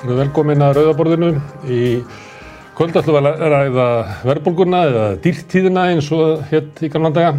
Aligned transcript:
Velkomin 0.00 0.62
að 0.64 0.78
Rauðaborðinu 0.78 1.28
í 1.68 1.80
kvöld 2.78 2.94
ætlum 2.96 3.18
við 3.18 3.26
að 3.28 3.42
ræða 3.52 3.88
verðbólguna 4.24 4.78
eða 4.88 5.02
dýrtíðina 5.20 5.82
eins 5.92 6.06
og 6.16 6.40
hétt 6.48 6.80
í 6.86 6.88
kannandaga. 6.88 7.34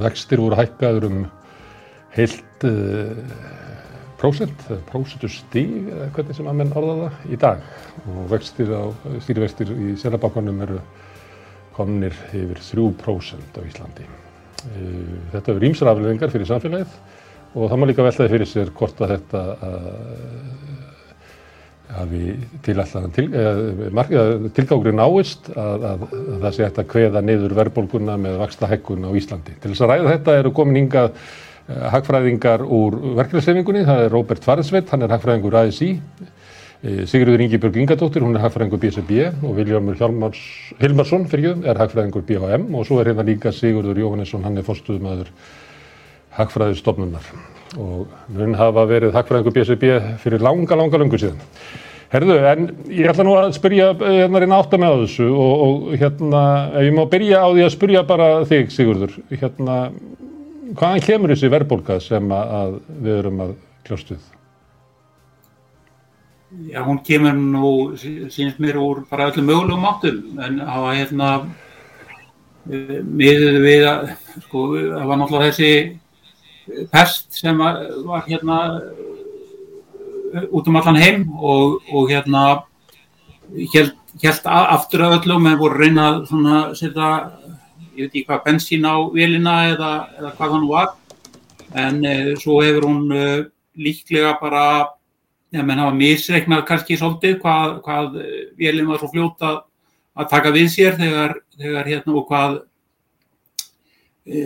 Vextir 0.00 0.42
voru 0.42 0.58
hækkaður 0.58 1.06
um 1.06 1.20
heilt 2.16 2.66
uh, 2.66 3.12
prósent, 4.18 4.64
prósentur 4.88 5.30
stíg 5.30 5.92
eða 5.92 6.08
hvernig 6.16 6.40
sem 6.40 6.50
að 6.50 6.58
menn 6.58 6.74
orða 6.80 6.96
það 7.04 7.30
í 7.30 7.38
dag 7.44 7.62
og 8.10 8.26
vextir 8.32 8.74
á, 8.74 8.82
stýrivextir 9.22 9.70
í 9.70 9.94
selabákanum 10.02 10.58
eru 10.66 10.80
komnir 11.76 12.16
yfir 12.34 12.58
3% 12.72 13.54
á 13.54 13.62
Íslandi. 13.70 14.08
Uh, 14.66 15.14
þetta 15.36 15.54
eru 15.54 15.70
ímsar 15.70 15.92
afleðingar 15.94 16.34
fyrir 16.34 16.50
samfélagið 16.50 16.98
og 17.54 17.70
það 17.70 17.78
má 17.78 17.86
líka 17.86 18.06
veltaði 18.06 18.34
fyrir 18.34 18.50
sér 18.50 18.74
hvort 18.74 18.98
að 19.06 19.14
þetta 19.14 19.46
hafi 21.96 22.34
tilætlaðan 22.64 23.14
til, 23.14 23.26
tilgágrið 24.56 24.96
náist 24.98 25.50
að, 25.54 25.86
að, 25.90 26.02
að 26.20 26.42
það 26.44 26.56
sé 26.56 26.66
hægt 26.66 26.80
að 26.82 26.90
kveða 26.94 27.22
niður 27.26 27.54
verðbólguna 27.58 28.16
með 28.20 28.40
vaksta 28.44 28.70
hækkun 28.70 29.06
á 29.06 29.10
Íslandi. 29.18 29.56
Til 29.60 29.72
þess 29.72 29.84
að 29.86 29.94
ræða 29.94 30.12
þetta 30.14 30.36
eru 30.40 30.52
komin 30.56 30.80
hingað 30.82 31.08
uh, 31.12 31.86
hagfræðingar 31.94 32.66
úr 32.66 32.98
verkefnisefingunni, 33.20 33.86
það 33.88 34.04
er 34.04 34.14
Róbert 34.14 34.46
Faresveit, 34.46 34.92
hann 34.92 35.06
er 35.06 35.16
hagfræðingur 35.16 35.58
ASI, 35.64 35.94
Sigurður 36.80 37.42
Ingi-Björg 37.44 37.74
Ingadóttir, 37.76 38.24
hún 38.24 38.38
er 38.38 38.40
hagfræðingur 38.40 38.80
BSB 38.80 39.26
og 39.44 39.58
Viljámur 39.58 39.98
Hilmarsson 40.80 41.26
er 41.28 41.76
hagfræðingur 41.76 42.24
BHM 42.24 42.70
og 42.72 42.86
svo 42.88 43.02
er 43.02 43.10
hérna 43.10 43.26
líka 43.28 43.52
Sigurður 43.52 44.00
Jóhannesson, 44.00 44.46
hann 44.46 44.56
er 44.56 44.64
fórstuðumæður 44.64 45.28
hagfræðistofnunar 46.38 47.28
og 47.76 48.08
mun 48.32 48.56
hafa 48.56 48.86
verið 48.88 49.12
hagfræðingur 49.12 49.54
BSB 49.58 49.92
fyrir 50.24 50.40
langa, 50.40 50.78
langa, 50.80 51.02
langu 51.04 51.20
síðan. 51.20 51.44
Herðu, 52.10 52.36
en 52.42 52.64
ég 52.90 53.06
ætla 53.06 53.22
nú 53.22 53.36
að 53.38 53.52
spyrja 53.54 53.92
hérna 54.00 54.40
reyna 54.42 54.56
átt 54.58 54.72
að 54.74 54.80
með 54.82 54.94
á 54.98 55.02
þessu 55.04 55.26
og, 55.30 55.60
og 55.66 55.92
hérna, 55.94 56.40
ef 56.74 56.86
ég 56.88 56.96
má 56.96 57.04
byrja 57.12 57.42
á 57.46 57.48
því 57.52 57.62
að 57.62 57.74
spyrja 57.76 58.02
bara 58.08 58.26
þig 58.50 58.72
Sigurður, 58.74 59.14
hérna, 59.30 59.76
hvaðan 60.74 61.04
kemur 61.06 61.30
þessi 61.30 61.50
verðbólka 61.52 62.00
sem 62.02 62.34
að 62.34 62.80
við 62.98 63.14
erum 63.20 63.44
að 63.44 63.52
kljóstu 63.86 64.16
við? 64.16 64.28
Já, 66.72 66.80
hún 66.82 66.98
kemur 67.06 67.36
nú, 67.38 67.70
sínst 67.94 68.58
mér, 68.58 68.80
úr 68.82 69.04
bara 69.06 69.28
öllum 69.30 69.46
mögulegum 69.46 69.86
áttum, 69.86 70.18
en 70.42 70.58
hafa 70.66 70.96
hérna, 70.96 71.28
miðuð 72.66 73.60
við 73.62 73.86
að, 73.86 74.10
sko, 74.48 74.64
það 74.74 75.06
var 75.12 75.22
náttúrulega 75.22 75.54
þessi 75.54 76.82
pest 76.90 77.38
sem 77.38 77.62
var, 77.62 77.78
var 78.02 78.26
hérna 78.26 78.58
út 80.50 80.68
um 80.68 80.76
allan 80.76 80.98
heim 81.00 81.24
og, 81.38 81.80
og 81.92 82.10
hérna 82.10 82.62
held, 83.74 83.94
held 84.22 84.46
aftur 84.46 85.04
af 85.06 85.18
öllum 85.20 85.48
en 85.50 85.58
voru 85.58 85.78
reynað 85.80 86.26
svona 86.28 86.60
setja, 86.78 87.10
ég 87.96 88.06
veit 88.06 88.14
ekki 88.14 88.24
hvað, 88.28 88.44
bensín 88.46 88.86
á 88.86 88.94
vélina 89.14 89.56
eða, 89.72 89.92
eða 90.18 90.32
hvað 90.38 90.54
hann 90.56 90.68
var. 90.70 90.88
En 91.74 92.04
e, 92.04 92.14
svo 92.40 92.60
hefur 92.62 92.86
hún 92.88 93.12
e, 93.14 93.26
líklega 93.78 94.36
bara 94.40 94.64
já, 95.50 95.62
menn 95.62 95.78
hafa 95.78 95.94
misreiknað 95.94 96.64
kannski 96.68 96.98
svolítið 96.98 97.38
hvað, 97.42 97.76
hvað 97.84 98.18
vélin 98.58 98.88
var 98.90 99.02
svo 99.02 99.10
fljóta 99.12 99.50
að, 99.50 99.60
að 100.18 100.30
taka 100.32 100.54
við 100.54 100.72
sér 100.72 100.98
þegar, 100.98 101.36
þegar 101.58 101.92
hérna 101.92 102.16
og 102.18 102.26
hvað 102.30 102.58
e, 104.26 104.42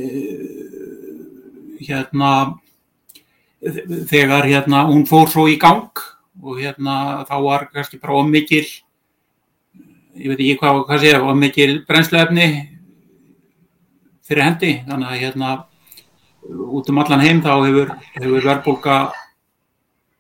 hérna 1.85 2.35
þegar 4.11 4.49
hérna 4.49 4.85
hún 4.89 5.07
fór 5.09 5.31
svo 5.33 5.47
í 5.49 5.57
gang 5.61 5.93
og 6.43 6.61
hérna 6.61 7.25
þá 7.29 7.37
var 7.45 7.69
kannski 7.73 8.01
bara 8.03 8.19
ómikil 8.21 8.67
ég 10.15 10.31
veit 10.31 10.39
ekki 10.41 10.59
hvað 10.61 10.85
hvað 10.89 11.03
sé 11.03 11.13
ómikil 11.19 11.73
brennsluefni 11.89 12.49
fyrir 14.25 14.47
hendi. 14.47 14.73
Þannig 14.87 15.11
að 15.11 15.23
hérna 15.23 15.51
út 16.45 16.89
um 16.93 17.01
allan 17.03 17.25
heim 17.25 17.43
þá 17.45 17.53
hefur, 17.65 17.93
hefur 18.15 18.47
verðbólka 18.49 18.99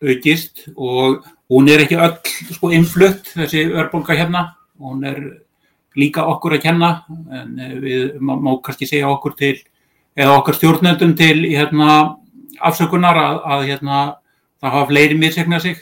aukist 0.05 0.67
og 0.75 1.25
hún 1.53 1.71
er 1.73 1.85
ekki 1.85 2.01
öll 2.01 2.17
sko 2.57 2.73
innflutt 2.75 3.33
þessi 3.37 3.67
verðbólka 3.73 4.17
hérna. 4.19 4.47
Hún 4.81 5.05
er 5.09 5.21
líka 5.95 6.25
okkur 6.27 6.57
að 6.57 6.65
kenna 6.65 6.91
en 7.31 7.55
við 7.83 8.19
má, 8.19 8.35
má 8.35 8.51
kannski 8.65 8.89
segja 8.89 9.13
okkur 9.13 9.37
til 9.39 9.57
eða 10.19 10.39
okkar 10.41 10.59
stjórnendum 10.59 11.15
til 11.19 11.45
hérna 11.47 12.17
afsökunar 12.61 13.19
að, 13.21 13.41
að 13.57 13.67
hérna, 13.71 14.01
það 14.63 14.77
hafa 14.77 14.91
fleiri 14.91 15.19
misegna 15.21 15.61
sig. 15.63 15.81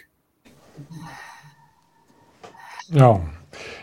Já, 2.92 3.08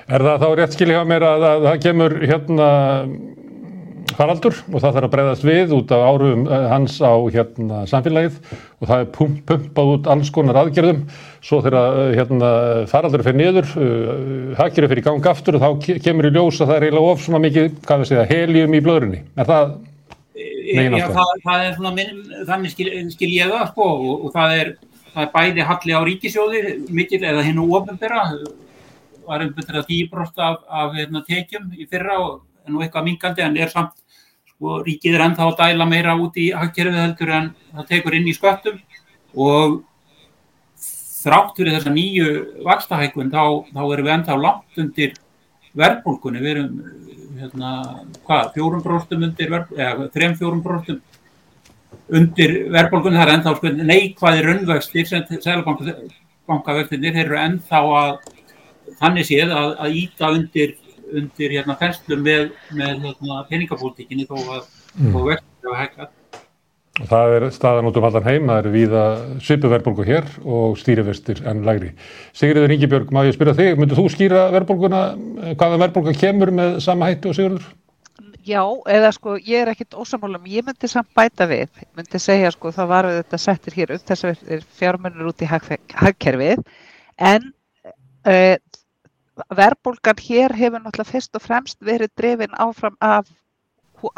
er 0.10 0.26
það 0.26 0.44
þá 0.44 0.50
rétt 0.60 0.78
skilja 0.78 1.02
á 1.02 1.10
mér 1.10 1.26
að 1.26 1.46
það 1.66 1.84
kemur 1.88 2.18
hérna 2.22 2.70
faraldur 4.20 4.58
og 4.74 4.82
það 4.82 4.96
þarf 4.96 5.08
að 5.08 5.14
breyðast 5.14 5.46
við 5.48 5.74
út 5.78 5.92
af 5.96 6.04
árum 6.10 6.46
hans 6.50 6.98
á 7.00 7.14
hérna 7.32 7.84
samfélagið 7.90 8.40
og 8.52 8.90
það 8.90 9.04
er 9.04 9.10
pump, 9.16 9.38
pumpað 9.48 9.92
út 9.94 10.10
alls 10.12 10.32
konar 10.36 10.60
aðgerðum 10.60 11.04
svo 11.46 11.62
þegar 11.64 12.16
hérna 12.18 12.50
faraldur 12.92 13.24
fyrir 13.26 13.40
niður, 13.40 13.70
uh, 13.80 14.56
hakir 14.60 14.90
fyrir 14.92 15.06
gang 15.06 15.30
aftur 15.32 15.60
og 15.60 15.64
þá 15.64 16.02
kemur 16.04 16.28
í 16.28 16.34
ljós 16.36 16.60
að 16.60 16.72
það 16.72 16.76
er 16.76 16.88
eiginlega 16.88 17.14
of 17.14 17.24
svona 17.24 17.44
mikið, 17.46 17.70
hvað 17.86 18.04
við 18.04 18.12
segja, 18.12 18.28
helium 18.34 18.76
í 18.76 18.84
blöðrunni. 18.84 19.22
Er 19.40 19.50
það 19.50 19.72
Já, 20.70 21.08
það, 21.16 21.32
það 21.46 21.66
er 21.66 21.76
svona 21.78 21.92
minn, 21.98 22.18
þannig 22.50 22.74
skil, 22.74 22.90
skil 23.16 23.30
ég 23.34 23.54
það 23.54 23.70
sko 23.72 23.88
og, 23.90 24.26
og 24.28 24.34
það, 24.36 24.56
er, 24.62 24.74
það 25.14 25.24
er 25.24 25.32
bæði 25.34 25.70
halli 25.70 25.96
á 25.98 26.02
ríkisjóði 26.06 26.62
mikil 26.94 27.24
eða 27.26 27.46
hinn 27.48 27.62
og 27.64 27.74
ofnbæra 27.80 28.26
var 29.30 29.46
einbjörður 29.46 29.82
að 29.82 29.90
10% 29.90 30.44
af, 30.46 30.62
af 30.70 30.94
hérna, 30.98 31.24
tekjum 31.26 31.74
í 31.78 31.88
fyrra 31.90 32.20
og 32.22 32.38
nú 32.70 32.84
eitthvað 32.84 33.08
mingandi 33.08 33.46
en 33.46 33.58
er 33.58 33.72
samt 33.74 33.98
sko 34.60 34.82
ríkið 34.86 35.18
er 35.18 35.26
ennþá 35.28 35.48
að 35.50 35.60
dæla 35.62 35.88
meira 35.90 36.16
út 36.20 36.38
í 36.40 36.50
hagkerfið 36.52 37.02
heldur 37.04 37.34
en 37.38 37.52
það 37.76 37.90
tekur 37.94 38.18
inn 38.18 38.28
í 38.30 38.36
sköttum. 38.36 38.82
Og 39.40 39.80
þrátt 41.20 41.58
fyrir 41.58 41.76
þessa 41.78 41.94
nýju 41.94 42.30
vakstahækun 42.66 43.32
þá, 43.34 43.44
þá 43.72 43.82
erum 43.86 44.08
við 44.08 44.14
ennþá 44.16 44.38
langt 44.40 44.82
undir 44.84 45.16
verðbólkunni, 45.80 46.42
við 46.44 46.52
erum 46.56 46.76
hérna, 47.40 47.72
hvað, 48.28 48.52
fjórum 48.56 48.84
bróstum 48.86 49.24
undir 49.28 49.56
eða 49.56 50.10
þrem 50.16 50.36
fjórum 50.40 50.64
bróstum 50.66 51.00
undir 52.10 52.56
verðbólkunni, 52.74 53.20
það 53.20 53.26
er 53.28 53.34
ennþá 53.36 53.56
sko, 53.58 53.72
neikvæði 53.90 54.46
raunvöxtir 54.46 55.10
sem 55.10 55.26
selabankavöxtinir, 55.46 57.16
þeir 57.16 57.26
eru 57.26 57.42
ennþá 57.42 57.82
að 58.02 58.14
þannig 59.00 59.28
séð 59.30 59.56
að, 59.56 59.74
að 59.86 59.98
íta 60.04 60.32
undir, 60.36 60.78
undir 61.10 61.58
hérna 61.58 61.78
fenslum 61.80 62.24
með, 62.26 62.50
með 62.78 63.06
hérna, 63.08 63.44
peningapólitíkinni 63.50 64.30
þó 64.30 64.38
að 64.40 64.64
mm. 64.98 65.20
vextir 65.30 65.70
hafa 65.70 65.84
hækkað 65.84 66.10
Og 66.10 66.19
það 67.08 67.34
er 67.36 67.46
staðan 67.56 67.88
út 67.90 67.98
um 68.00 68.06
allan 68.10 68.26
heim, 68.28 68.48
það 68.50 68.62
eru 68.62 68.72
víða 68.74 69.04
svipuverðbólgu 69.46 70.06
hér 70.08 70.30
og 70.44 70.80
stýrivestir 70.80 71.42
enn 71.48 71.64
lægri. 71.68 71.92
Sigurður 72.36 72.74
Ingebjörg, 72.76 73.14
má 73.16 73.22
ég 73.28 73.36
spyrja 73.38 73.56
þig, 73.58 73.78
myndur 73.80 74.00
þú 74.00 74.08
skýra 74.14 74.48
verðbólguna, 74.56 75.04
hvaða 75.60 75.80
verðbólga 75.86 76.16
kemur 76.18 76.52
með 76.56 76.80
sama 76.84 77.12
hættu 77.12 77.32
og 77.32 77.38
Sigurður? 77.38 77.70
Já, 78.50 78.64
eða 78.90 79.12
sko, 79.14 79.36
ég 79.46 79.62
er 79.62 79.72
ekkit 79.74 79.96
ósamálum, 80.00 80.48
ég 80.50 80.66
myndi 80.66 80.90
samt 80.90 81.12
bæta 81.16 81.46
við, 81.50 81.70
myndi 81.98 82.22
segja 82.22 82.52
sko, 82.56 82.72
það 82.74 82.92
var 82.92 83.08
við 83.10 83.20
þetta 83.20 83.42
settir 83.44 83.78
hér 83.78 83.94
upp, 83.96 84.06
þess 84.10 84.28
að 84.30 84.64
fjármennir 84.80 85.30
út 85.30 85.44
í 85.44 85.50
hagkerfið, 85.50 86.64
en 87.30 87.52
uh, 88.26 88.56
verðbólgan 89.60 90.24
hér 90.24 90.56
hefur 90.58 90.82
náttúrulega 90.82 91.12
fyrst 91.12 91.38
og 91.38 91.46
fremst 91.46 91.78
verið 91.86 92.12
drefin 92.18 92.58
áfram 92.58 92.98
af 93.04 93.30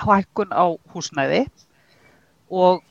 hækkun 0.05 0.53
á 0.53 0.77
húsnæði 0.93 1.43
og 2.51 2.81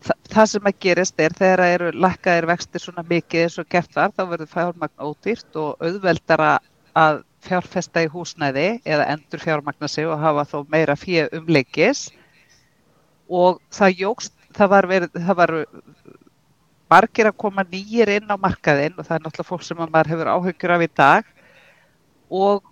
þa 0.00 0.16
það 0.32 0.50
sem 0.52 0.68
að 0.70 0.78
gerist 0.86 1.20
er 1.20 1.34
þegar 1.36 1.62
það 1.62 1.74
eru 1.74 1.90
lakkaðir 2.06 2.46
vextir 2.48 2.84
svona 2.84 3.04
mikið 3.08 3.42
eins 3.44 3.58
og 3.60 3.68
gert 3.74 3.96
var 3.98 4.14
þá 4.14 4.22
verður 4.30 4.52
fjármagn 4.54 5.04
ódýrt 5.10 5.58
og 5.60 5.82
auðveldara 5.84 6.52
að 6.96 7.20
fjárfesta 7.44 8.04
í 8.04 8.10
húsnæði 8.12 8.68
eða 8.84 9.08
endur 9.14 9.42
fjármagna 9.42 9.88
sig 9.88 10.08
og 10.08 10.20
hafa 10.20 10.46
þó 10.48 10.58
meira 10.72 10.96
fyrir 10.98 11.30
umleikis. 11.36 12.08
Og 13.30 13.60
það 13.72 14.02
jógst, 14.04 14.34
það 14.56 14.72
var 14.74 14.88
verið, 14.90 15.12
það 15.14 15.38
var 15.40 15.54
margir 16.90 17.30
að 17.30 17.38
koma 17.38 17.64
nýjir 17.70 18.10
inn 18.16 18.32
á 18.32 18.36
markaðinn 18.40 18.98
og 18.98 19.06
það 19.06 19.16
er 19.16 19.24
náttúrulega 19.24 19.50
fólk 19.50 19.66
sem 19.66 19.80
maður 19.80 20.12
hefur 20.14 20.32
áhugjur 20.34 20.74
af 20.74 20.84
í 20.84 20.90
dag. 21.00 21.30
Og 22.30 22.69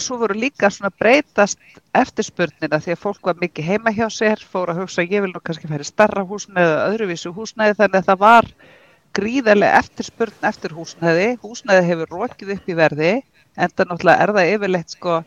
svo 0.00 0.18
voru 0.22 0.36
líka 0.38 0.70
svona 0.72 0.92
breytast 0.98 1.60
eftirspurnina 1.96 2.80
því 2.80 2.94
að 2.94 3.02
fólk 3.02 3.28
var 3.28 3.40
mikið 3.40 3.68
heima 3.68 3.92
hjá 3.92 4.06
sér, 4.10 4.40
fór 4.40 4.72
að 4.72 4.82
hugsa 4.82 5.04
ég 5.04 5.24
vil 5.24 5.32
nú 5.32 5.42
kannski 5.44 5.68
færi 5.70 5.84
starra 5.86 6.24
húsnæði 6.24 6.64
eða 6.68 6.86
öðruvísu 6.92 7.34
húsnæði 7.36 7.76
þannig 7.80 8.00
að 8.00 8.08
það 8.08 8.22
var 8.22 8.48
gríðarlega 9.12 9.82
eftirspurn 9.82 10.48
eftir 10.48 10.72
húsnæði, 10.72 11.28
húsnæði 11.42 11.88
hefur 11.90 12.16
rókið 12.16 12.54
upp 12.56 12.72
í 12.72 12.78
verði 12.78 13.12
en 13.56 13.74
það 13.76 13.90
náttúrulega 13.90 14.24
er 14.24 14.34
það 14.38 14.52
yfirleitt 14.54 14.96
sko 14.96 15.20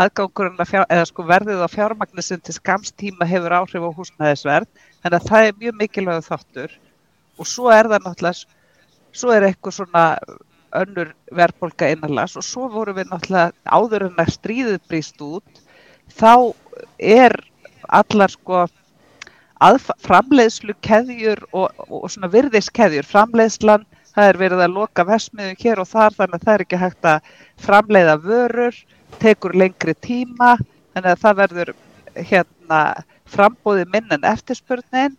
aðgangurinn 0.00 0.60
að 0.60 0.70
fjár, 0.70 0.86
eða 0.86 1.08
sko 1.08 1.24
verðið 1.26 1.64
á 1.66 1.68
fjármagnisinn 1.70 2.42
til 2.44 2.54
skamstíma 2.54 3.26
hefur 3.26 3.56
áhrif 3.56 3.86
á 3.86 3.90
húsnæðisverð. 3.96 4.68
Að 5.02 5.16
það 5.26 5.46
er 5.46 5.58
mjög 5.58 5.78
mikilvæg 5.80 6.26
þáttur. 6.28 6.76
Og 7.40 7.48
svo 7.48 7.72
er 7.74 7.88
það 7.90 8.04
náttúrulega 8.06 8.58
svo 9.16 9.32
er 9.34 9.48
eitthvað 9.48 9.76
svona 9.80 10.04
önnur 10.76 11.12
verðbólka 11.34 11.90
innanlands 11.92 12.36
og 12.38 12.46
svo 12.46 12.68
vorum 12.72 12.98
við 12.98 13.10
náttúrulega 13.10 13.52
áður 13.64 14.06
en 14.08 14.20
að 14.22 14.34
stríðið 14.36 14.78
brýst 14.88 15.22
út 15.24 15.62
þá 16.14 16.54
er 16.98 17.36
allar 17.88 18.32
sko 18.32 18.66
framleiðslu 20.06 20.74
keðjur 20.80 21.42
og, 21.52 21.68
og 21.88 22.06
svona 22.08 22.30
virðiskeðjur, 22.32 23.04
framleiðslan 23.04 23.84
það 24.14 24.30
er 24.30 24.38
verið 24.40 24.64
að 24.64 24.76
loka 24.78 25.04
vesmiðum 25.06 25.60
hér 25.60 25.82
og 25.82 25.88
þar 25.90 26.16
þannig 26.16 26.38
að 26.38 26.46
það 26.46 26.54
er 26.54 26.64
ekki 26.64 26.80
hægt 26.80 27.08
að 27.10 27.30
framleiða 27.60 28.16
vörur, 28.24 28.78
tekur 29.20 29.56
lengri 29.58 29.94
tíma 30.00 30.54
þannig 30.94 31.10
að 31.12 31.22
það 31.24 31.40
verður 31.42 31.74
hérna 32.16 32.80
frambóði 33.30 33.86
minn 33.92 34.16
en 34.16 34.26
eftirspurnin 34.26 35.16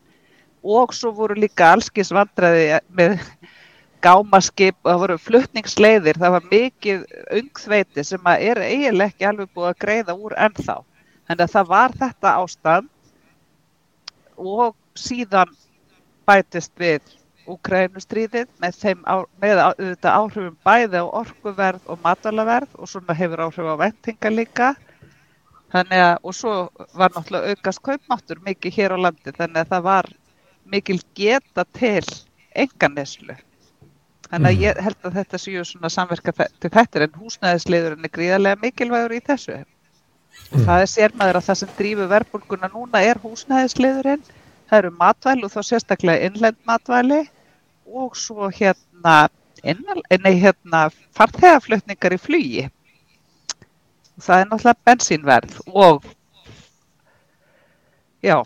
og 0.61 0.93
svo 0.93 1.13
voru 1.15 1.37
líka 1.39 1.71
allskins 1.73 2.11
vandræði 2.13 2.81
með 2.97 3.19
gámaskip 4.03 4.77
það 4.85 5.01
voru 5.03 5.17
fluttningsleiðir, 5.21 6.19
það 6.21 6.35
var 6.35 6.47
mikið 6.51 7.03
ungþveiti 7.39 8.05
sem 8.07 8.29
að 8.31 8.45
er 8.49 8.61
eiginlega 8.65 9.13
ekki 9.13 9.29
alveg 9.29 9.53
búið 9.55 9.69
að 9.71 9.81
greiða 9.85 10.17
úr 10.17 10.35
ennþá. 10.47 10.77
Þannig 11.29 11.45
að 11.45 11.55
það 11.55 11.71
var 11.71 11.97
þetta 12.03 12.35
ástand 12.43 12.89
og 14.37 14.77
síðan 14.97 15.57
bætist 16.27 16.73
við 16.79 17.17
Úkrænustríðið 17.49 18.49
með, 18.61 18.77
á, 19.09 19.15
með 19.41 19.59
auðvitað 19.63 20.17
áhrifum 20.17 20.57
bæði 20.63 21.01
á 21.01 21.05
orkuverð 21.09 21.87
og 21.89 21.99
matalaverð 22.03 22.75
og 22.77 22.89
svona 22.91 23.15
hefur 23.17 23.43
áhrif 23.47 23.69
á 23.73 23.75
vendinga 23.81 24.31
líka. 24.31 24.67
Þannig 25.73 26.03
að, 26.05 26.15
og 26.21 26.35
svo 26.37 26.53
var 26.99 27.13
náttúrulega 27.15 27.55
aukast 27.55 27.81
kaupmáttur 27.87 28.43
mikið 28.45 28.77
hér 28.77 28.95
á 28.95 28.97
landi 29.07 29.33
þannig 29.33 29.63
að 29.63 29.71
það 29.73 29.85
var 29.87 30.11
mikil 30.71 30.99
geta 31.17 31.65
til 31.79 32.03
enganislu. 32.53 33.35
Þannig 34.31 34.47
að 34.47 34.55
mm. 34.55 34.61
ég 34.63 34.77
held 34.85 35.07
að 35.07 35.15
þetta 35.19 35.39
séu 35.43 35.61
svona 35.67 35.89
samverka 35.91 36.31
til 36.31 36.69
þetta 36.71 37.01
en 37.03 37.17
húsnæðisliðurinn 37.19 38.07
er 38.07 38.11
gríðarlega 38.15 38.59
mikilvægur 38.61 39.15
í 39.17 39.19
þessu. 39.27 39.57
Mm. 39.59 40.63
Það 40.67 40.83
er 40.83 40.91
sérmaður 40.91 41.39
að 41.39 41.47
það 41.49 41.59
sem 41.61 41.73
drýfu 41.79 42.07
verbulguna 42.13 42.69
núna 42.71 43.01
er 43.03 43.19
húsnæðisliðurinn, 43.23 44.23
það 44.69 44.77
eru 44.77 44.93
matvæli 45.01 45.47
og 45.47 45.51
þá 45.51 45.59
sérstaklega 45.67 46.29
innlend 46.29 46.59
matvæli 46.69 47.19
og 47.91 48.15
svo 48.15 48.47
hérna, 48.55 49.17
nei, 49.67 50.33
hérna 50.39 50.85
farþegaflutningar 51.19 52.15
í 52.15 52.21
flugi. 52.23 52.65
Það 54.21 54.45
er 54.45 54.49
náttúrulega 54.53 54.87
bensínverð 54.87 55.59
og 55.67 56.07
já, 58.23 58.37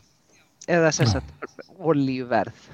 eða 0.66 0.94
sérstaklega 0.98 1.70
olíuverð. 1.78 2.70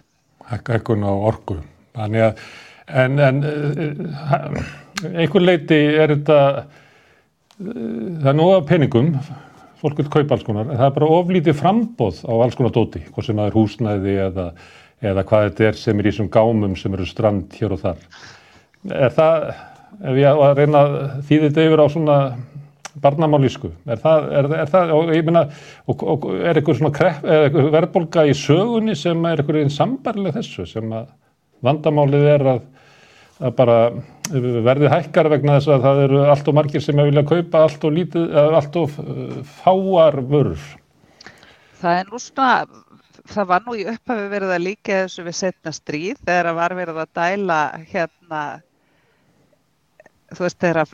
Ekkun 0.56 1.04
á 1.04 1.12
orgu. 1.12 1.60
Þannig 1.92 2.30
að 2.30 2.44
En, 2.92 3.20
en 3.20 3.44
eh, 3.44 5.14
einhver 5.14 5.46
leiti 5.46 5.78
er 5.78 6.14
þetta, 6.16 6.40
eh, 7.62 7.72
það 8.24 8.30
er 8.34 8.44
að 8.44 8.68
peningum, 8.70 9.10
fólk 9.82 10.02
vil 10.02 10.12
kaupa 10.12 10.36
alls 10.36 10.46
konar, 10.46 10.68
en 10.68 10.78
það 10.78 10.88
er 10.90 10.96
bara 11.00 11.10
oflítið 11.18 11.58
frambóð 11.58 12.22
á 12.28 12.34
alls 12.36 12.58
konar 12.60 12.76
dóti, 12.76 13.02
hvort 13.10 13.28
sem 13.28 13.40
það 13.40 13.50
er 13.50 13.58
húsnæði 13.58 14.16
eða, 14.28 14.48
eða 15.02 15.26
hvað 15.30 15.48
þetta 15.48 15.68
er 15.70 15.82
sem 15.82 16.00
er 16.00 16.08
í 16.08 16.12
þessum 16.12 16.32
gámum 16.34 16.78
sem 16.78 16.98
eru 16.98 17.08
strand 17.10 17.58
hér 17.58 17.76
og 17.78 17.82
þar. 17.82 18.06
Er 18.92 19.16
það, 19.16 19.50
ef 20.02 20.22
ég 20.22 20.46
að 20.46 20.56
reyna 20.60 20.82
að 20.86 20.98
þýði 21.30 21.44
þetta 21.48 21.68
yfir 21.70 21.84
á 21.84 21.88
svona 21.96 22.18
barnamálísku, 23.02 23.72
er 23.88 24.02
það, 24.04 24.28
er, 24.36 24.52
er 24.60 24.70
það, 24.70 24.94
og 24.98 25.14
ég 25.16 25.26
minna, 25.26 25.46
og, 25.88 26.04
og 26.14 26.28
er 26.36 26.60
eitthvað 26.60 26.82
svona 26.82 26.94
krepp, 26.96 27.24
eða 27.24 27.66
verðbolga 27.72 28.28
í 28.28 28.36
sögunni 28.36 28.98
sem 29.00 29.26
er 29.30 29.40
eitthvað 29.40 29.62
einn 29.64 29.74
sambarlega 29.74 30.42
þessu, 30.42 30.68
sem 30.68 30.92
að 30.94 31.08
vandamálið 31.66 32.28
er 32.36 32.48
að 32.58 32.62
að 33.42 33.56
bara 33.58 33.78
verði 34.32 34.92
hækkar 34.92 35.30
vegna 35.34 35.58
þess 35.58 35.74
að 35.74 35.86
það 35.88 36.04
eru 36.06 36.22
allt 36.32 36.48
og 36.48 36.58
margir 36.58 36.84
sem 36.84 37.02
vilja 37.02 37.26
kaupa 37.28 37.66
allt 37.66 37.84
og 37.88 37.96
lítið, 37.98 38.38
allt 38.42 38.80
og 38.80 38.98
uh, 39.02 39.38
fáar 39.60 40.22
vörur. 40.32 40.66
Það 41.82 42.00
er 42.00 42.10
nú 42.12 42.22
svona, 42.22 42.82
það 43.32 43.50
var 43.52 43.64
nú 43.66 43.78
í 43.78 43.86
upphafi 43.90 44.28
verið 44.32 44.56
að 44.56 44.66
líka 44.68 45.00
þessu 45.04 45.26
við 45.26 45.40
setna 45.40 45.74
stríð 45.76 46.22
þegar 46.22 46.52
það 46.52 46.60
var 46.62 46.78
verið 46.82 47.02
að 47.04 47.16
dæla 47.18 47.62
hérna, 47.92 48.44
þú 50.32 50.46
veist 50.46 50.62
þegar 50.62 50.94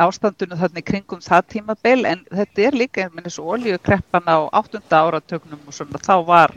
ástandunum 0.00 0.60
þannig 0.60 0.86
kringum 0.88 1.22
það 1.24 1.46
tímabil 1.54 2.04
en 2.08 2.24
þetta 2.28 2.66
er 2.66 2.76
líka 2.76 3.04
einmitt 3.04 3.28
eins 3.28 3.38
og 3.40 3.54
oljukreppan 3.56 4.28
á 4.28 4.38
áttunda 4.52 5.04
áratögnum 5.06 5.62
og 5.66 5.76
svona 5.76 6.00
þá 6.02 6.14
var 6.26 6.54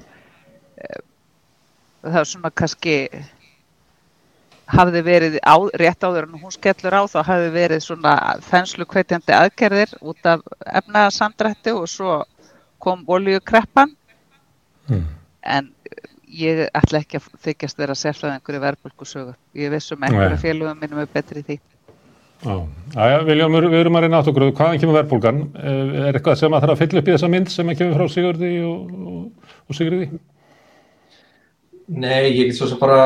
e, 0.75 0.99
það 2.03 2.19
er 2.19 2.29
svona 2.31 2.51
kannski 2.51 2.95
hafði 4.69 5.01
verið 5.05 5.39
á, 5.43 5.55
rétt 5.79 6.05
áður 6.05 6.29
en 6.29 6.39
hún 6.41 6.53
skellur 6.53 6.95
á 6.95 7.03
þá 7.09 7.19
hafði 7.27 7.49
verið 7.53 7.83
svona 7.83 8.13
þenslu 8.47 8.87
kveitjandi 8.89 9.35
aðgerðir 9.35 9.95
út 10.01 10.29
af 10.29 10.45
efnaðarsamdrætti 10.63 11.75
og 11.75 11.89
svo 11.91 12.21
kom 12.83 13.03
oljukreppan 13.07 13.91
mm. 14.89 15.03
en 15.43 15.69
ég 16.33 16.65
ætla 16.73 17.03
ekki 17.03 17.19
að 17.19 17.29
þykjast 17.45 17.79
vera 17.79 17.97
sérflað 17.97 18.37
einhverju 18.37 18.63
verðbólkusögu 18.63 19.35
ég 19.59 19.73
vissum 19.73 20.03
einhverju 20.03 20.41
félugum 20.41 20.79
minnum 20.81 21.03
er 21.03 21.11
betri 21.13 21.43
því. 21.43 21.59
Já, 22.43 22.55
já 22.95 23.21
Viljum, 23.23 23.53
við 23.71 23.79
erum 23.79 23.95
að 23.95 24.03
reyna 24.03 24.19
átt 24.19 24.29
okkur 24.31 24.49
hvaðan 24.49 24.79
kemur 24.81 24.97
verðbólgan. 24.97 25.37
Er 25.63 26.17
eitthvað 26.17 26.41
sem 26.41 26.55
að 26.55 26.65
þarf 26.65 26.73
að 26.73 26.81
fylla 26.81 26.99
upp 26.99 27.07
í 27.07 27.13
þessa 27.13 27.29
mynd 27.31 27.51
sem 27.53 27.71
kemur 27.71 27.99
frá 27.99 28.11
Sigurði 28.11 28.49
og, 28.67 28.89
og, 28.91 29.53
og 29.69 29.77
Sigurði? 29.77 30.07
Nei, 31.93 32.33
ég 32.33 32.49
get 32.49 32.57
svo 32.57 32.67
sem 32.67 32.81
bara 32.81 33.05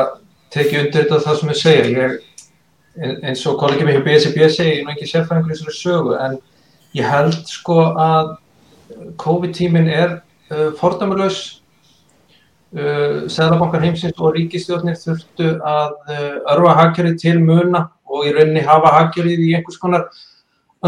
tekið 0.54 0.80
undir 0.82 1.04
þetta 1.04 1.20
það 1.24 1.38
sem 1.40 1.52
ég 1.52 1.60
segja 1.62 1.86
ég, 1.92 2.18
eins 2.98 3.44
og 3.46 3.58
kollegið 3.60 3.86
mér 3.88 3.98
hjá 3.98 4.04
BSB 4.06 4.48
segja, 4.50 4.72
ég 4.72 4.80
er 4.80 4.86
nú 4.86 4.94
ekki 4.94 5.08
sérfæðingur 5.10 5.52
í 5.52 5.56
þessari 5.56 5.76
sögu 5.76 6.16
en 6.18 6.38
ég 6.96 7.08
held 7.08 7.38
sko 7.50 7.78
að 8.00 8.34
COVID-tímin 9.20 9.90
er 9.92 10.16
uh, 10.50 10.70
fordamurlaus 10.78 11.40
uh, 12.74 13.28
Sæðabankar 13.28 13.84
heimsins 13.84 14.18
og 14.18 14.34
ríkistjórnir 14.36 14.98
þurftu 15.00 15.52
að 15.60 15.94
uh, 16.08 16.34
örfa 16.54 16.74
hagkerið 16.82 17.20
til 17.22 17.36
muna 17.44 17.84
og 18.08 18.26
í 18.26 18.32
rauninni 18.34 18.64
hafa 18.66 18.94
hagkerið 18.96 19.44
í 19.44 19.54
einhvers 19.58 19.80
konar 19.80 20.08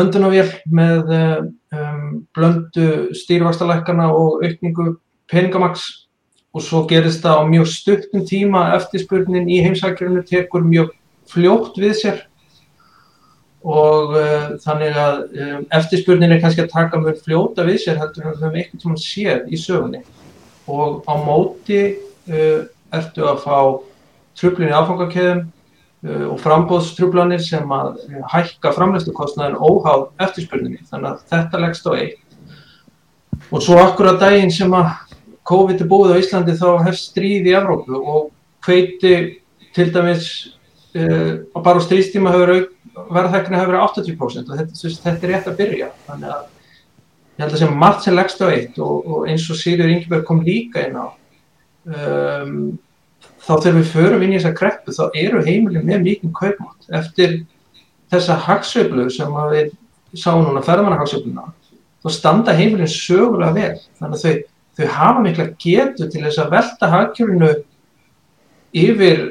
öndunavél 0.01 0.49
með 0.71 1.15
uh, 1.15 1.39
um, 1.77 2.21
blöndu 2.37 3.11
stýrvastalækana 3.17 4.09
og 4.15 4.45
aukningu 4.47 4.95
peningamaks 5.31 6.09
og 6.51 6.65
svo 6.65 6.83
gerist 6.91 7.23
það 7.23 7.39
á 7.39 7.43
mjög 7.47 7.69
stuttum 7.71 8.25
tíma 8.27 8.65
eftirspurnin 8.75 9.51
í 9.51 9.61
heimsækjurinu 9.63 10.25
tekur 10.27 10.65
mjög 10.67 10.91
fljótt 11.31 11.79
við 11.79 11.95
sér. 12.01 12.25
Og 13.61 14.17
uh, 14.17 14.57
þannig 14.65 14.97
að 14.99 15.21
um, 15.37 15.63
eftirspurnin 15.77 16.33
er 16.33 16.41
kannski 16.43 16.65
að 16.65 16.73
taka 16.73 17.01
mjög 17.03 17.21
fljóta 17.27 17.67
við 17.69 17.83
sér 17.85 18.01
heldur 18.01 18.25
en 18.25 18.33
við 18.33 18.43
höfum 18.43 18.59
eitthvað 18.59 18.83
sem 18.83 18.99
séð 19.05 19.53
í 19.53 19.61
sögunni. 19.61 20.03
Og 20.71 21.05
á 21.07 21.15
móti 21.21 21.81
uh, 22.33 22.67
ertu 22.91 23.27
að 23.29 23.43
fá 23.45 23.59
í 24.41 24.73
áfangarkeðum 24.73 25.45
uh, 25.45 26.27
og 26.33 26.41
frambóðströflanir 26.41 27.45
sem 27.45 27.77
að 27.77 28.01
hækka 28.33 28.73
framlegstukostnaðin 28.75 29.61
óháð 29.61 30.09
eftirspurninni. 30.25 30.83
Þannig 30.91 31.13
að 31.13 31.23
þetta 31.31 31.63
leggst 31.63 31.87
á 31.87 31.93
eitt. 31.95 32.19
Og 33.51 33.63
svo 33.63 33.79
akkurat 33.83 34.19
daginn 34.19 34.51
sem 34.55 34.73
að 34.75 34.91
COVID 35.49 35.83
er 35.83 35.91
búið 35.91 36.15
á 36.17 36.21
Íslandi 36.21 36.57
þá 36.59 36.69
hefst 36.87 37.11
stríð 37.11 37.49
í 37.49 37.57
Evrópu 37.57 38.01
og 38.01 38.31
hveiti 38.67 39.15
til 39.75 39.89
dæmis 39.95 40.29
uh, 40.95 41.41
bara 41.57 41.81
á 41.81 41.87
stríðstíma 41.87 42.33
verðhækna 42.35 43.61
hefur 43.61 43.75
verið 43.75 43.85
80% 43.87 44.51
og 44.51 44.61
þetta, 44.61 44.95
þetta 45.07 45.27
er 45.27 45.33
rétt 45.33 45.49
að 45.51 45.61
byrja. 45.63 45.91
Þannig 46.09 46.35
að 46.35 46.45
ég 47.41 47.45
held 47.45 47.57
að 47.57 47.63
sem 47.63 47.81
margt 47.81 48.05
sem 48.05 48.17
leggst 48.17 48.45
á 48.45 48.47
eitt 48.51 48.79
og, 48.83 49.07
og 49.07 49.29
eins 49.31 49.47
og 49.51 49.59
Sýrjur 49.59 49.93
Ingeberg 49.95 50.27
kom 50.29 50.43
líka 50.45 50.85
inn 50.87 50.99
á 50.99 51.07
um, 51.09 52.57
þá 53.41 53.53
þegar 53.55 53.79
við 53.79 53.93
förum 53.95 54.25
inn 54.27 54.35
í 54.35 54.39
þessa 54.39 54.57
kreppu 54.59 54.95
þá 54.97 55.05
eru 55.23 55.45
heimilin 55.47 55.87
með 55.87 56.05
mikið 56.05 56.35
kaupmátt. 56.37 56.91
Eftir 57.01 57.41
þessa 58.13 58.37
hagsveiflu 58.47 59.09
sem 59.15 59.41
við 59.55 59.73
sáum 60.19 60.45
núna 60.45 60.63
ferðmannahagsveifluna 60.67 61.49
þá 62.01 62.15
standa 62.15 62.57
heimilin 62.57 62.91
sögulega 62.91 63.55
vel. 63.57 63.83
Þannig 64.01 64.19
að 64.19 64.25
þau 64.25 64.35
þau 64.81 64.93
hafa 64.97 65.25
mikla 65.25 65.47
getu 65.61 66.09
til 66.09 66.25
þess 66.25 66.43
að 66.43 66.55
velta 66.57 66.91
hagkjörinu 66.95 67.51
yfir 68.81 69.23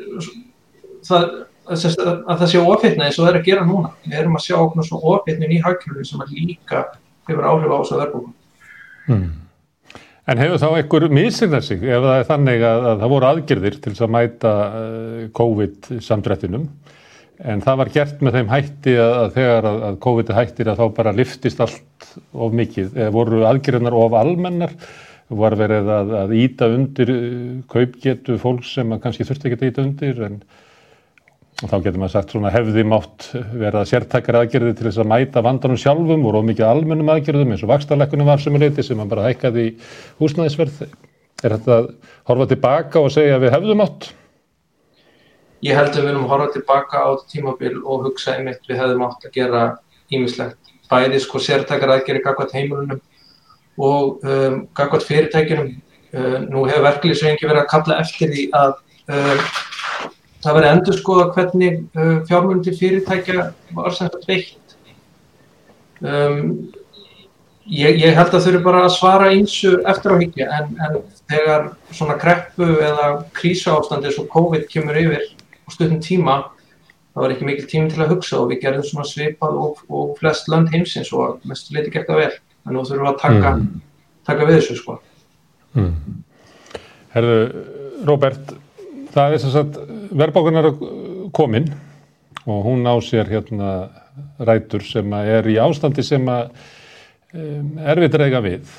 það, 1.07 1.27
að, 1.69 1.83
að 1.89 2.33
það 2.41 2.47
sé 2.53 2.63
ofitna 2.63 3.07
eins 3.07 3.19
og 3.19 3.25
það 3.25 3.31
er 3.31 3.39
að 3.41 3.49
gera 3.49 3.67
núna. 3.67 3.93
Við 4.05 4.17
erum 4.21 4.39
að 4.39 4.45
sjá 4.47 4.57
okkur 4.59 4.87
svona 4.87 5.13
ofitnin 5.15 5.55
í 5.55 5.61
hagkjörinu 5.65 6.07
sem 6.07 6.23
að 6.25 6.35
líka 6.37 6.85
hefur 7.29 7.49
áhrif 7.49 7.73
á 7.73 7.77
þessu 7.79 7.99
verðbúkum. 8.01 8.33
Hmm. 9.09 9.27
En 10.29 10.37
hefur 10.43 10.61
þá 10.61 10.69
einhver 10.69 11.07
mísinnað 11.13 11.65
sig 11.65 11.81
ef 11.81 12.05
það 12.05 12.15
er 12.19 12.29
þannig 12.29 12.63
að, 12.69 12.87
að 12.91 13.03
það 13.03 13.13
voru 13.15 13.29
aðgerðir 13.29 13.77
til 13.81 13.93
að 13.95 14.13
mæta 14.13 14.53
uh, 14.69 15.21
COVID 15.39 15.91
samdrættinum 16.05 16.69
en 17.39 17.61
það 17.63 17.77
var 17.79 17.91
gert 17.93 18.23
með 18.23 18.37
þeim 18.37 18.49
hætti 18.51 18.95
að, 18.99 19.13
að 19.23 19.35
þegar 19.37 19.67
að 19.69 19.99
COVID 20.05 20.31
hættir 20.35 20.71
að 20.71 20.81
þá 20.81 20.95
bara 20.97 21.15
liftist 21.15 21.61
allt 21.63 22.09
of 22.33 22.55
mikið, 22.55 22.91
eða 22.97 23.13
voru 23.15 23.45
aðgerðinar 23.47 23.95
of 23.95 24.17
almennar 24.19 24.73
var 25.29 25.55
verið 25.59 25.91
að, 25.93 26.15
að 26.23 26.33
íta 26.39 26.69
undir 26.73 27.11
kaupgetu 27.69 28.39
fólks 28.41 28.73
sem 28.77 28.95
kannski 29.01 29.27
þurfti 29.27 29.49
ekki 29.49 29.59
að 29.59 29.69
íta 29.69 29.85
undir 29.85 30.21
en 30.25 30.39
þá 31.59 31.75
getur 31.83 31.99
maður 31.99 32.13
sagt 32.13 32.33
svona 32.33 32.53
hefði 32.53 32.85
mátt 32.87 33.27
verið 33.33 33.81
að 33.81 33.89
sértakar 33.91 34.39
aðgerði 34.39 34.77
til 34.77 34.87
þess 34.87 35.01
að 35.03 35.09
mæta 35.11 35.43
vandanum 35.43 35.79
sjálfum 35.79 36.23
og 36.29 36.39
mikið 36.47 36.69
almennum 36.69 37.11
aðgerðum 37.13 37.51
eins 37.53 37.65
og 37.65 37.73
vakstarleikunum 37.73 38.29
var 38.29 38.41
sem 38.41 38.55
er 38.55 38.65
leiti 38.65 38.85
sem 38.85 38.97
maður 38.97 39.11
bara 39.15 39.27
hækkaði 39.27 39.65
í 39.67 39.73
húsnæðisverð. 40.21 40.79
Er 41.43 41.55
þetta 41.55 41.75
að 41.75 41.91
horfa 42.29 42.47
tilbaka 42.53 43.03
og 43.03 43.13
segja 43.15 43.35
að 43.35 43.45
við 43.45 43.53
hefðum 43.57 43.83
átt? 43.83 44.09
Ég 45.67 45.75
held 45.75 45.91
að 45.91 46.01
við 46.01 46.09
erum 46.13 46.25
að 46.25 46.33
horfa 46.33 46.55
tilbaka 46.55 47.03
á 47.03 47.09
tímabil 47.27 47.75
og 47.83 48.07
hugsa 48.07 48.37
einmitt 48.37 48.63
við 48.67 48.79
hefðum 48.79 49.05
átt 49.09 49.27
að 49.27 49.35
gera 49.35 49.63
ímislegt. 50.15 50.73
Bæði 50.89 51.19
sko 51.21 51.43
sértakar 51.43 51.91
aðgerði 51.97 52.23
gagvat 52.23 52.55
heimilunum 52.55 53.03
og 53.79 54.25
um, 54.27 54.61
gagvat 54.75 55.07
fyrirtækjunum. 55.07 55.73
Uh, 56.09 56.37
nú 56.49 56.65
hefur 56.65 56.87
verkefliðsvengi 56.87 57.45
verið 57.47 57.63
að 57.63 57.71
kalla 57.73 57.99
eftir 58.03 58.31
því 58.33 58.47
að 58.57 58.71
uh, 59.13 59.43
það 60.43 60.57
verið 60.57 60.71
endur 60.71 60.97
skoða 60.97 61.29
hvernig 61.35 61.79
uh, 61.93 62.17
fjármjörnum 62.27 62.65
til 62.65 62.75
fyrirtækja 62.79 63.47
var 63.77 63.95
sem 63.95 64.09
þetta 64.09 64.31
veikt. 64.31 64.77
Um, 65.99 66.69
ég, 67.69 67.99
ég 68.01 68.15
held 68.17 68.33
að 68.33 68.45
þau 68.45 68.51
eru 68.51 68.61
bara 68.65 68.85
að 68.87 68.95
svara 68.95 69.31
einsu 69.33 69.75
eftir 69.87 70.15
á 70.15 70.21
higgja 70.21 70.47
en, 70.57 70.71
en 70.85 71.01
þegar 71.29 71.67
svona 71.93 72.15
kreppu 72.21 72.69
eða 72.77 73.09
krísa 73.35 73.75
ástandi 73.77 74.09
eins 74.09 74.21
og 74.21 74.29
COVID 74.33 74.65
kemur 74.71 74.97
yfir 74.97 75.27
á 75.29 75.69
stundum 75.69 76.01
tíma 76.03 76.39
það 77.13 77.23
var 77.23 77.33
ekki 77.35 77.47
mikil 77.49 77.67
tími 77.69 77.91
til 77.91 78.03
að 78.03 78.13
hugsa 78.15 78.39
og 78.39 78.51
við 78.51 78.61
gerðum 78.63 78.87
svona 78.87 79.07
svipað 79.09 79.57
og, 79.59 79.83
og 79.91 80.13
flest 80.19 80.49
lönd 80.51 80.71
heimsins 80.73 81.11
og 81.13 81.43
mestu 81.49 81.75
leiti 81.75 81.93
gekk 81.93 82.09
það 82.09 82.21
vel 82.69 82.75
en 82.75 82.77
nú 82.77 82.85
þurfum 82.87 83.11
að 83.11 83.19
taka, 83.21 83.53
mm. 83.57 83.83
taka 84.29 84.47
við 84.47 84.59
þessu 84.59 84.79
sko 84.79 84.97
mm. 85.75 85.93
Herðu, 87.15 87.37
Róbert 88.05 88.53
það 89.13 89.33
er 89.33 89.43
þess 89.43 89.59
að 89.59 89.79
verðbókunar 90.19 90.69
komin 91.35 91.71
og 92.49 92.61
hún 92.65 92.85
á 92.85 92.95
sér 93.03 93.29
hérna 93.29 93.71
rætur 94.39 94.85
sem 94.85 95.13
er 95.19 95.47
í 95.49 95.57
ástandi 95.61 96.05
sem 96.05 96.23
að 96.31 96.53
um, 97.33 97.75
erfitt 97.89 98.17
reyga 98.19 98.41
við 98.45 98.69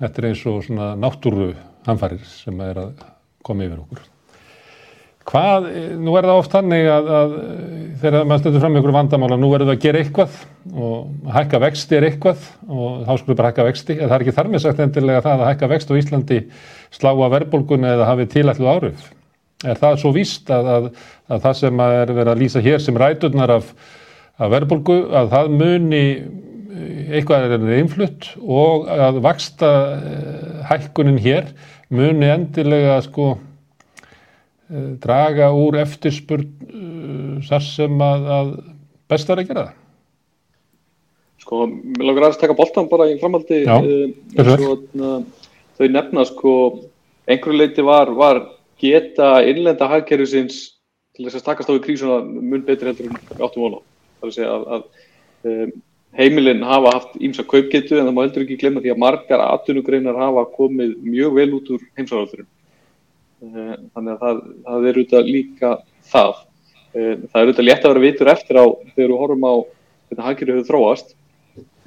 þetta 0.00 0.22
er 0.22 0.30
eins 0.30 0.46
og 0.48 0.62
svona 0.66 0.92
náttúru 1.00 1.50
hanfarir 1.88 2.22
sem 2.28 2.60
er 2.64 2.84
að 2.84 3.04
koma 3.46 3.66
yfir 3.66 3.82
okkur 3.82 4.06
Hvað, 5.28 5.66
nú 6.00 6.14
er 6.16 6.24
það 6.26 6.38
oft 6.40 6.54
hannig 6.56 6.86
að, 6.88 7.08
að 7.12 7.32
þegar 8.00 8.24
maður 8.24 8.40
stöður 8.40 8.62
fram 8.64 8.76
ykkur 8.80 8.94
vandamála, 8.96 9.36
nú 9.38 9.50
verður 9.52 9.68
það 9.68 9.76
að 9.76 9.82
gera 9.84 10.00
eitthvað 10.00 10.36
og 10.72 11.32
hækka 11.34 11.60
vexti 11.60 11.96
er 11.98 12.06
eitthvað 12.08 12.46
og 12.64 13.02
þá 13.04 13.10
skulum 13.20 13.38
bara 13.38 13.50
hækka 13.50 13.66
vexti, 13.68 13.96
en 13.98 14.08
það 14.08 14.14
er 14.16 14.24
ekki 14.24 14.34
þar 14.38 14.48
með 14.50 14.62
sagt 14.64 14.80
endilega 14.84 15.24
það 15.26 15.42
að 15.44 15.50
hækka 15.50 15.68
vext 15.74 15.92
og 15.92 16.00
Íslandi 16.00 16.38
slá 16.96 17.10
að 17.12 17.34
verðbólgunni 17.34 17.90
eða 17.90 18.06
hafi 18.08 18.26
tilætlu 18.32 18.70
áruf. 18.72 19.02
Er 19.60 19.80
það 19.82 19.98
svo 20.00 20.14
víst 20.16 20.52
að, 20.56 20.70
að, 20.72 20.88
að 21.28 21.44
það 21.44 21.58
sem 21.58 21.84
er 21.84 22.14
verið 22.16 22.32
að 22.32 22.40
lýsa 22.40 22.64
hér 22.64 22.80
sem 22.80 23.00
ræturnar 23.02 23.52
af, 23.58 23.74
af 24.40 24.54
verðbólgu, 24.56 24.98
að 25.20 25.30
það 25.36 25.52
muni 25.60 26.02
eitthvað 27.10 27.58
er 27.58 27.68
einflutt 27.76 28.32
og 28.40 28.88
að 28.94 29.20
vaksta 29.26 29.70
eh, 29.98 30.58
hækkunin 30.70 31.20
hér 31.20 31.52
muni 31.92 32.30
endilega 32.30 32.96
sko 33.04 33.34
Eh, 33.34 33.49
draga 34.70 35.50
úr 35.56 35.80
eftirspurn 35.82 36.46
uh, 36.46 37.36
þar 37.48 37.64
sem 37.66 38.02
að, 38.06 38.28
að 38.36 38.50
best 39.10 39.30
er 39.32 39.42
að 39.42 39.48
gera 39.48 39.64
það? 39.66 39.76
Sko, 41.40 41.60
mér 41.66 42.06
langar 42.06 42.26
aðeins 42.26 42.40
taka 42.42 42.56
boltan 42.58 42.90
bara 42.90 43.08
í 43.10 43.16
framhaldi 43.18 43.62
Já, 43.64 43.76
uh, 43.80 44.52
svo, 44.54 44.76
þau 45.80 45.86
nefna 45.96 46.26
sko, 46.28 46.54
einhverju 47.26 47.58
leiti 47.58 47.86
var, 47.86 48.12
var 48.14 48.44
geta 48.80 49.40
innlenda 49.42 49.88
hagkerfisins 49.90 50.62
til 51.16 51.26
þess 51.26 51.40
að 51.40 51.46
takast 51.50 51.72
á 51.72 51.74
í 51.74 51.82
krísuna 51.82 52.20
mun 52.22 52.62
betur 52.66 52.92
heldur 52.92 53.10
en 53.10 53.18
áttum 53.40 53.66
vona 53.66 53.82
það 54.20 54.28
er 54.28 54.30
að 54.30 54.36
segja 54.36 54.54
að, 54.54 54.70
að 54.76 55.74
heimilinn 56.20 56.62
hafa 56.66 56.94
haft 56.94 57.18
ímsa 57.18 57.42
kaupgetu 57.48 57.98
en 57.98 58.06
það 58.06 58.14
má 58.14 58.22
heldur 58.22 58.46
ekki 58.46 58.60
glemja 58.62 58.84
því 58.84 58.94
að 58.94 59.02
margar 59.02 59.44
atvinnugreinar 59.48 60.18
hafa 60.20 60.46
komið 60.54 60.96
mjög 61.02 61.36
vel 61.40 61.50
út 61.58 61.74
úr 61.74 61.84
heimsáraldurinn 61.98 62.48
Eh, 62.48 62.59
þannig 63.40 64.12
að 64.12 64.22
það, 64.22 64.40
það 64.66 64.86
er 64.88 64.98
auðvitað 64.98 65.30
líka 65.30 65.72
það. 66.10 66.40
Eh, 66.90 67.12
það 67.24 67.40
er 67.40 67.44
auðvitað 67.44 67.66
létt 67.66 67.84
að 67.84 67.92
vera 67.92 68.04
vitur 68.04 68.32
eftir 68.32 68.60
á 68.60 68.64
þegar 68.94 69.10
við 69.10 69.18
horfum 69.22 69.46
á 69.48 69.54
hvernig 70.10 70.26
hagkerfið 70.26 70.58
hefur 70.58 70.70
þróast. 70.70 71.12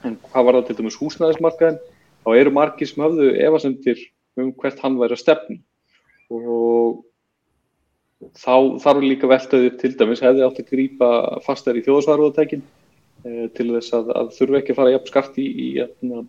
En 0.04 0.20
hvað 0.28 0.48
var 0.48 0.58
það 0.58 0.68
til 0.68 0.78
dæmis 0.80 1.00
húsnæðismarkaðin 1.00 1.82
þá 2.24 2.30
eru 2.40 2.54
margir 2.56 2.90
sem 2.90 3.04
hafðu 3.04 3.32
efasendir 3.48 4.06
um 4.40 4.54
hvert 4.60 4.80
hann 4.84 5.00
væri 5.00 5.16
að 5.16 5.22
stefn 5.22 5.60
og 6.34 7.04
þá 8.40 8.56
þarf 8.84 9.04
líka 9.04 9.30
veltaðið 9.30 9.76
til 9.82 9.92
dæmis 10.00 10.24
hefði 10.24 10.46
átt 10.48 10.62
að 10.64 10.72
grýpa 10.72 11.10
fastar 11.46 11.78
í 11.78 11.84
þjóðsvarúðatækin 11.86 12.64
eh, 12.64 13.46
til 13.56 13.70
þess 13.76 13.96
að, 13.96 14.12
að 14.18 14.34
þurfu 14.40 14.60
ekki 14.60 14.74
að 14.74 14.80
fara 14.80 14.96
jafn 14.96 15.12
skart 15.12 15.40
í, 15.40 15.46
í, 15.46 15.68
í 15.70 15.84
hérna, 15.84 16.26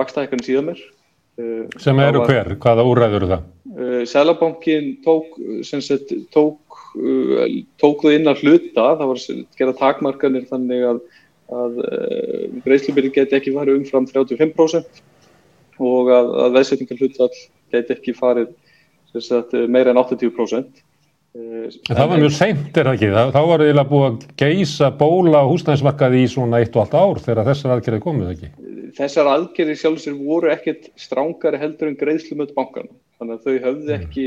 vakstahækkan 0.00 0.44
síðan 0.44 0.72
mér 0.72 0.82
Eh, 0.82 1.01
sem 1.80 2.00
eru 2.04 2.22
var, 2.22 2.30
hver? 2.30 2.52
Hvaða 2.60 2.84
úræður 2.88 3.26
það? 3.30 3.46
Uh, 3.72 4.02
Sælabankin 4.08 4.90
tók, 5.04 5.38
sagt, 5.64 6.12
tók, 6.34 6.78
tók 7.80 8.04
það 8.04 8.18
inn 8.18 8.30
að 8.30 8.44
hluta, 8.44 8.86
það 8.98 9.06
var 9.12 9.22
að 9.22 9.42
gera 9.58 9.76
takmarkanir 9.78 10.46
þannig 10.50 10.86
að, 10.90 11.00
að 11.56 11.80
greiðslubyrði 12.66 13.14
geti 13.16 13.38
ekki 13.38 13.56
farið 13.56 13.80
umfram 13.80 14.08
35% 14.10 15.02
og 15.82 16.12
að, 16.12 16.32
að 16.44 16.56
veðsetningar 16.58 17.00
hlutall 17.00 17.32
geti 17.72 17.96
ekki 17.96 18.16
farið 18.18 18.52
sagt, 19.20 19.54
meira 19.68 19.92
en 19.92 20.00
80%. 20.00 20.82
Það 21.32 22.08
var 22.10 22.18
mjög 22.20 22.34
seint 22.36 22.76
er 22.76 22.90
það 22.90 22.98
ekki, 22.98 23.08
þá 23.32 23.40
var 23.48 23.62
það 23.64 23.86
búið 23.88 24.06
að 24.10 24.24
geisa 24.42 24.90
bóla 25.00 25.40
húsnæðismarkaði 25.48 26.20
í 26.20 26.28
svona 26.28 26.60
eitt 26.60 26.76
og 26.76 26.82
allt 26.84 26.96
ár 26.98 27.22
þegar 27.24 27.48
þessar 27.48 27.72
aðgerði 27.78 28.02
komið 28.04 28.32
ekki 28.34 28.50
þessar 28.96 29.30
aðgerði 29.32 29.76
sjálfsögur 29.80 30.26
voru 30.26 30.52
ekkert 30.52 30.90
strángari 31.00 31.60
heldur 31.60 31.90
en 31.90 31.98
greiðslumöld 32.00 32.54
bankana 32.56 32.90
þannig 33.18 33.38
að 33.38 33.44
þau 33.46 33.66
höfðu 33.66 33.92
mm. 33.92 34.00
ekki 34.00 34.26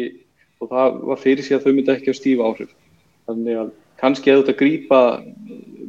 og 0.63 0.71
það 0.71 1.01
var 1.09 1.21
fyrir 1.21 1.45
sig 1.45 1.57
að 1.57 1.65
þau 1.65 1.73
myndi 1.75 1.93
ekki 1.95 2.11
að 2.11 2.19
stífa 2.19 2.47
áhrif. 2.49 2.71
Þannig 3.27 3.59
að 3.59 3.73
kannski 4.01 4.31
hefðu 4.31 4.45
þetta 4.45 4.59
grípa 4.61 5.01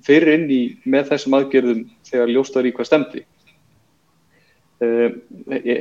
fyrir 0.06 0.32
inn 0.34 0.50
í 0.50 0.60
með 0.86 1.08
þessum 1.12 1.38
aðgerðum 1.38 1.82
þegar 2.08 2.32
ljóstar 2.34 2.68
í 2.68 2.74
hvað 2.74 2.88
stemdi 2.90 3.22
uh, 4.84 5.08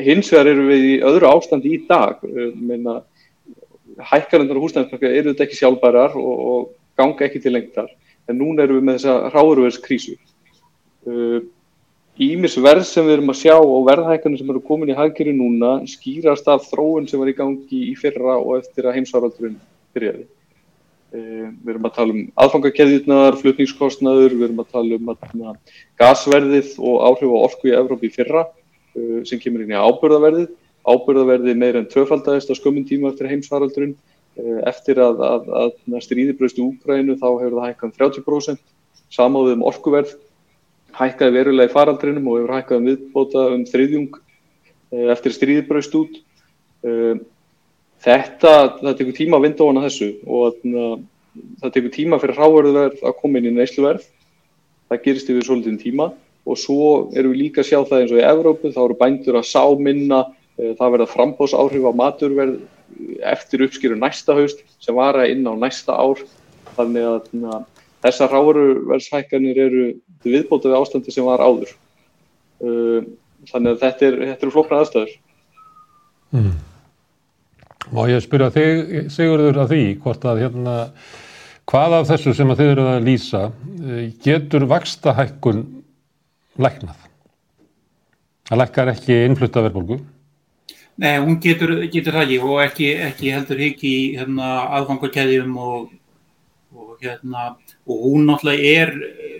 hins 0.06 0.32
vegar 0.34 0.52
eru 0.54 0.70
við 0.70 0.88
í 0.94 0.96
öðru 1.06 1.30
ástandi 1.32 1.76
í 1.76 1.84
dag. 1.90 2.24
Uh, 2.26 3.02
hækkarendar 4.12 4.58
og 4.60 4.66
húsnæðismarka 4.66 5.12
eru 5.12 5.32
þetta 5.32 5.46
ekki 5.46 5.60
sjálfbærar 5.60 6.16
og, 6.20 6.40
og 6.52 6.72
ganga 7.00 7.28
ekki 7.28 7.42
til 7.44 7.54
lengtar 7.56 7.92
en 8.30 8.40
núna 8.40 8.66
eru 8.66 8.80
við 8.80 8.88
með 8.88 8.98
þessa 8.98 9.32
ráðurverðskrísu 9.36 10.16
uh, 10.16 11.40
Ímis 12.16 12.54
verð 12.64 12.86
sem 12.88 13.04
við 13.04 13.18
erum 13.18 13.32
að 13.34 13.42
sjá 13.42 13.54
og 13.60 13.82
verðhækkanir 13.90 14.40
sem 14.40 14.52
eru 14.54 14.62
komin 14.64 14.94
í 14.94 14.96
hagkerri 14.96 15.34
núna 15.36 15.82
skýrast 15.92 16.46
af 16.48 16.64
þróun 16.70 17.10
sem 17.12 17.20
var 17.20 17.28
í 17.28 17.36
gangi 17.36 17.80
í 17.90 17.96
fyrra 18.00 18.38
og 18.40 18.62
eftir 18.62 18.86
að 18.88 18.96
heimsáraldurinn 18.96 19.58
byrjaði. 19.92 20.24
E, 21.12 21.20
við 21.20 21.74
erum 21.74 21.88
að 21.90 21.96
tala 21.98 22.14
um 22.16 22.22
aðfangakeðjurnar, 22.46 23.36
flutningskostnaður, 23.42 24.38
við 24.38 24.46
erum 24.48 24.62
að 24.64 24.72
tala 24.78 25.00
um 25.02 25.12
að, 25.12 25.58
gasverðið 26.00 26.70
og 26.80 27.04
áhrif 27.04 27.34
á 27.36 27.38
orku 27.42 27.68
í 27.68 27.76
Evrópi 27.76 28.08
í 28.08 28.16
fyrra 28.16 28.46
e, 28.48 29.26
sem 29.28 29.42
kemur 29.42 29.66
inn 29.66 29.74
í 29.76 29.82
ábyrðaverðið. 29.84 30.54
Ábyrðaverðið 30.88 31.60
meir 31.66 31.80
en 31.82 31.90
tvöfaldæðist 31.92 32.54
á 32.56 32.56
skömmun 32.56 32.88
tíma 32.88 33.12
eftir 33.12 33.28
heimsáraldurinn. 33.28 33.98
E, 34.40 34.62
eftir 34.72 35.04
að, 35.04 35.20
að, 35.20 35.52
að 35.92 36.00
stríði 36.08 36.38
bröðst 36.40 36.64
í 36.64 36.64
Úkrænu 36.64 37.20
þá 37.20 37.28
hefur 37.42 37.60
það 37.60 37.68
hækkað 37.74 37.94
30%, 38.00 38.64
samáðið 39.20 39.58
um 39.58 39.68
orkuverð 39.68 40.16
hækkaði 40.96 41.36
verulega 41.36 41.70
í 41.70 41.74
faraldrinum 41.74 42.28
og 42.30 42.40
hefur 42.40 42.56
hækkað 42.56 42.80
um 42.80 42.90
viðbóta 42.90 43.46
um 43.54 43.64
þriðjung 43.70 44.20
eh, 44.20 45.08
eftir 45.14 45.36
stríðbraust 45.36 45.98
út. 46.00 46.20
Eh, 46.86 47.16
þetta, 48.06 48.54
það 48.82 48.98
tekur 49.00 49.18
tíma 49.18 49.40
að 49.40 49.48
vinda 49.48 49.66
ofan 49.66 49.82
að 49.82 49.88
þessu 49.90 50.10
og 50.26 50.60
það 51.62 51.74
tekur 51.76 51.96
tíma 51.96 52.20
fyrir 52.22 52.40
ráverðverð 52.40 53.04
að 53.04 53.18
koma 53.22 53.42
inn 53.42 53.50
í 53.50 53.56
neysluverð. 53.56 54.06
Það 54.92 55.04
gerist 55.08 55.34
yfir 55.34 55.48
svolítið 55.48 55.82
tíma 55.82 56.12
og 56.46 56.60
svo 56.62 56.90
erum 57.18 57.34
við 57.34 57.42
líka 57.42 57.64
að 57.64 57.72
sjá 57.72 57.80
það 57.90 58.02
eins 58.02 58.14
og 58.14 58.20
í 58.20 58.26
Evrópu, 58.30 58.72
þá 58.72 58.82
eru 58.84 58.98
bændur 59.00 59.40
að 59.40 59.48
sá 59.50 59.64
minna, 59.82 60.20
eh, 60.60 60.74
það 60.78 60.92
verða 60.96 61.12
frambóðsáhrif 61.12 61.88
á 61.90 61.92
maturverð 61.98 62.60
eftir 63.26 63.66
uppskýru 63.66 63.98
næsta 63.98 64.36
haust 64.38 64.62
sem 64.80 64.96
vara 64.96 65.26
inn 65.28 65.48
á 65.50 65.54
næsta 65.58 65.98
ár. 65.98 66.22
Þannig 66.78 67.08
að 67.10 67.66
þessar 68.06 68.34
ráverðverðshækkanir 68.36 69.60
eru 69.66 69.86
til 70.26 70.34
viðbóta 70.34 70.72
við 70.72 70.80
ástandi 70.80 71.14
sem 71.14 71.28
var 71.28 71.44
áður 71.46 71.70
uh, 72.66 73.06
þannig 73.52 73.76
að 73.76 73.84
þetta 73.84 74.08
er, 74.10 74.18
þetta 74.32 74.48
eru 74.48 74.56
flokna 74.56 74.82
aðstæður 74.82 75.14
mm. 76.34 76.56
Má 77.94 78.02
ég 78.10 78.24
spyrja 78.26 78.50
þig 78.50 79.12
Sigurður 79.14 79.62
að 79.62 79.76
því 79.76 79.84
hvort 80.02 80.24
að 80.26 80.42
hérna 80.42 80.76
hvað 81.70 81.98
af 82.00 82.08
þessu 82.10 82.34
sem 82.34 82.50
að 82.50 82.64
þið 82.64 82.72
eru 82.74 82.88
að 82.90 83.08
lýsa 83.10 83.44
uh, 83.52 84.04
getur 84.26 84.66
vaksta 84.72 85.14
hækkun 85.20 85.64
læknað? 86.58 86.98
Það 88.46 88.62
lækkar 88.62 88.92
ekki 88.94 89.22
innflutta 89.26 89.64
verðbólgu? 89.66 90.00
Nei, 91.02 91.18
hún 91.20 91.40
getur, 91.44 91.74
getur 91.92 92.16
það 92.16 92.30
ekki 92.30 92.38
og 92.46 92.60
ekki, 92.64 92.90
ekki 93.04 93.32
heldur 93.34 93.62
ekki 93.66 93.94
hérna, 94.16 94.52
aðfangarkeðjum 94.78 95.58
og, 95.60 95.90
og, 96.96 97.02
hérna, 97.04 97.56
og 97.86 98.04
hún 98.08 98.28
náttúrulega 98.30 98.64
er 98.82 98.94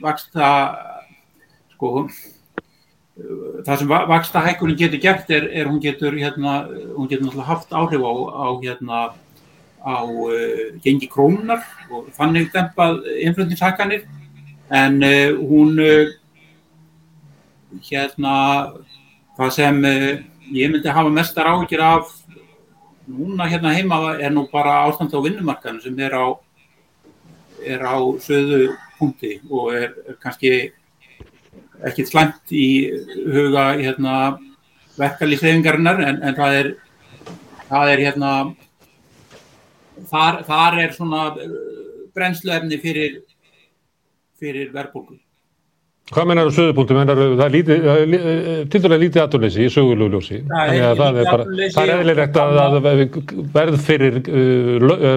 vaksta 0.04 0.48
sko 1.76 2.08
það 3.66 3.78
sem 3.80 3.92
vaksta 4.12 4.44
hækkunin 4.44 4.78
getur 4.80 5.00
gert 5.00 5.30
er, 5.32 5.48
er 5.48 5.70
hún 5.70 5.80
getur 5.80 6.18
hérna, 6.20 6.66
hún 6.98 7.08
getur 7.08 7.30
náttúrulega 7.30 7.48
haft 7.48 7.72
áhrif 7.72 8.04
á, 8.04 8.14
á 8.36 8.48
hérna 8.60 9.00
á 9.86 10.04
uh, 10.04 10.76
gengi 10.84 11.08
krónunar 11.08 11.64
og 11.94 12.10
þannig 12.18 12.50
dempað 12.52 13.06
innflutningshækkanir. 13.22 14.08
En 14.74 14.98
uh, 15.06 15.38
hún 15.46 15.78
uh, 15.80 16.12
hérna 17.86 18.36
það 19.38 19.52
sem 19.54 19.82
ég 20.56 20.72
myndi 20.72 20.90
hafa 20.90 21.12
mestar 21.14 21.48
áhyggjur 21.52 21.84
af 21.86 22.12
núna 23.08 23.48
hérna 23.48 23.76
heima 23.76 24.18
er 24.20 24.34
nú 24.34 24.48
bara 24.52 24.86
ástand 24.90 25.14
á 25.14 25.20
vinnumarkaðinu 25.22 25.84
sem 25.84 26.00
er 26.00 26.16
á 26.18 26.26
er 27.66 27.84
á 27.86 27.98
söðu 28.24 28.76
punkti 29.00 29.38
og 29.50 29.74
er, 29.76 29.94
er 30.08 30.20
kannski 30.22 30.52
ekkert 31.86 32.12
slæmt 32.12 32.54
í 32.56 32.68
huga 33.34 33.74
hérna 33.80 34.16
verkalýslefingarinnar 34.96 36.02
en, 36.06 36.22
en 36.24 36.38
það 36.38 36.60
er 36.62 36.72
það 37.70 37.92
er 37.92 38.04
hérna 38.06 38.32
þar, 40.12 40.42
þar 40.48 40.80
er 40.86 40.96
svona 40.96 41.28
brennsluefni 42.16 42.80
fyrir 42.82 43.22
fyrir 44.40 44.74
verðbólku 44.76 45.20
Hvað 46.14 46.28
mennar 46.30 46.46
þú 46.52 46.54
söðupunktum? 46.54 47.00
Það 47.10 47.46
er 47.46 48.68
til 48.70 48.82
dæra 48.84 48.98
lítið 49.02 49.22
aðdurleysi 49.24 49.64
í 49.66 49.70
sögulúljósi. 49.74 50.44
Það 50.52 51.18
er 51.18 51.32
er 51.82 51.94
eðlilegt 51.96 52.38
að, 52.38 52.60
að 52.62 52.76
verð, 53.56 53.80
fyrir, 53.88 54.20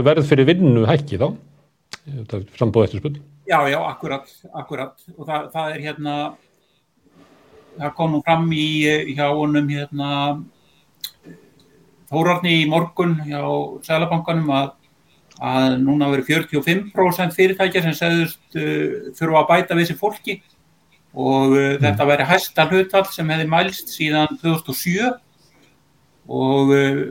verð 0.07 0.25
fyrir 0.31 0.49
vinnu 0.49 0.87
hækki 0.89 1.21
þá, 1.21 1.27
sambóð 2.59 2.89
eftir 2.89 3.03
spil. 3.03 3.17
Já, 3.49 3.59
já, 3.71 3.79
akkurat, 3.81 4.29
akkurat. 4.53 4.95
Og 5.17 5.25
það, 5.29 5.49
það 5.55 5.73
er 5.75 5.85
hérna, 5.87 6.15
það 7.79 7.95
kom 7.97 8.15
nú 8.15 8.23
fram 8.27 8.49
í 8.53 8.69
hjá 9.15 9.27
honum 9.33 9.73
hérna, 9.73 10.13
Þórarni 12.09 12.63
í 12.63 12.69
morgun 12.69 13.19
hjá 13.27 13.43
Sælabankanum 13.85 14.49
að 14.57 14.69
að 15.39 15.77
núna 15.85 16.09
verið 16.11 16.33
45% 16.33 17.35
fyrirtækja 17.37 17.83
sem 17.85 17.97
segðust 17.97 18.59
uh, 18.59 19.11
þurfa 19.19 19.43
að 19.43 19.51
bæta 19.53 19.77
við 19.77 19.85
þessi 19.87 19.99
fólki 20.01 20.37
og 21.15 21.55
uh, 21.55 21.77
mm. 21.77 21.83
þetta 21.85 22.07
væri 22.11 22.29
hæsta 22.29 22.67
hlutall 22.69 23.05
sem 23.13 23.31
hefði 23.31 23.49
mælst 23.53 23.93
síðan 23.95 24.39
2007 24.43 25.13
og, 26.27 26.75
uh, 26.75 27.05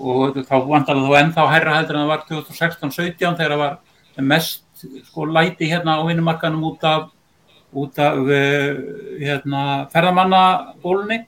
og 0.00 0.40
þá 0.48 0.56
það 0.56 1.00
þá 1.04 1.14
ennþá 1.20 1.46
herra 1.52 1.76
heldur 1.76 1.98
en 1.98 2.04
það 2.04 2.12
var 2.12 2.26
2016-17 2.28 3.38
þegar 3.38 3.54
það 3.54 3.62
var 3.62 4.28
mest 4.30 4.84
sko 5.04 5.26
læti 5.28 5.68
hérna 5.68 5.98
á 6.00 6.06
vinnumarkanum 6.08 6.64
út 6.72 6.84
af, 6.88 7.10
út 7.72 7.98
af 8.00 8.16
uh, 8.16 8.78
hérna, 9.20 9.64
ferðamannabólunni. 9.92 11.24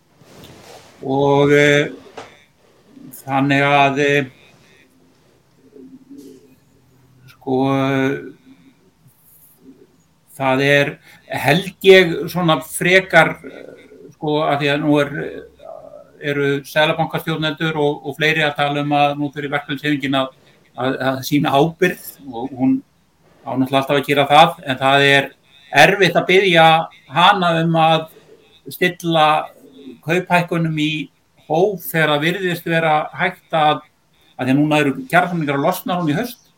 Og 1.02 1.52
uh, 1.52 1.90
þannig 3.22 3.66
að 3.66 4.00
uh, 4.06 4.30
sko 7.34 7.58
það 10.32 10.64
er 10.64 10.94
held 11.42 11.86
ég 11.86 12.14
svona 12.32 12.58
frekar 12.64 13.36
sko 14.14 14.40
að 14.46 14.62
því 14.62 14.70
að 14.72 14.82
nú 14.82 14.98
er, 15.02 15.12
eru 16.30 16.48
selabankastjórnendur 16.68 17.78
og, 17.80 18.06
og 18.06 18.16
fleiri 18.18 18.44
að 18.46 18.56
tala 18.60 18.84
um 18.84 18.96
að 18.96 19.14
nú 19.20 19.30
fyrir 19.34 19.52
verkefælsefingin 19.52 20.18
að, 20.20 20.32
að, 20.76 20.98
að 21.10 21.20
sína 21.28 21.54
ábyrð 21.54 22.08
og 22.30 22.50
hún 22.56 22.74
ánáttúrulega 23.42 23.80
alltaf 23.80 23.96
að 23.98 24.08
gera 24.08 24.26
það 24.30 24.60
en 24.66 24.82
það 24.82 25.06
er 25.10 25.30
erfitt 25.82 26.18
að 26.20 26.28
byggja 26.28 26.66
hana 27.12 27.54
um 27.62 27.78
að 27.82 28.04
stilla 28.70 29.28
kauphækkunum 30.04 30.76
í 30.78 30.92
hóf 31.48 31.82
þegar 31.88 32.14
það 32.14 32.26
virðist 32.26 32.68
vera 32.70 32.94
hægt 33.18 33.56
að 33.56 33.82
að 34.42 34.48
því 34.48 34.54
að 34.54 34.58
núna 34.58 34.80
eru 34.82 34.94
kjærsamlingar 35.10 35.58
að 35.58 35.66
losna 35.66 35.98
hún 36.00 36.10
í 36.10 36.16
höst 36.16 36.50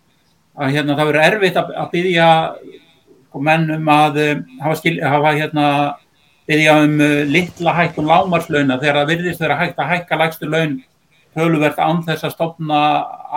að 0.55 0.74
hérna 0.77 0.96
það 0.96 1.11
verður 1.11 1.27
erfitt 1.29 1.59
að, 1.59 1.72
að 1.83 1.92
byggja 1.94 2.29
og 3.35 3.42
menn 3.42 3.66
um 3.74 3.90
að 3.90 4.20
um, 4.22 4.42
hafa, 4.62 4.77
skil, 4.79 4.94
hafa 5.03 5.33
hérna, 5.35 5.66
byggja 6.48 6.74
um 6.85 6.98
uh, 7.00 7.22
litla 7.28 7.74
hækkun 7.78 8.09
lámarslauna 8.11 8.78
þegar 8.80 9.00
það 9.00 9.12
virðist 9.12 9.42
þeirra 9.42 9.61
hægt 9.61 9.80
að 9.80 9.90
hækka 9.92 10.20
lægstu 10.20 10.50
laun 10.50 10.78
töluvert 11.35 11.80
án 11.83 12.02
þess 12.07 12.26
að 12.28 12.35
stopna 12.37 12.80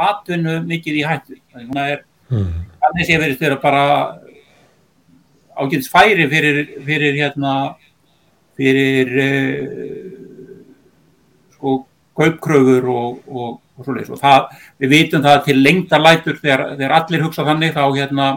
atvinnu 0.08 0.60
mikið 0.68 1.00
í 1.00 1.06
hættu. 1.08 1.38
Þannig 1.54 1.84
að 1.84 1.94
mm. 2.30 2.50
þannig 2.84 3.08
sé 3.10 3.20
verið 3.22 3.40
þeirra 3.42 3.60
bara 3.64 3.86
ágæðis 5.58 5.90
færi 5.90 6.28
fyrir, 6.30 6.60
fyrir 6.86 7.18
hérna 7.18 7.54
fyrir 8.58 9.14
uh, 9.24 10.18
sko 11.56 11.80
kaupkröfur 12.18 12.92
og, 12.92 13.18
og, 13.30 13.58
og 13.78 13.86
svoleiðis 13.86 14.14
og 14.16 14.22
það, 14.22 14.54
við 14.82 14.94
vitum 14.96 15.26
það 15.26 15.42
til 15.48 15.58
lengta 15.62 16.00
lætur 16.02 16.38
þegar, 16.42 16.64
þegar 16.76 16.96
allir 16.98 17.26
hugsa 17.26 17.46
þannig 17.48 17.76
þá 17.78 17.84
hérna 17.86 18.30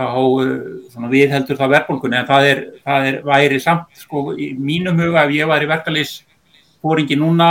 þá 0.00 0.16
uh, 0.16 1.10
við 1.12 1.34
heldur 1.34 1.58
það 1.58 1.74
verðbólkunni 1.74 2.18
en 2.20 2.28
það 2.28 2.48
er, 2.48 2.64
það 2.86 3.06
er 3.10 3.20
væri 3.26 3.60
samt 3.60 4.00
sko 4.00 4.30
í 4.32 4.52
mínum 4.56 4.98
huga 5.00 5.26
ef 5.26 5.34
ég 5.36 5.50
var 5.50 5.64
í 5.64 5.68
verkalýsfóringi 5.70 7.18
núna 7.20 7.50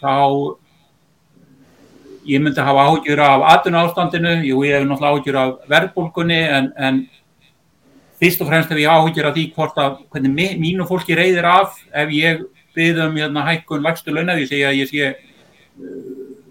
þá 0.00 0.56
ég 2.30 2.42
myndi 2.42 2.60
hafa 2.64 2.84
áhugjur 2.86 3.20
af 3.24 3.46
atvinna 3.54 3.84
ástandinu, 3.86 4.36
jú 4.44 4.62
ég 4.64 4.78
hef 4.78 4.86
náttúrulega 4.86 5.14
áhugjur 5.14 5.40
af 5.40 5.52
verðbólkunni 5.72 6.40
en, 6.58 6.70
en 6.76 7.02
fyrst 8.20 8.42
og 8.44 8.50
fremst 8.50 8.72
hef 8.72 8.80
ég 8.80 8.92
áhugjur 8.92 9.28
af 9.30 9.36
því 9.36 9.46
hvort 9.56 9.80
að 9.80 10.00
hvernig 10.12 10.56
mínu 10.60 10.88
fólki 10.88 11.16
reyðir 11.18 11.48
af 11.48 11.76
ef 11.92 12.12
ég 12.14 12.44
byggðum 12.76 13.18
hérna 13.18 13.44
hækkun 13.48 13.84
lagstu 13.84 14.14
launa 14.14 14.38
því 14.38 14.48
segja 14.48 14.72
ég 14.76 14.90
sé 14.92 15.12
uh, 15.12 16.00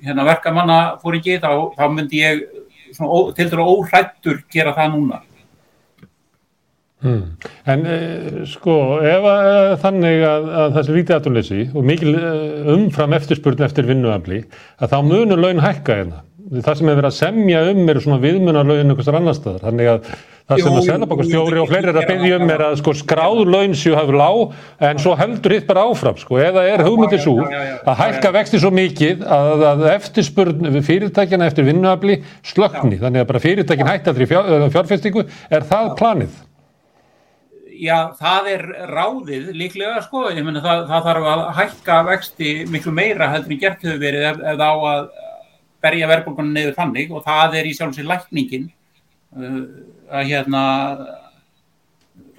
hérna 0.05 0.27
verkamanna 0.27 0.79
fóringi 1.03 1.39
þá, 1.41 1.51
þá 1.77 1.85
myndi 1.93 2.23
ég 2.23 2.45
til 3.37 3.49
dæru 3.49 3.65
óhrættur 3.69 4.43
gera 4.51 4.73
það 4.73 4.95
núna 4.95 5.21
Hmm. 6.99 7.37
En 7.71 7.85
eh, 7.87 8.39
sko 8.51 8.73
ef 9.07 9.27
að, 9.31 9.75
þannig 9.85 10.23
að, 10.27 10.47
að 10.61 10.73
það 10.75 10.85
sé 10.85 10.95
lítið 10.95 11.15
aðtunleysi 11.15 11.59
og 11.71 11.85
mikil 11.87 12.11
eh, 12.19 12.73
umfram 12.73 13.13
eftirspurn 13.15 13.63
eftir 13.63 13.87
vinnuafli 13.87 14.41
að 14.83 14.91
þá 14.91 14.97
munur 15.07 15.39
laun 15.39 15.63
hækka 15.63 15.95
hérna. 16.01 16.25
Það 16.49 16.75
sem 16.75 16.89
hefur 16.89 16.97
verið 16.97 17.07
að 17.11 17.15
semja 17.15 17.61
um 17.69 17.89
eru 17.93 18.01
svona 18.03 18.19
viðmunar 18.23 18.67
laun 18.67 18.81
einhversar 18.81 19.15
annar 19.19 19.37
staðar. 19.37 19.63
Þannig 19.67 19.89
að 19.91 20.09
það 20.49 20.63
sem 20.63 20.79
að 20.79 20.87
selabokastjóri 20.87 21.61
og 21.61 21.69
fleiri 21.69 21.91
er 21.91 21.99
að 22.01 22.07
byggja 22.09 22.39
um 22.41 22.51
er 22.55 22.63
að 22.65 22.75
sko 22.81 22.95
skráð 22.97 23.41
laun 23.53 23.77
séu 23.77 23.93
hafur 23.95 24.17
lág 24.17 24.57
en 24.89 25.01
svo 25.03 25.13
heldur 25.19 25.55
hitt 25.55 25.69
bara 25.69 25.85
áfram 25.85 26.19
sko. 26.19 26.41
Eða 26.41 26.65
er 26.73 26.83
hugmyndið 26.87 27.23
svo 27.27 27.37
að 27.45 28.01
hækka 28.01 28.33
vexti 28.39 28.63
svo 28.65 28.73
mikið 28.75 29.23
að, 29.37 29.65
að 29.71 29.87
eftirspurn 29.93 30.81
fyrirtækjana 30.89 31.47
eftir 31.53 31.69
vinnuafli 31.69 32.19
slökni. 32.41 32.99
Þannig 32.99 33.23
að 33.23 33.31
bara 33.31 33.45
fyrirtækin 33.45 33.93
hætti 33.93 34.15
allir 34.15 34.33
fjárfestingu. 34.73 35.27
Er 35.53 35.69
það 35.69 35.93
planið? 36.01 36.45
Já, 37.79 37.95
það 38.19 38.49
er 38.53 38.63
ráðið 38.89 39.49
líklega 39.57 40.01
sko, 40.05 40.25
ég 40.33 40.43
menna 40.45 40.61
það, 40.63 40.83
það 40.89 41.05
þarf 41.07 41.27
að 41.31 41.43
hækka 41.59 41.97
vexti 42.09 42.53
miklu 42.71 42.93
meira 42.95 43.29
heldur 43.33 43.55
en 43.55 43.61
gert 43.61 43.85
hefur 43.85 44.01
verið 44.01 44.27
ef, 44.29 44.41
ef 44.51 44.63
á 44.63 44.73
að 44.91 45.07
berja 45.83 46.09
verðbólkunum 46.11 46.55
neyður 46.55 46.75
þannig 46.77 47.13
og 47.15 47.23
það 47.27 47.57
er 47.59 47.69
í 47.69 47.75
sjálfsveit 47.77 48.09
lækningin 48.09 48.67
uh, 49.37 49.61
að 50.11 50.31
hérna 50.33 50.63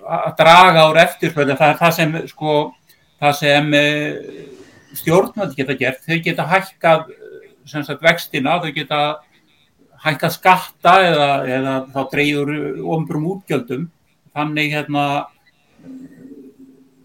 að 0.00 0.34
draga 0.40 0.86
úr 0.90 1.00
eftirföld 1.04 1.54
það 1.54 1.72
er 1.72 1.80
það 1.80 1.96
sem 1.96 2.14
sko 2.30 2.58
það 3.20 3.38
sem 3.40 3.72
uh, 3.80 4.44
stjórnvöld 5.00 5.56
geta 5.56 5.78
gert, 5.78 6.04
þau 6.04 6.20
geta 6.24 6.48
hækkað 6.50 7.10
sagt, 7.70 8.02
vextina, 8.02 8.58
þau 8.60 8.72
geta 8.74 9.00
hækkað 10.04 10.36
skatta 10.36 10.94
eða, 11.06 11.30
eða 11.46 11.74
þá 11.94 12.00
dreyður 12.12 12.52
ombrum 12.96 13.28
útgjöldum 13.36 13.88
þannig 14.36 14.74
hérna 14.74 15.04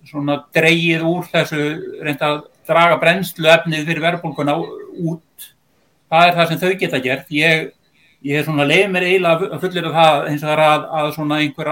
svona 0.06 0.38
dreyið 0.56 1.06
úr 1.08 1.26
þessu 1.32 1.64
reynda 2.06 2.30
að 2.30 2.44
draga 2.68 3.00
brennslu 3.02 3.50
efnið 3.52 3.90
fyrir 3.90 4.04
verðbólkuna 4.06 4.56
út. 4.60 5.50
Það 6.12 6.28
er 6.28 6.38
það 6.38 6.48
sem 6.52 6.62
þau 6.62 6.80
geta 6.82 7.02
gert. 7.04 7.34
Ég, 7.34 7.68
ég 8.26 8.40
er 8.40 8.48
svona 8.48 8.68
leið 8.70 8.88
mér 8.94 9.08
eiginlega 9.10 9.60
fullir 9.62 9.90
af 9.90 10.00
það 10.00 10.30
eins 10.30 10.42
og 10.44 10.48
það 10.48 10.56
er 10.56 10.64
að, 10.66 10.88
að 11.00 11.12
svona 11.18 11.40
einhver, 11.44 11.72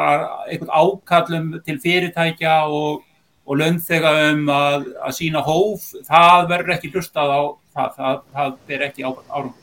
einhver 0.49 0.73
ákallum 0.81 1.49
til 1.65 1.79
fyrirtækja 1.85 2.59
og, 2.67 3.03
og 3.45 3.59
löndþega 3.61 4.13
um 4.31 4.45
að, 4.53 4.87
að 5.07 5.17
sína 5.19 5.43
hóf 5.45 5.89
það 6.07 6.47
verður 6.51 6.77
ekki 6.77 6.93
hlustað 6.93 7.33
á 7.33 7.41
það 7.73 7.97
það, 7.97 8.23
það 8.33 8.75
er 8.77 8.87
ekki 8.89 9.05
árum 9.07 9.53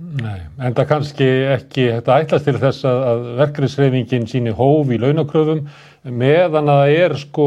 Nei, 0.00 0.38
en 0.56 0.72
það 0.72 0.86
kannski 0.88 1.26
ekki 1.52 1.82
þetta 1.98 2.14
ætlast 2.22 2.46
til 2.48 2.56
þess 2.62 2.86
að, 2.88 3.26
verkefnisreifingin 3.42 4.24
síni 4.30 4.54
hóf 4.56 4.88
í 4.88 4.98
launakröfum 5.02 5.66
meðan 6.08 6.70
að 6.72 6.80
það 6.80 6.92
er 7.02 7.14
sko, 7.20 7.46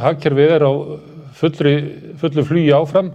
hagkerfið 0.00 0.54
er 0.56 0.64
á 0.64 0.72
fullri, 1.36 1.74
fullu 2.20 2.44
flugi 2.48 2.72
áfram 2.72 3.12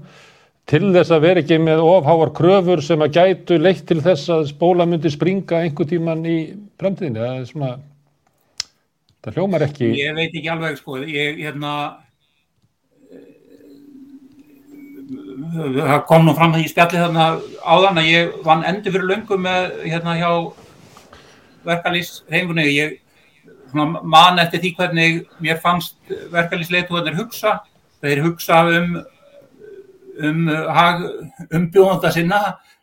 til 0.69 0.91
þess 0.93 1.13
að 1.15 1.25
vera 1.25 1.41
ekki 1.41 1.57
með 1.63 1.81
ofháar 1.87 2.31
kröfur 2.37 2.83
sem 2.85 3.01
að 3.01 3.17
gætu 3.17 3.57
leitt 3.57 3.85
til 3.89 3.99
þess 4.05 4.29
að 4.35 4.49
spóla 4.51 4.85
myndi 4.85 5.09
springa 5.09 5.63
einhver 5.63 5.87
tíman 5.89 6.25
í 6.27 6.37
framtíðinu. 6.77 7.23
Það 7.23 7.37
er 7.37 7.45
svona, 7.49 7.69
það 9.23 9.39
hljómar 9.39 9.65
ekki. 9.69 9.93
Ég 10.03 10.17
veit 10.17 10.29
ekki 10.35 10.51
alveg 10.53 10.81
sko, 10.81 10.99
ég 11.01 11.39
hérna, 11.41 11.73
það 15.55 16.05
kom 16.07 16.25
nú 16.25 16.35
fram 16.37 16.53
það 16.55 16.63
í 16.63 16.71
spjalli 16.71 17.01
þarna 17.01 17.25
áðan 17.63 17.99
að 18.01 18.09
ég 18.11 18.31
vann 18.45 18.63
endur 18.67 18.95
fyrir 18.95 19.09
löngu 19.11 19.37
með 19.41 19.67
hérna 19.83 20.15
hjá 20.17 20.31
verkalýsreifunni 21.67 22.65
ég 22.71 22.97
svona, 23.71 24.01
man 24.03 24.39
eftir 24.41 24.63
því 24.63 24.73
hvernig 24.79 25.19
mér 25.43 25.61
fannst 25.63 25.97
verkalýsleituðanir 26.33 27.19
hugsa. 27.19 27.59
Þeir 28.01 28.23
hugsa 28.25 28.63
um 28.77 28.97
um 30.17 30.47
umbjóðanda 31.53 32.11
sinna 32.11 32.39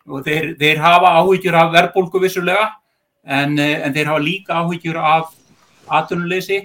og 0.07 0.23
þeir, 0.27 0.53
þeir 0.61 0.79
hafa 0.79 1.15
áhyggjur 1.19 1.57
af 1.59 1.73
verbulgu 1.73 2.21
vissulega 2.23 2.69
en, 3.25 3.59
en 3.59 3.95
þeir 3.95 4.11
hafa 4.13 4.23
líka 4.23 4.61
áhyggjur 4.63 4.99
af 5.01 5.33
atunuleysi 5.99 6.61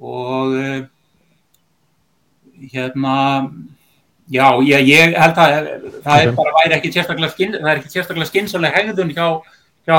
og 0.00 0.54
hérna 2.72 3.16
Já, 4.28 4.46
ég, 4.60 4.90
ég 4.90 5.14
held 5.16 5.38
að 5.40 5.68
það 6.04 6.22
er 6.22 6.34
bara 6.36 6.54
væri 6.58 6.76
ekki 6.76 6.90
sérstaklega, 6.92 8.26
skinsalega 8.28 8.74
hegðun 8.76 9.12
hjá, 9.16 9.26
hjá 9.88 9.98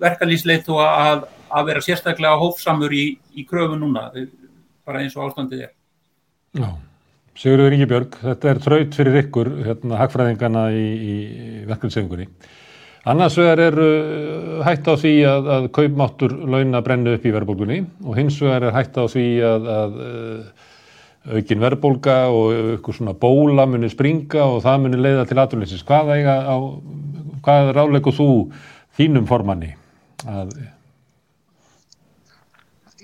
verkalýsleitu 0.00 0.78
að, 0.80 1.26
að 1.52 1.70
vera 1.70 1.84
sérstaklega 1.84 2.40
hófsamur 2.40 2.94
í, 2.96 3.06
í 3.36 3.44
kröfu 3.48 3.76
núna, 3.76 4.08
bara 4.86 5.02
eins 5.04 5.16
og 5.18 5.26
ástandið 5.28 5.66
er. 5.68 5.72
Já, 6.56 6.70
Sigurður 7.36 7.76
Ingebjörg, 7.76 8.16
þetta 8.22 8.48
er 8.48 8.60
þraut 8.64 8.96
fyrir 8.96 9.18
ykkur, 9.20 9.50
hérna, 9.66 9.98
hagfræðingana 10.00 10.70
í, 10.72 10.86
í 10.96 11.16
verkalýsleikunni. 11.68 12.30
Annars 13.06 13.36
vegar 13.38 13.60
er 13.62 13.76
uh, 13.78 14.62
hægt 14.66 14.88
á 14.88 14.94
því 14.98 15.12
að, 15.30 15.50
að 15.56 15.66
kaupmáttur 15.76 16.32
launa 16.48 16.80
brennu 16.82 17.12
upp 17.14 17.28
í 17.28 17.34
verðbólgunni 17.34 17.82
og 18.02 18.16
hins 18.18 18.40
vegar 18.42 18.66
er 18.66 18.74
hægt 18.74 18.96
á 18.98 19.04
því 19.04 19.26
að, 19.46 19.68
að 19.74 20.00
uh, 20.00 20.64
aukin 21.26 21.62
verðbólga 21.62 22.16
og 22.30 22.52
eitthvað 22.54 22.98
svona 22.98 23.16
bóla 23.18 23.66
muni 23.68 23.90
springa 23.90 24.44
og 24.46 24.62
það 24.64 24.84
muni 24.84 25.00
leiða 25.00 25.26
til 25.26 25.40
aturleysis. 25.42 25.84
Hvað, 25.86 26.12
hvað 27.46 27.72
ráðleikur 27.76 28.16
þú 28.16 28.28
þínum 28.98 29.26
formanni 29.28 29.72
að 30.26 30.54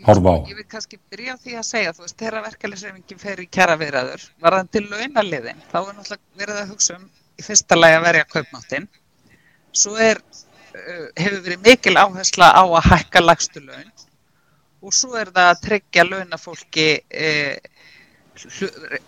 horfa 0.06 0.36
á? 0.36 0.38
Ég 0.50 0.60
vil 0.60 0.68
kannski 0.70 1.00
byrja 1.10 1.34
á 1.34 1.42
því 1.42 1.56
að 1.58 1.66
segja, 1.70 1.96
þú 1.96 2.06
veist, 2.06 2.18
þegar 2.20 2.46
verkefliðsreifingin 2.46 3.22
fer 3.22 3.42
í 3.42 3.48
kjara 3.58 3.76
viðræður, 3.80 4.28
varðan 4.44 4.72
til 4.72 4.84
launaliðin, 4.86 5.66
þá 5.72 5.78
er 5.82 5.92
náttúrulega 5.98 6.44
verið 6.44 6.62
að 6.62 6.72
hugsa 6.72 6.98
um 6.98 7.10
í 7.38 7.46
fyrsta 7.46 7.78
lagi 7.78 7.98
að 7.98 8.06
verja 8.08 8.30
kaupmáttinn. 8.30 8.88
Svo 9.82 9.98
er, 10.00 10.22
uh, 10.76 11.06
hefur 11.18 11.44
verið 11.46 11.66
mikil 11.66 11.98
áhersla 11.98 12.50
á 12.54 12.62
að 12.62 12.90
hækka 12.90 13.24
lagstu 13.24 13.62
laun 13.64 13.92
og 14.82 14.94
svo 14.94 15.14
er 15.18 15.30
það 15.30 15.48
að 15.48 15.60
tryggja 15.62 16.04
launafólki 16.08 16.86
eh, 17.06 17.58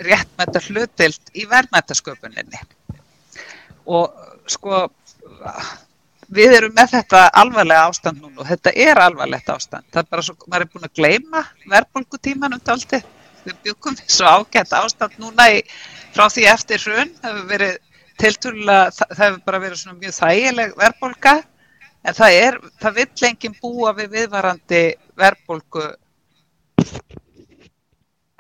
réttmæta 0.09 0.63
hlutild 0.69 1.35
í 1.35 1.47
verðmætasköpuninni. 1.51 2.61
Og 3.85 4.13
sko 4.51 4.85
við 6.35 6.57
erum 6.59 6.75
með 6.77 6.95
þetta 6.99 7.27
alvarlega 7.41 7.89
ástand 7.91 8.23
núna 8.23 8.43
og 8.43 8.49
þetta 8.49 8.73
er 8.87 9.01
alvarlegt 9.03 9.51
ástand. 9.53 9.87
Það 9.93 10.03
er 10.03 10.11
bara 10.15 10.25
svo, 10.25 10.37
maður 10.47 10.67
er 10.67 10.73
búin 10.73 10.89
að 10.89 10.97
gleima 11.01 11.45
verðbólkutíman 11.67 12.57
um 12.57 12.65
daldi 12.65 13.03
við 13.45 13.57
byggum 13.67 13.97
svo 14.07 14.31
ágætt 14.41 14.73
ástand 14.77 15.19
núna 15.21 15.49
í, 15.53 15.63
frá 16.15 16.29
því 16.33 16.47
eftir 16.53 16.85
hrun 16.85 17.11
það 17.21 17.35
hefur 17.35 17.51
verið 17.51 17.75
tilturlega 18.21 18.93
það 18.95 19.19
hefur 19.21 19.43
bara 19.49 19.61
verið 19.65 19.81
svona 19.81 19.99
mjög 19.99 20.17
þægileg 20.19 20.79
verðbólka 20.81 21.35
en 22.05 22.17
það 22.21 22.39
er, 22.39 22.59
það 22.81 22.99
vill 23.01 23.29
enginn 23.29 23.59
búa 23.61 23.93
við 23.99 24.17
viðvarandi 24.19 24.83
verðbólku 25.21 25.85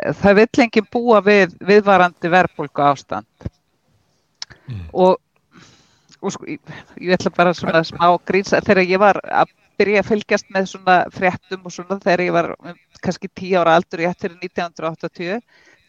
það 0.03 0.41
vill 0.41 0.65
enginn 0.65 0.89
búa 0.93 1.21
við 1.25 1.55
viðvarandi 1.65 2.31
verðbólku 2.33 2.83
ástand 2.83 3.49
mm. 4.67 4.89
og, 4.93 5.21
og 6.21 6.35
sko, 6.35 6.49
ég, 6.51 6.75
ég 7.01 7.15
ætla 7.15 7.35
bara 7.37 7.55
svona 7.57 7.85
smá 7.87 8.09
gríns 8.27 8.55
þegar 8.55 8.83
ég 8.85 9.03
var 9.03 9.21
að 9.25 9.53
byrja 9.79 10.03
að 10.03 10.11
fylgjast 10.11 10.51
með 10.55 10.71
svona 10.71 10.97
fréttum 11.15 11.65
og 11.67 11.75
svona 11.75 11.99
þegar 12.03 12.25
ég 12.25 12.35
var 12.35 12.51
um, 12.57 12.77
kannski 13.05 13.31
tíu 13.31 13.59
ára 13.61 13.79
aldur 13.79 14.05
í 14.05 14.09
eftir 14.09 14.35
1980 14.37 15.41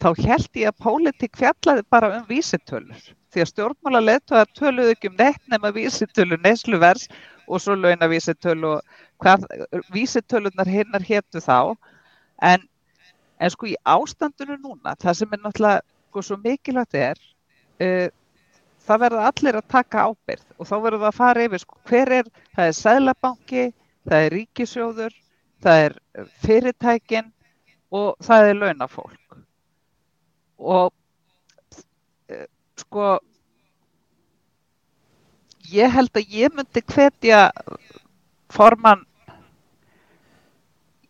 þá 0.02 0.08
held 0.26 0.60
ég 0.60 0.70
að 0.70 0.82
pólitík 0.84 1.38
fjallaði 1.38 1.84
bara 1.90 2.10
um 2.18 2.26
vísitölur. 2.28 2.98
Því 3.32 3.42
að 3.42 3.50
stjórnmála 3.52 4.02
leðtöðar 4.04 4.50
töluðu 4.56 4.94
ekki 4.94 5.10
um 5.10 5.16
neitt 5.18 5.42
nema 5.52 5.72
vísitölu 5.74 6.38
nesluvers 6.44 7.06
og 7.46 7.62
svo 7.62 7.76
launa 7.78 8.08
vísitölu 8.10 8.76
og 8.76 9.22
hvað 9.22 9.46
vísitölunar 9.94 10.68
hinnar 10.68 11.04
héttu 11.06 11.40
þá. 11.40 11.76
En 12.44 12.66
en 13.38 13.52
sko 13.52 13.68
í 13.70 13.76
ástandinu 13.84 14.58
núna 14.60 14.94
það 15.02 15.18
sem 15.20 15.34
er 15.34 15.42
náttúrulega 15.42 15.82
sko, 15.84 16.22
svo 16.22 16.38
mikilvægt 16.44 16.98
er 17.00 17.20
uh, 17.82 18.08
það 18.86 19.02
verða 19.04 19.28
allir 19.30 19.60
að 19.60 19.70
taka 19.76 20.08
ábyrð 20.10 20.46
og 20.56 20.68
þá 20.70 20.76
verður 20.76 21.04
það 21.04 21.10
að 21.10 21.20
fara 21.20 21.46
yfir 21.46 21.64
sko, 21.64 21.78
hver 21.90 22.12
er, 22.20 22.34
það 22.56 22.72
er 22.72 22.76
sælabanki 22.80 23.64
það 24.06 24.26
er 24.26 24.36
ríkisjóður 24.38 25.16
það 25.62 25.86
er 25.86 25.96
fyrirtækin 26.42 27.32
og 27.94 28.16
það 28.24 28.50
er 28.50 28.58
launafólk. 28.60 29.38
Og 30.58 30.92
uh, 30.92 32.46
sko 32.80 33.08
ég 35.72 35.92
held 35.92 36.16
að 36.16 36.32
ég 36.32 36.54
myndi 36.54 36.82
hvetja 36.86 37.50
formann 38.52 39.04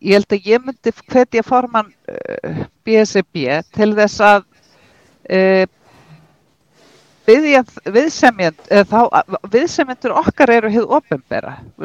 ég 0.06 0.18
held 0.18 0.34
að 0.36 0.50
ég 0.52 0.62
myndi 0.62 0.90
hvetja 1.10 1.42
forman 1.46 1.88
uh, 2.10 2.66
BSB 2.86 3.34
til 3.74 3.90
þess 3.98 4.16
að 4.22 4.40
uh, 5.34 5.66
viðsemjendur 7.26 10.12
okkar 10.14 10.50
eru 10.54 10.70
hefð 10.70 10.92
ofinbera 11.00 11.56
nú 11.76 11.84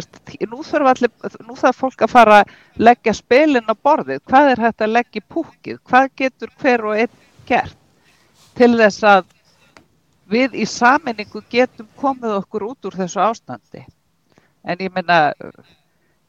þarf, 0.62 0.88
allir, 0.92 1.12
nú 1.48 1.54
þarf 1.58 1.78
fólk 1.82 2.00
að 2.06 2.14
fara 2.14 2.36
að 2.42 2.48
leggja 2.78 3.14
spilin 3.18 3.66
á 3.66 3.74
borðið. 3.74 4.22
Hvað 4.30 4.46
er 4.52 4.60
hægt 4.68 4.82
að 4.86 4.96
leggja 4.96 5.22
í 5.22 5.30
púkið 5.34 5.78
hvað 5.90 6.06
getur 6.22 6.50
hver 6.62 6.82
og 6.86 6.94
einn 7.02 7.16
gert 7.50 7.78
til 8.60 8.74
þess 8.78 9.02
að 9.08 9.24
við 10.32 10.50
í 10.62 10.66
saminningu 10.70 11.42
getum 11.50 11.90
komið 11.98 12.32
okkur 12.38 12.62
út 12.70 12.82
úr 12.86 12.96
þessu 13.02 13.20
ástandi? 13.26 13.82
En 14.62 14.78
ég 14.78 14.94
minna 14.94 15.34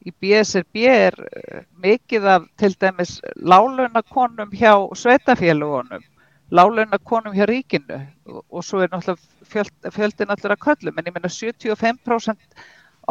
í 0.03 0.11
BSRB 0.19 0.85
er 0.89 1.17
eh, 1.27 1.61
mikið 1.83 2.27
af 2.35 2.47
til 2.59 2.75
dæmis 2.79 3.17
lálaunakonum 3.35 4.51
hjá 4.51 4.73
sveitafélagunum, 4.99 6.03
lálaunakonum 6.51 7.35
hjá 7.35 7.47
ríkinu 7.49 7.99
og, 8.25 8.63
svo 8.63 8.83
er 8.83 8.91
náttúrulega 8.91 9.47
fjöld, 9.53 9.73
fjöldin 9.95 10.33
allir 10.33 10.55
að 10.55 10.63
köllum 10.67 10.99
en 10.99 11.07
ég 11.07 11.15
menna 11.15 11.31
75% 11.31 12.65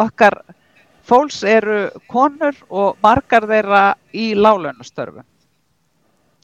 okkar 0.04 0.38
fólks 1.08 1.42
eru 1.48 1.88
konur 2.10 2.56
og 2.70 2.98
margar 3.02 3.46
þeirra 3.48 3.84
í 4.12 4.32
lálaunastörfum. 4.38 5.26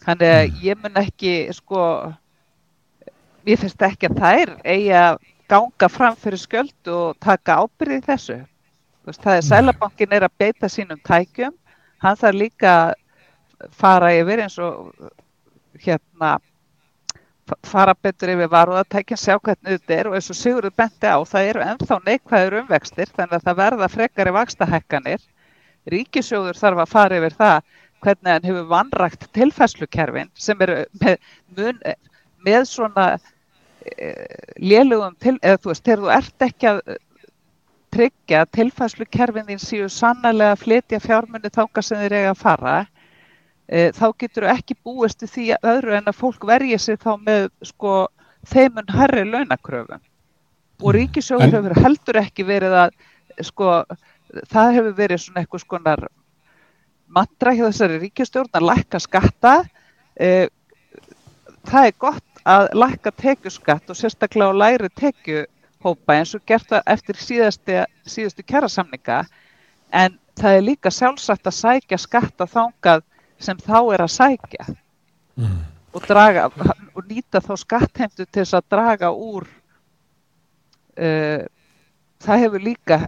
Þannig 0.04 0.34
að 0.34 0.44
mm. 0.44 0.60
ég 0.64 0.82
mun 0.82 1.00
ekki 1.02 1.32
sko, 1.54 1.80
ég 3.46 3.60
finnst 3.60 3.82
ekki 3.84 4.08
að 4.08 4.20
þær 4.22 4.54
eigi 4.64 4.94
að 4.96 5.18
ganga 5.48 5.88
fram 5.88 6.16
fyrir 6.16 6.40
skjöld 6.40 6.92
og 6.92 7.18
taka 7.24 7.60
ábyrði 7.62 8.00
þessu 8.06 8.38
veist, 9.08 9.22
það 9.24 9.38
er 9.38 9.46
Sælabankin 9.48 10.14
er 10.16 10.26
að 10.26 10.36
beita 10.42 10.70
sínum 10.72 11.00
tækjum, 11.06 11.54
hann 12.04 12.20
þarf 12.20 12.38
líka 12.38 12.74
fara 13.74 14.12
yfir 14.14 14.44
eins 14.44 14.58
og 14.62 14.92
hérna 15.82 16.36
fara 17.64 17.94
betur 17.94 18.34
yfir 18.34 18.50
varúðatækjum, 18.52 19.20
sjá 19.20 19.36
hvernig 19.38 19.78
þetta 19.78 19.96
er 19.96 20.10
og 20.10 20.16
eins 20.18 20.30
og 20.32 20.38
Sigurður 20.38 20.74
benti 20.76 21.08
á, 21.08 21.16
það 21.24 21.50
eru 21.52 21.64
ennþá 21.64 21.98
neikvæður 22.04 22.58
umvextir 22.62 23.12
þannig 23.14 23.38
að 23.38 23.46
það 23.46 23.60
verða 23.62 23.90
frekari 23.92 24.34
vakstahekkanir. 24.36 25.24
Ríkisjóður 25.88 26.58
þarf 26.58 26.82
að 26.84 26.92
fara 26.92 27.20
yfir 27.22 27.36
það 27.38 27.58
hvernig 28.04 28.32
hann 28.34 28.46
hefur 28.46 28.68
vannrægt 28.70 29.26
tilfæslukerfin 29.34 30.30
sem 30.38 30.60
eru 30.66 30.82
með, 31.00 31.16
mun, 31.56 31.80
með 32.46 32.68
svona 32.70 33.06
e, 33.16 34.12
lélugum 34.60 35.16
til, 35.22 35.38
eða 35.42 35.62
þú 35.62 35.72
veist, 35.72 35.86
þegar 35.86 36.04
þú 36.04 36.12
ert 36.18 36.48
ekki 36.48 36.70
að 36.72 36.82
tryggja 37.94 38.44
að 38.44 38.52
tilfæslukerfin 38.58 39.48
þín 39.48 39.62
séu 39.62 39.88
sannlega 39.92 40.54
að 40.54 40.62
flytja 40.64 41.00
fjármunni 41.02 41.50
þánga 41.52 41.84
sem 41.84 42.02
þeir 42.02 42.16
eiga 42.18 42.32
að 42.34 42.40
fara 42.42 42.74
e, 43.68 43.90
þá 43.96 44.06
getur 44.20 44.46
þú 44.46 44.52
ekki 44.54 44.76
búist 44.84 45.24
því 45.24 45.48
öðru 45.62 45.96
en 45.98 46.10
að 46.10 46.18
fólk 46.18 46.46
verja 46.48 46.78
sig 46.82 47.00
þá 47.00 47.10
með 47.24 47.48
sko 47.70 47.94
þeimun 48.48 48.94
herri 48.94 49.24
launakröfum. 49.28 50.04
Og 50.78 50.94
ríkisjóður 50.94 51.56
hefur 51.56 51.80
heldur 51.82 52.20
ekki 52.20 52.46
verið 52.46 52.76
að 52.84 52.94
sko 53.48 53.72
það 54.52 54.72
hefur 54.76 54.94
verið 54.98 55.24
svona 55.24 55.42
eitthvað 55.42 55.64
skonar 55.64 56.06
mantra 57.08 57.54
hjá 57.56 57.64
þessari 57.66 57.98
ríkistjórn 58.04 58.52
að 58.52 58.68
lækka 58.68 59.00
skatta. 59.02 59.54
E, 60.14 60.48
það 61.68 61.90
er 61.90 61.98
gott 61.98 62.42
að 62.48 62.70
lækka 62.78 63.12
tekjuskatt 63.16 63.90
og 63.90 63.98
sérstaklega 63.98 64.52
á 64.54 64.60
læri 64.60 64.90
tekjuhópa 65.78 66.14
eins 66.18 66.34
og 66.34 66.42
gert 66.46 66.68
það 66.68 66.82
eftir 66.86 67.16
síðastu, 67.16 67.84
síðastu 68.06 68.42
kjærasamninga 68.42 69.26
en 69.92 70.18
það 70.36 70.56
er 70.56 70.62
líka 70.62 70.90
sjálfsagt 70.90 71.46
að 71.46 71.54
sækja 71.54 71.98
skatt 71.98 72.40
að 72.40 72.52
þángað 72.52 73.02
sem 73.38 73.58
þá 73.58 73.94
er 73.94 74.02
að 74.02 74.10
sækja 74.10 74.66
mm. 75.36 75.64
og, 75.92 76.02
draga, 76.06 76.48
og 76.94 77.04
nýta 77.06 77.40
þá 77.40 77.56
skattheimtu 77.56 78.26
til 78.26 78.42
þess 78.42 78.54
að 78.54 78.68
draga 78.70 79.10
úr 79.12 79.46
uh, 80.98 81.46
það 82.18 82.42
hefur 82.42 82.60
líka 82.60 83.06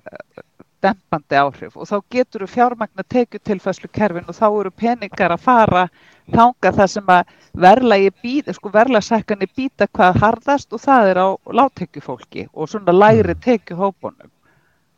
dempandi 0.84 1.36
áhrif 1.36 1.76
og 1.76 1.88
þá 1.88 1.96
getur 2.14 2.44
þú 2.44 2.48
fjármagna 2.54 3.04
tekjutilfæslu 3.14 3.90
kerfin 3.92 4.28
og 4.28 4.36
þá 4.36 4.46
eru 4.48 4.72
peningar 4.72 5.34
að 5.34 5.44
fara 5.44 5.84
þanga 6.30 6.72
það 6.76 6.90
sem 6.94 7.10
að 7.10 7.34
verðlagi 7.64 8.12
býta, 8.22 8.54
sko 8.54 8.72
verðlagsækani 8.74 9.48
býta 9.56 9.88
hvað 9.90 10.20
harðast 10.22 10.72
og 10.72 10.82
það 10.84 11.10
er 11.10 11.20
á 11.20 11.28
láttekjufólki 11.60 12.46
og 12.52 12.70
svona 12.70 12.94
læri 12.94 13.34
mm. 13.34 13.42
tekjuhópunum. 13.46 14.30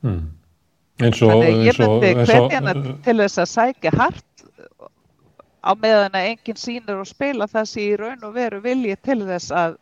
Mm. 0.02 0.26
Þannig 1.02 1.62
ég 1.66 1.80
myndi 1.80 2.12
hverjana 2.20 2.74
til 3.02 3.16
þess 3.22 3.40
að 3.42 3.50
sækja 3.52 3.94
hart 3.96 4.44
á 5.62 5.70
meðan 5.78 6.18
að 6.18 6.28
enginn 6.32 6.58
sínur 6.58 7.00
og 7.02 7.08
spila 7.08 7.48
það 7.50 7.68
sem 7.70 7.86
í 7.86 7.96
raun 7.98 8.26
og 8.26 8.34
veru 8.36 8.60
vilji 8.62 8.96
til 9.02 9.22
þess 9.24 9.54
að 9.54 9.78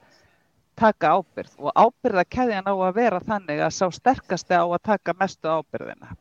taka 0.81 1.13
ábyrð 1.19 1.55
og 1.61 1.77
ábyrðakeðjan 1.77 2.69
á 2.69 2.75
að 2.75 2.97
vera 2.97 3.21
þannig 3.21 3.63
að 3.65 3.77
sá 3.77 3.87
sterkasti 3.95 4.57
á 4.57 4.65
að 4.65 4.83
taka 4.93 5.15
mestu 5.19 5.51
ábyrðina. 5.51 6.17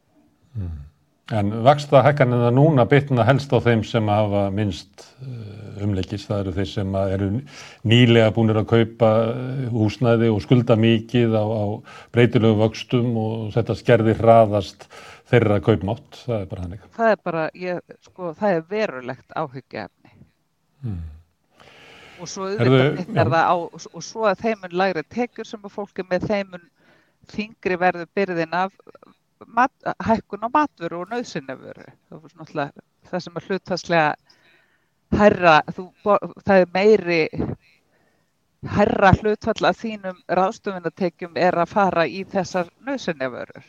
Mm. 0.57 0.77
En 1.29 1.51
vaksta 1.61 2.01
hækkanina 2.01 2.49
núna 2.49 2.87
bitna 2.89 3.21
helst 3.27 3.51
á 3.53 3.61
þeim 3.61 3.83
sem 3.85 4.07
hafa 4.09 4.47
minnst 4.49 5.03
eh, 5.21 5.83
umleikist, 5.85 6.25
það 6.25 6.41
eru 6.41 6.53
þeir 6.55 6.69
sem 6.71 6.95
eru 7.03 7.27
nýlega 7.85 8.31
búinir 8.33 8.57
að 8.63 8.71
kaupa 8.71 9.11
eh, 9.27 9.67
húsnæði 9.69 10.31
og 10.33 10.41
skulda 10.41 10.77
mikið 10.79 11.37
á, 11.37 11.45
á 11.45 11.65
breytilegu 12.15 12.57
vöxtum 12.63 13.13
og 13.21 13.53
þetta 13.53 13.77
skerði 13.77 14.17
hraðast 14.17 14.89
þeirra 15.29 15.59
kaupmátt, 15.61 16.23
það 16.23 16.39
er 16.39 16.49
bara 16.49 16.65
hannig. 16.65 16.89
Það 16.97 17.13
er 17.13 17.23
bara, 17.29 17.45
ég, 17.53 17.95
sko, 18.09 18.33
það 18.41 18.57
er 18.57 18.67
verulegt 18.73 19.37
áhugjaefni. 19.37 20.17
Mm 20.81 20.99
og 22.19 22.29
svo 22.29 22.49
auðvitað 22.49 23.35
á, 23.35 23.55
og 23.55 24.03
svo 24.03 24.27
að 24.29 24.43
þeimun 24.43 24.75
læri 24.81 25.03
tekjur 25.11 25.47
sem 25.47 25.63
að 25.63 25.75
fólki 25.75 26.05
með 26.07 26.27
þeimun 26.29 26.67
þingri 27.29 27.77
verður 27.79 28.09
byrðin 28.17 28.55
af 28.57 28.73
mat, 29.47 29.71
hækkun 30.03 30.45
á 30.45 30.49
matvöru 30.51 31.03
og 31.03 31.13
nöðsynjavöru 31.13 31.89
það 33.09 33.23
sem 33.23 33.39
að 33.39 33.49
hlutastlega 33.49 34.13
herra, 35.19 35.59
þú, 35.73 35.89
það 36.05 36.55
er 36.55 36.73
meiri 36.73 37.21
herra 38.75 39.13
hlutfall 39.15 39.69
að 39.69 39.79
þínum 39.83 40.17
ráðstofunatekjum 40.27 41.37
er 41.39 41.57
að 41.63 41.71
fara 41.71 42.05
í 42.07 42.25
þessar 42.27 42.67
nöðsynjavörur 42.87 43.63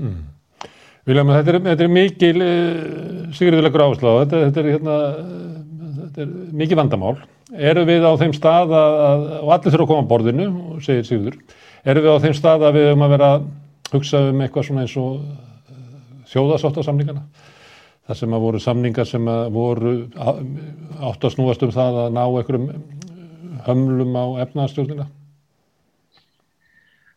mm. 0.00 0.18
Viljum 1.06 1.30
þetta 1.30 1.52
er, 1.52 1.60
þetta 1.68 1.84
er 1.84 1.92
mikil 1.94 2.36
uh, 2.42 3.32
sigurðulegur 3.36 3.84
áslá 3.84 4.10
þetta, 4.24 4.40
þetta 4.48 4.62
er 4.62 4.70
hérna 4.74 4.96
þetta 6.16 6.24
er 6.24 6.34
mikið 6.62 6.80
vandamál. 6.80 7.16
Eru 7.54 7.84
við 7.86 8.02
á 8.02 8.10
þeim 8.18 8.32
stað 8.34 8.72
að, 8.74 8.96
að 9.06 9.24
og 9.38 9.50
allir 9.54 9.70
þurfa 9.72 9.84
að 9.84 9.90
koma 9.92 10.02
á 10.02 10.10
borðinu, 10.10 10.46
segir 10.82 11.04
Sigurður, 11.06 11.36
eru 11.86 12.02
við 12.02 12.16
á 12.18 12.22
þeim 12.24 12.32
stað 12.34 12.64
að 12.66 12.78
við 12.78 12.86
höfum 12.88 13.04
að 13.06 13.12
vera 13.14 13.28
að 13.36 13.44
hugsa 13.92 14.22
um 14.32 14.40
eitthvað 14.42 14.66
svona 14.66 14.82
eins 14.82 14.94
og 14.98 15.12
uh, 15.20 15.76
þjóðasóttasamningana? 16.32 17.22
Það 18.06 18.18
sem 18.18 18.34
að 18.34 18.42
voru 18.46 18.62
samningar 18.62 19.06
sem 19.06 19.28
að 19.30 19.44
voru 19.54 19.92
átt 20.16 21.26
að 21.26 21.32
snúast 21.34 21.62
um 21.66 21.74
það 21.74 22.00
að 22.02 22.16
ná 22.16 22.22
einhverjum 22.24 22.66
hömlum 23.66 24.18
á 24.18 24.24
efnaðarstjórnina? 24.46 25.06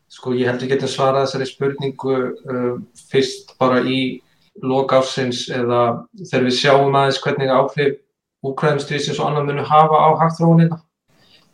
Sko 0.10 0.34
ég 0.38 0.50
held 0.50 0.62
að 0.62 0.68
ég 0.68 0.74
geti 0.76 0.90
svarað 0.90 1.26
þessari 1.26 1.50
spurningu 1.50 2.20
uh, 2.20 2.78
fyrst 3.10 3.56
bara 3.62 3.82
í 3.82 4.20
lokársins 4.62 5.48
eða 5.54 6.06
þegar 6.20 6.46
við 6.46 6.56
sjáum 6.60 6.98
aðeins 7.02 7.22
hvernig 7.24 7.54
áhrif 7.54 7.98
Úkræðumstrísins 8.46 9.20
og 9.20 9.30
annar 9.30 9.48
munu 9.48 9.66
hafa 9.68 10.00
á 10.00 10.10
hagþróunina. 10.22 10.80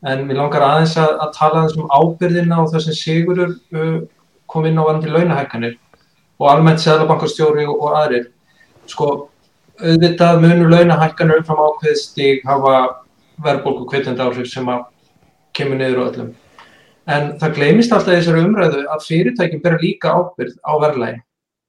En 0.05 0.25
mér 0.27 0.37
langar 0.37 0.61
aðeins 0.61 0.93
að, 1.01 1.15
að 1.23 1.31
tala 1.37 1.61
aðeins 1.61 1.79
um 1.81 1.89
ábyrðina 1.89 2.59
og 2.61 2.69
það 2.73 2.83
sem 2.85 2.97
Sigurur 2.99 3.55
uh, 3.73 3.99
kom 4.51 4.67
inn 4.69 4.77
á 4.77 4.83
vandi 4.85 5.09
launahækkanir 5.09 5.79
og 6.37 6.49
almennt 6.51 6.83
Sæðlabankarstjóri 6.83 7.65
og, 7.65 7.79
og 7.79 7.97
aðrir. 8.01 8.27
Sko, 8.91 9.11
auðvitað 9.81 10.41
munur 10.43 10.73
launahækkanir 10.75 11.41
umfram 11.41 11.63
ákveðstík 11.65 12.45
hafa 12.45 12.75
verðbólku 13.41 13.87
kvittandi 13.89 14.23
áhrif 14.23 14.51
sem 14.51 14.67
að 14.69 14.85
kemur 15.57 15.79
niður 15.79 16.03
á 16.03 16.07
öllum. 16.09 16.33
En 17.05 17.33
það 17.41 17.57
gleymist 17.59 17.93
alltaf 17.93 18.13
þessari 18.13 18.43
umræðu 18.45 18.85
að 18.89 19.07
fyrirtækinn 19.07 19.63
bera 19.63 19.81
líka 19.81 20.13
ábyrð 20.13 20.55
á 20.65 20.73
verðlægi 20.81 21.21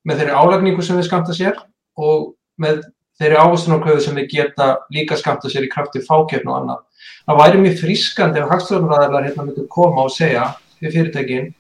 með 0.06 0.20
þeirri 0.20 0.36
álagningu 0.38 0.84
sem 0.86 0.98
við 1.00 1.08
skamta 1.08 1.34
sér 1.36 1.58
og 1.98 2.34
með 2.62 2.84
þeirri 3.20 3.38
ávastunarkröfu 3.40 4.02
sem 4.04 4.18
við 4.18 4.28
geta 4.34 4.68
líka 4.92 5.16
skamta 5.16 5.50
sér 5.50 5.66
í 5.66 5.70
krafti 5.72 6.02
fákjöfn 6.04 6.50
og 6.50 6.58
annað. 6.60 6.82
Það 7.26 7.40
væri 7.40 7.60
mjög 7.62 7.78
frískandi 7.80 8.42
ef 8.42 8.50
hagstofnræðarlar 8.52 9.26
hérna 9.26 9.46
myndur 9.46 9.68
koma 9.72 10.04
og 10.06 10.12
segja 10.14 10.50
við 10.82 10.96
fyrirtækin, 10.98 11.52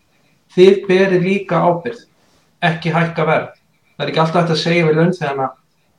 þið 0.54 0.82
berir 0.88 1.24
líka 1.24 1.60
ábyrð, 1.64 2.02
ekki 2.68 2.92
hækka 2.92 3.26
verð. 3.28 3.54
Það 3.96 4.04
er 4.04 4.12
ekki 4.12 4.22
alltaf 4.22 4.42
hægt 4.42 4.54
að 4.54 4.62
segja 4.62 4.88
við 4.88 5.00
launþegana, 5.00 5.46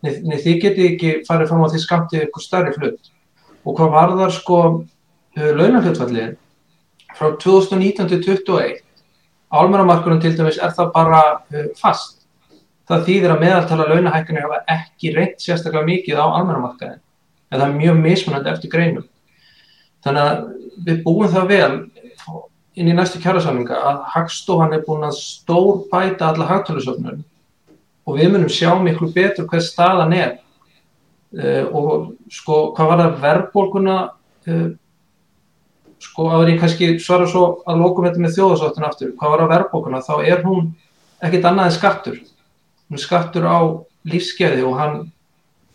nei 0.06 0.38
þið 0.44 0.60
geti 0.64 0.90
ekki 0.92 1.14
farið 1.28 1.52
fram 1.52 1.64
á 1.66 1.68
því 1.74 1.82
skamtið 1.84 2.26
ykkur 2.28 2.46
starri 2.46 2.76
hlut. 2.78 3.14
Og 3.66 3.80
hvað 3.80 3.96
var 3.96 4.14
þar 4.22 4.36
sko 4.36 4.60
uh, 4.78 5.52
launafjöldfallin 5.58 6.36
frá 7.18 7.32
2019 7.42 8.12
til 8.14 8.22
2021, 8.28 8.84
álmæramarkunum 9.58 10.22
til 10.22 10.36
dæmis 10.38 10.62
er 10.62 10.76
það 10.78 10.94
bara 10.94 11.24
uh, 11.42 11.66
fast 11.82 12.17
það 12.88 13.04
þýðir 13.08 13.34
að 13.34 13.44
meðaltala 13.44 13.88
launahækkanir 13.92 14.46
hafa 14.48 14.60
ekki 14.78 15.12
reynt 15.16 15.44
sérstaklega 15.44 15.88
mikið 15.88 16.22
á 16.24 16.26
almennamarkaðin 16.28 17.02
en 17.52 17.60
það 17.60 17.68
er 17.68 17.78
mjög 17.78 18.02
mismunandi 18.04 18.52
eftir 18.52 18.72
greinum. 18.72 19.06
Þannig 20.06 20.24
að 20.24 20.42
við 20.88 21.04
búum 21.06 21.32
það 21.32 21.52
vel 21.52 21.72
inn 22.78 22.92
í 22.92 22.96
næstu 22.96 23.20
kjærasamlinga 23.24 23.78
að 23.90 24.02
Hagstofan 24.14 24.76
er 24.78 24.84
búin 24.86 25.08
að 25.08 25.18
stór 25.18 25.86
bæta 25.92 26.32
alla 26.32 26.48
hagtölusöfnun 26.52 27.24
og 28.08 28.20
við 28.20 28.34
munum 28.34 28.52
sjá 28.52 28.70
miklu 28.80 29.10
betur 29.16 29.48
hvað 29.50 29.66
staðan 29.66 30.16
er. 30.16 30.36
Uh, 31.38 31.66
og 31.76 31.90
sko 32.32 32.70
hvað 32.78 32.92
var 32.92 33.02
það 33.02 33.18
verðbólguna 33.26 33.96
uh, 34.48 34.68
sko 36.00 36.30
að 36.32 36.44
verði 36.44 36.60
kannski 36.62 36.88
svara 37.04 37.28
svo 37.28 37.44
að 37.68 37.82
lókum 37.82 38.08
þetta 38.08 38.22
með 38.24 38.38
þjóðasáttin 38.38 38.86
aftur, 38.88 39.12
hvað 39.20 39.34
var 39.34 39.44
það 39.44 39.52
verðbólguna 39.54 40.04
þá 40.06 40.14
er 40.22 40.44
hún 40.46 40.70
ekkit 41.28 41.50
annað 41.50 41.68
en 41.68 41.76
skattur 41.76 42.22
skattur 42.96 43.44
á 43.44 43.60
lífskeði 44.08 44.64
og 44.64 44.78
hann, 44.80 44.98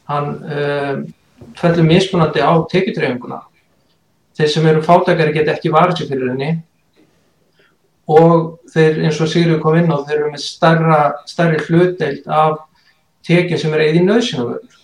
hann 0.09 0.29
um, 0.41 1.03
fellur 1.59 1.85
mismunandi 1.85 2.41
á 2.41 2.53
tekjutreifinguna. 2.73 3.43
Þeir 4.39 4.49
sem 4.49 4.69
eru 4.71 4.85
fátakari 4.85 5.35
get 5.37 5.51
ekki 5.53 5.73
varðið 5.73 5.99
sér 6.01 6.13
fyrir 6.13 6.31
henni 6.33 6.53
og 8.13 8.59
þeir 8.73 9.03
eins 9.05 9.21
og 9.23 9.29
Sigurður 9.31 9.61
kom 9.63 9.77
inn 9.79 9.93
á 9.93 10.01
þeir 10.01 10.17
eru 10.17 10.31
með 10.33 10.45
starra, 10.45 11.01
starri 11.29 11.61
hlutdeild 11.67 12.25
af 12.27 12.63
tekjum 13.27 13.61
sem 13.61 13.75
er 13.77 13.85
eða 13.85 14.01
í 14.01 14.07
nöðsynavöður. 14.07 14.79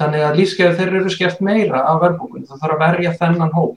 Þannig 0.00 0.24
að 0.24 0.38
lífskeið 0.40 0.78
þeir 0.78 0.94
eru 0.98 1.12
skeft 1.12 1.42
meira 1.44 1.82
af 1.86 2.00
verðbókun. 2.00 2.46
Það 2.48 2.62
þarf 2.62 2.76
að 2.76 2.84
verja 2.86 3.16
þennan 3.20 3.52
hóp. 3.52 3.76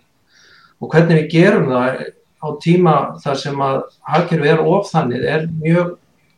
Og 0.80 0.92
hvernig 0.92 1.20
við 1.20 1.34
gerum 1.34 1.68
það 1.72 2.00
á 2.44 2.48
tíma 2.64 2.96
þar 3.24 3.40
sem 3.40 3.62
að 3.64 3.82
hagkerfi 4.14 4.54
er 4.54 4.64
of 4.64 4.88
þannig 4.90 5.28
er 5.28 5.46
mjög 5.60 5.94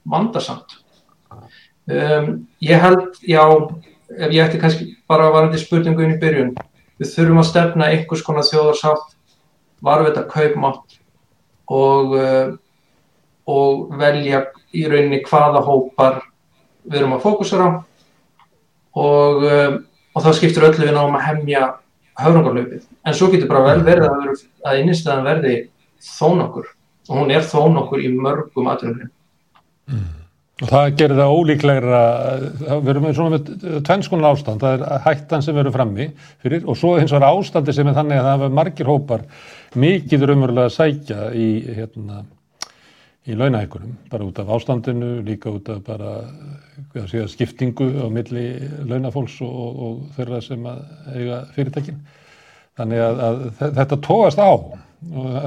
vandarsamt. 0.10 0.80
Um, 1.86 2.48
ég 2.66 2.82
held, 2.82 3.20
já, 3.22 3.44
ef 4.10 4.32
ég 4.34 4.42
ætti 4.42 4.62
kannski 4.62 4.88
bara 5.10 5.28
að 5.28 5.36
varandi 5.38 5.60
spurningu 5.62 6.02
inn 6.02 6.16
í 6.16 6.22
byrjun, 6.22 6.56
við 6.98 7.12
þurfum 7.12 7.42
að 7.44 7.50
stefna 7.52 7.90
einhvers 7.94 8.24
konar 8.26 8.48
þjóðarsátt, 8.48 9.12
varvita 9.86 10.24
kaupmátt 10.26 10.98
og, 11.70 12.16
uh, 12.18 12.56
og 13.46 13.94
velja 14.02 14.48
í 14.74 14.88
rauninni 14.90 15.22
hvaða 15.28 15.62
hópar 15.68 16.24
við 16.86 17.04
erum 17.04 17.16
að 17.20 17.26
fókusera 17.28 17.70
á 17.70 17.72
og, 18.96 19.46
uh, 19.46 19.78
og 20.16 20.26
það 20.26 20.38
skiptir 20.40 20.66
öllu 20.66 20.88
við 20.88 20.96
náum 20.96 21.18
að 21.20 21.28
hemja 21.28 21.64
höfrangarlaupið. 22.18 22.86
En 23.06 23.14
svo 23.14 23.30
getur 23.30 23.52
bara 23.52 23.66
vel 23.70 23.86
verið 23.86 24.10
að, 24.10 24.20
vera, 24.24 24.38
að 24.66 24.82
innistæðan 24.82 25.26
verði 25.30 25.56
þón 26.16 26.46
okkur 26.48 26.70
og 27.06 27.18
hún 27.20 27.34
er 27.36 27.46
þón 27.46 27.82
okkur 27.84 28.02
í 28.02 28.14
mörgum 28.16 28.70
aðrunum. 28.72 29.12
Mm. 29.92 30.25
Það 30.56 30.86
gerir 30.96 31.18
það 31.20 31.34
ólíklegra, 31.36 32.02
við 32.80 32.90
erum 32.94 33.06
svona 33.12 33.32
með 33.34 33.50
tvennskonar 33.84 34.38
ástand, 34.38 34.62
það 34.62 34.84
er 34.86 35.02
hættan 35.04 35.42
sem 35.44 35.58
verður 35.58 35.74
frammi 35.76 36.06
fyrir 36.46 36.64
og 36.64 36.78
svo 36.80 36.94
eins 36.96 37.12
og 37.12 37.20
er 37.20 37.26
ástandi 37.28 37.76
sem 37.76 37.90
er 37.92 37.98
þannig 37.98 38.22
að 38.22 38.28
það 38.30 38.46
er 38.46 38.54
margir 38.56 38.88
hópar 38.88 39.26
mikið 39.76 40.24
raunverulega 40.30 40.70
að 40.70 40.78
sækja 40.78 41.26
í, 41.36 41.48
hérna, 41.76 42.22
í 43.28 43.36
launahækunum, 43.36 43.98
bara 44.14 44.30
út 44.30 44.40
af 44.40 44.54
ástandinu, 44.56 45.10
líka 45.28 45.52
út 45.52 45.74
af 45.74 45.84
bara 45.90 46.14
segja, 46.94 47.28
skiptingu 47.28 47.90
á 48.00 48.08
milli 48.16 48.46
launafólks 48.88 49.42
og, 49.44 49.84
og 49.90 50.00
þeirra 50.16 50.40
sem 50.46 50.72
eiga 50.72 51.42
fyrirtækin. 51.58 52.00
þannig 52.80 53.04
að, 53.10 53.22
að 53.28 53.46
þetta 53.82 54.00
tóast 54.08 54.40
á 54.40 54.52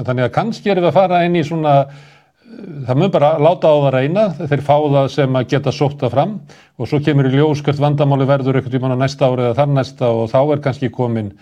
þannig 0.05 0.27
að 0.27 0.33
kannski 0.37 0.69
erum 0.69 0.85
við 0.85 0.91
að 0.93 0.97
fara 1.01 1.25
inn 1.25 1.41
í 1.41 1.43
svona 1.45 1.75
það 2.87 2.99
mun 2.99 3.13
bara 3.13 3.31
láta 3.41 3.69
á 3.71 3.75
það 3.77 3.93
reyna 3.95 4.25
þeir 4.39 4.65
fá 4.65 4.75
það 4.75 5.07
sem 5.13 5.39
að 5.39 5.47
geta 5.53 5.73
sóta 5.75 6.09
fram 6.11 6.35
og 6.79 6.89
svo 6.89 6.99
kemur 7.03 7.29
í 7.29 7.33
ljós 7.35 7.63
hvert 7.65 7.81
vandamáli 7.81 8.27
verður 8.29 8.59
eitthvað 8.59 8.75
tíma 8.75 8.91
á 8.95 8.99
næsta 8.99 9.29
ári 9.29 9.47
eða 9.47 9.57
þar 9.61 9.73
næsta 9.75 10.11
og 10.15 10.29
þá 10.31 10.39
er 10.43 10.63
kannski 10.65 10.91
komin 10.93 11.33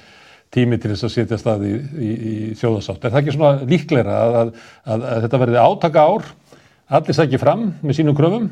tími 0.54 0.80
til 0.80 0.94
þess 0.94 1.08
að 1.08 1.14
setja 1.14 1.40
staði 1.40 1.74
í, 1.74 1.80
í, 2.00 2.12
í 2.12 2.36
þjóðasátt. 2.60 3.04
Er 3.04 3.14
það 3.14 3.22
ekki 3.22 3.36
svona 3.36 3.68
líkleira 3.68 4.16
að, 4.16 4.38
að, 4.40 4.54
að, 4.86 5.06
að 5.10 5.26
þetta 5.26 5.42
verði 5.44 5.60
átaka 5.64 6.06
ár, 6.08 6.30
allir 6.98 7.18
sækir 7.18 7.44
fram 7.44 7.66
með 7.82 8.00
sínum 8.00 8.18
kröfum, 8.18 8.48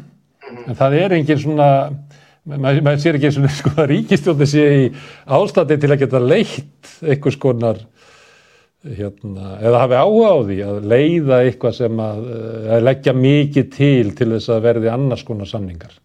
en 0.66 0.78
það 0.78 0.98
er 1.00 1.16
engin 1.16 1.42
svona, 1.42 1.70
maður 2.52 2.84
mað 2.86 3.02
sér 3.04 3.20
ekki 3.20 3.30
eins 3.30 3.40
og 3.40 3.48
sko 3.62 3.88
ríkistjóðni 3.92 4.50
sé 4.52 4.66
í 4.82 4.86
ástandi 5.38 5.80
til 5.82 5.94
að 5.94 6.02
geta 6.04 6.24
leitt 6.24 6.92
eitthvað 7.06 7.38
skonar, 7.38 7.82
hérna, 8.86 9.56
eða 9.66 9.84
hafi 9.84 10.00
áhuga 10.00 10.32
á 10.32 10.38
því 10.46 10.58
að 10.66 10.90
leiða 10.92 11.44
eitthvað 11.46 11.78
sem 11.80 12.02
að, 12.06 12.26
að 12.76 12.84
leggja 12.86 13.14
mikið 13.18 13.70
til 13.74 14.10
til 14.18 14.32
þess 14.36 14.52
að 14.54 14.66
verði 14.70 14.92
annars 14.94 15.24
konar 15.26 15.50
samningar. 15.50 15.96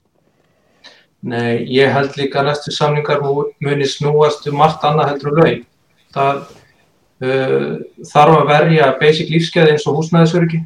Nei, 1.20 1.66
ég 1.68 1.92
held 1.92 2.16
líka 2.16 2.42
næstu 2.42 2.72
samningar 2.72 3.20
muni 3.20 3.88
snúast 3.88 4.46
um 4.48 4.56
margt 4.56 4.84
annað 4.88 5.12
heldur 5.12 5.34
um 5.34 5.42
laun 5.42 5.66
það 6.14 6.38
uh, 6.40 7.72
þarf 8.08 8.38
að 8.38 8.50
verja 8.50 8.92
basic 9.00 9.32
lífskeið 9.32 9.74
eins 9.74 9.86
og 9.86 10.00
húsnæðisöryggi 10.00 10.62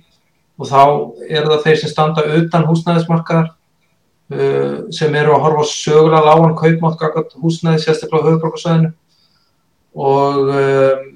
og 0.55 0.71
þá 0.71 0.83
er 1.27 1.49
það 1.49 1.65
þeir 1.67 1.81
sem 1.81 1.93
standa 1.93 2.27
utan 2.39 2.69
húsnæðismarkaðar 2.69 3.51
uh, 3.51 4.77
sem 4.95 5.19
eru 5.19 5.35
að 5.35 5.45
horfa 5.49 5.67
sögulega 5.73 6.23
lágan 6.29 6.57
kaupmátt 6.61 7.35
húsnæði 7.43 7.83
sérstaklega 7.83 8.23
á 8.23 8.27
höfuborgarsvæðinu 8.31 8.95
og 9.95 10.55
um, 10.55 11.11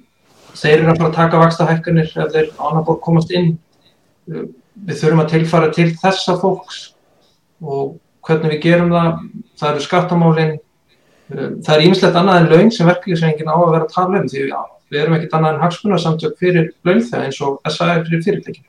þeir 0.59 0.77
eru 0.79 0.92
að 0.92 1.01
fara 1.01 1.11
að 1.11 1.18
taka 1.18 1.42
vaksta 1.42 1.68
hækkanir 1.68 2.12
ef 2.12 2.33
þeir 2.35 2.53
ánabor 2.59 3.01
komast 3.05 3.35
inn 3.35 3.55
uh, 4.33 4.47
við 4.88 5.03
þurfum 5.03 5.25
að 5.25 5.33
tilfara 5.35 5.73
til 5.75 5.90
þessa 5.99 6.38
fólks 6.42 6.81
og 7.62 7.99
hvernig 8.27 8.57
við 8.57 8.64
gerum 8.66 8.94
það 8.94 9.12
það 9.59 9.71
eru 9.73 9.87
skattamálinn 9.87 10.57
Um, 11.29 11.59
það 11.61 11.75
er 11.75 11.83
ímislegt 11.85 12.16
annað 12.16 12.38
en 12.40 12.47
laun 12.55 12.71
sem 12.73 12.88
verkefliðsrengin 12.88 13.51
á 13.53 13.57
að 13.57 13.73
vera 13.75 13.85
að 13.85 13.92
tala 13.92 14.21
um 14.23 14.29
því 14.33 14.44
já, 14.49 14.61
við 14.88 15.01
erum 15.03 15.16
ekkert 15.18 15.35
annað 15.37 15.51
en 15.55 15.62
hagsmunarsamtök 15.64 16.38
fyrir 16.40 16.71
launþegar 16.88 17.27
eins 17.27 17.40
og 17.44 17.59
SA 17.68 17.88
er 17.92 18.07
fyrir 18.07 18.23
fyrirtækjum. 18.25 18.64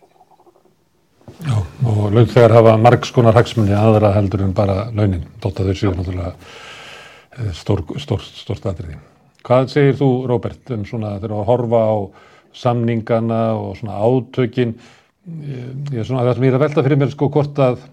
Já, 1.48 1.56
og 1.88 2.02
launþegar 2.18 2.56
hafa 2.58 2.74
margskonar 2.84 3.40
hagsmunni 3.40 3.78
aðra 3.80 4.12
heldur 4.18 4.44
en 4.44 4.52
bara 4.58 4.90
launin, 4.92 5.24
þótt 5.40 5.64
að 5.64 5.72
þau 5.72 5.80
séu 5.80 5.94
náttúrulega 5.94 6.34
eh, 6.36 7.54
stór, 7.62 7.86
stór, 8.04 8.28
stórt 8.42 8.68
aðriði. 8.68 9.00
Hvað 9.48 9.70
segir 9.72 9.98
þú, 10.00 10.10
Róbert, 10.30 10.64
um 10.76 10.86
svona 10.88 11.16
þegar 11.18 11.38
að 11.38 11.50
horfa 11.50 11.84
á 11.88 11.98
samningana 12.60 13.42
og 13.56 13.76
svona 13.80 14.00
átökin, 14.04 14.74
ég 15.94 16.00
er 16.02 16.08
svona 16.08 16.26
það 16.26 16.34
sem 16.36 16.48
ég 16.48 16.54
er 16.54 16.58
að 16.58 16.66
velta 16.66 16.86
fyrir 16.86 17.00
mér 17.00 17.14
sko 17.14 17.30
hvort 17.32 17.62
að 17.64 17.84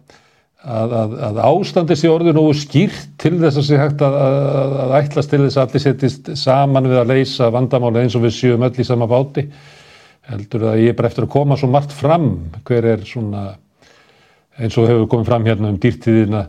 að, 0.67 0.95
að, 0.99 1.15
að 1.29 1.41
ástandi 1.47 1.97
sé 1.99 2.11
orðið 2.11 2.39
nógu 2.39 2.55
skýrt 2.59 3.11
til 3.23 3.37
þess 3.39 3.61
að 3.61 3.67
sé 3.69 3.81
hægt 3.81 4.03
að, 4.05 4.17
að 4.83 4.95
ætlast 5.01 5.33
til 5.33 5.43
þess 5.45 5.59
að 5.59 5.67
allir 5.67 5.85
setjist 5.85 6.31
saman 6.41 6.89
við 6.91 7.01
að 7.03 7.13
leysa 7.13 7.51
vandamáli 7.55 8.03
eins 8.03 8.17
og 8.19 8.25
við 8.25 8.37
sjöum 8.39 8.67
öll 8.67 8.73
í 8.75 8.87
sama 8.87 9.09
báti. 9.11 9.47
Heldur 10.27 10.67
að 10.73 10.81
ég 10.83 10.91
er 10.91 10.99
bara 10.99 11.13
eftir 11.13 11.27
að 11.27 11.35
koma 11.37 11.59
svo 11.59 11.71
margt 11.71 11.95
fram. 11.95 12.31
Hver 12.67 12.89
er 12.97 13.05
svona 13.07 13.45
eins 14.57 14.79
og 14.81 14.89
hefur 14.89 15.11
komið 15.13 15.31
fram 15.31 15.47
hérna 15.47 15.71
um 15.71 15.79
dýrtíðina 15.81 16.47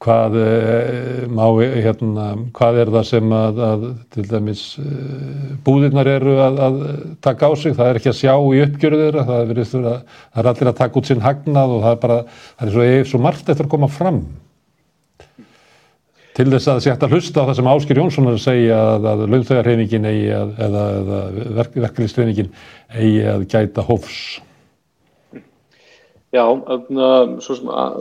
hvað, 0.00 0.36
eh, 0.40 1.24
má, 1.28 1.44
hérna, 1.60 2.26
hvað 2.56 2.78
er 2.80 2.92
það 2.94 3.06
sem 3.10 3.32
að, 3.36 3.58
að 3.66 3.82
til 4.14 4.26
dæmis 4.30 4.62
eh, 4.80 5.56
búðirnar 5.66 6.08
eru 6.08 6.36
að, 6.40 6.60
að 6.66 6.78
taka 7.24 7.50
á 7.50 7.52
sig, 7.60 7.74
það 7.76 7.90
er 7.90 8.00
ekki 8.00 8.12
að 8.12 8.20
sjá 8.22 8.32
í 8.32 8.62
uppgjörðu 8.64 9.00
þeirra, 9.02 9.24
það, 9.28 9.50
það 9.60 10.40
er 10.40 10.48
allir 10.52 10.70
að 10.70 10.78
taka 10.78 11.00
út 11.00 11.10
sinn 11.10 11.24
hagnað 11.24 11.74
og 11.76 11.82
það 11.84 11.96
er 11.96 12.00
bara, 12.06 12.20
það 12.54 12.70
er 12.70 12.76
svo, 12.76 12.86
svo 13.10 13.20
margt 13.26 13.52
eftir 13.52 13.68
að 13.68 13.74
koma 13.74 13.90
fram. 13.92 14.22
Til 16.38 16.46
þess 16.48 16.70
að 16.70 16.72
það 16.72 16.80
sé 16.80 16.92
hægt 16.94 17.04
að 17.04 17.16
hlusta 17.16 17.42
á 17.44 17.48
það 17.50 17.56
sem 17.58 17.70
Áskir 17.74 18.00
Jónsson 18.00 18.30
er 18.30 18.36
að 18.38 18.44
segja 18.46 18.78
að, 18.94 19.08
að 19.10 19.24
að, 20.38 20.54
eða, 20.64 20.84
verk, 21.58 21.76
verkefnisrefingin 21.76 22.48
eigi 22.94 23.26
að 23.28 23.44
gæta 23.50 23.84
hófs. 23.84 24.22
Já, 26.30 26.44
svo 27.42 27.58
sem 27.58 27.68
að 27.74 28.00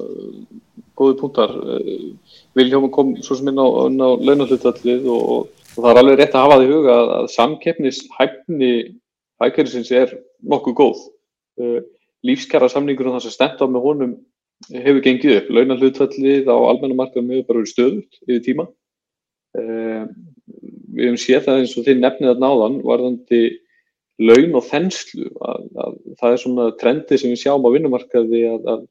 góði 0.99 1.19
punktar. 1.19 1.53
Eh, 1.75 2.39
Viljóma 2.57 2.91
kom 2.93 3.15
svo 3.23 3.37
sem 3.39 3.51
inn 3.51 3.61
á, 3.61 3.67
á 3.67 4.09
launallutallið 4.19 5.07
og, 5.09 5.29
og 5.75 5.77
það 5.77 5.91
er 5.91 6.01
alveg 6.01 6.19
rétt 6.19 6.35
að 6.35 6.45
hafa 6.45 6.57
það 6.57 6.65
í 6.65 6.73
huga 6.73 6.95
að, 6.95 7.13
að 7.17 7.29
samkeppnishæfni 7.35 8.73
hækjærisins 9.43 9.93
er 9.95 10.17
nokkuð 10.53 10.77
góð. 10.79 11.05
Eh, 11.59 11.79
lífskjara 12.27 12.69
samningur 12.71 13.09
og 13.09 13.17
það 13.17 13.25
sem 13.27 13.35
stend 13.37 13.63
á 13.63 13.65
með 13.67 13.85
honum 13.85 14.17
hefur 14.73 15.01
gengið 15.05 15.37
upp. 15.37 15.53
Launallutallið 15.55 16.51
á 16.51 16.57
almennamarkaðum 16.57 17.31
hefur 17.33 17.47
bara 17.47 17.61
verið 17.61 17.73
stöðut 17.73 18.21
yfir 18.27 18.43
tíma. 18.45 18.67
Eh, 19.57 20.05
við 20.95 21.07
hefum 21.07 21.19
séð 21.21 21.43
það 21.47 21.63
eins 21.63 21.75
og 21.77 21.87
þið 21.87 22.03
nefnið 22.03 22.33
að 22.33 22.43
náðan 22.43 22.79
varðandi 22.85 23.41
laun 24.19 24.57
og 24.59 24.65
þenslu. 24.67 25.29
Að, 25.39 25.67
að, 25.85 25.99
það 26.19 26.35
er 26.35 26.41
svona 26.43 26.69
trendi 26.79 27.19
sem 27.19 27.31
við 27.31 27.43
sjáum 27.43 27.67
á 27.67 27.69
vinnumarkaði 27.75 28.43
að, 28.51 28.71
að 28.73 28.87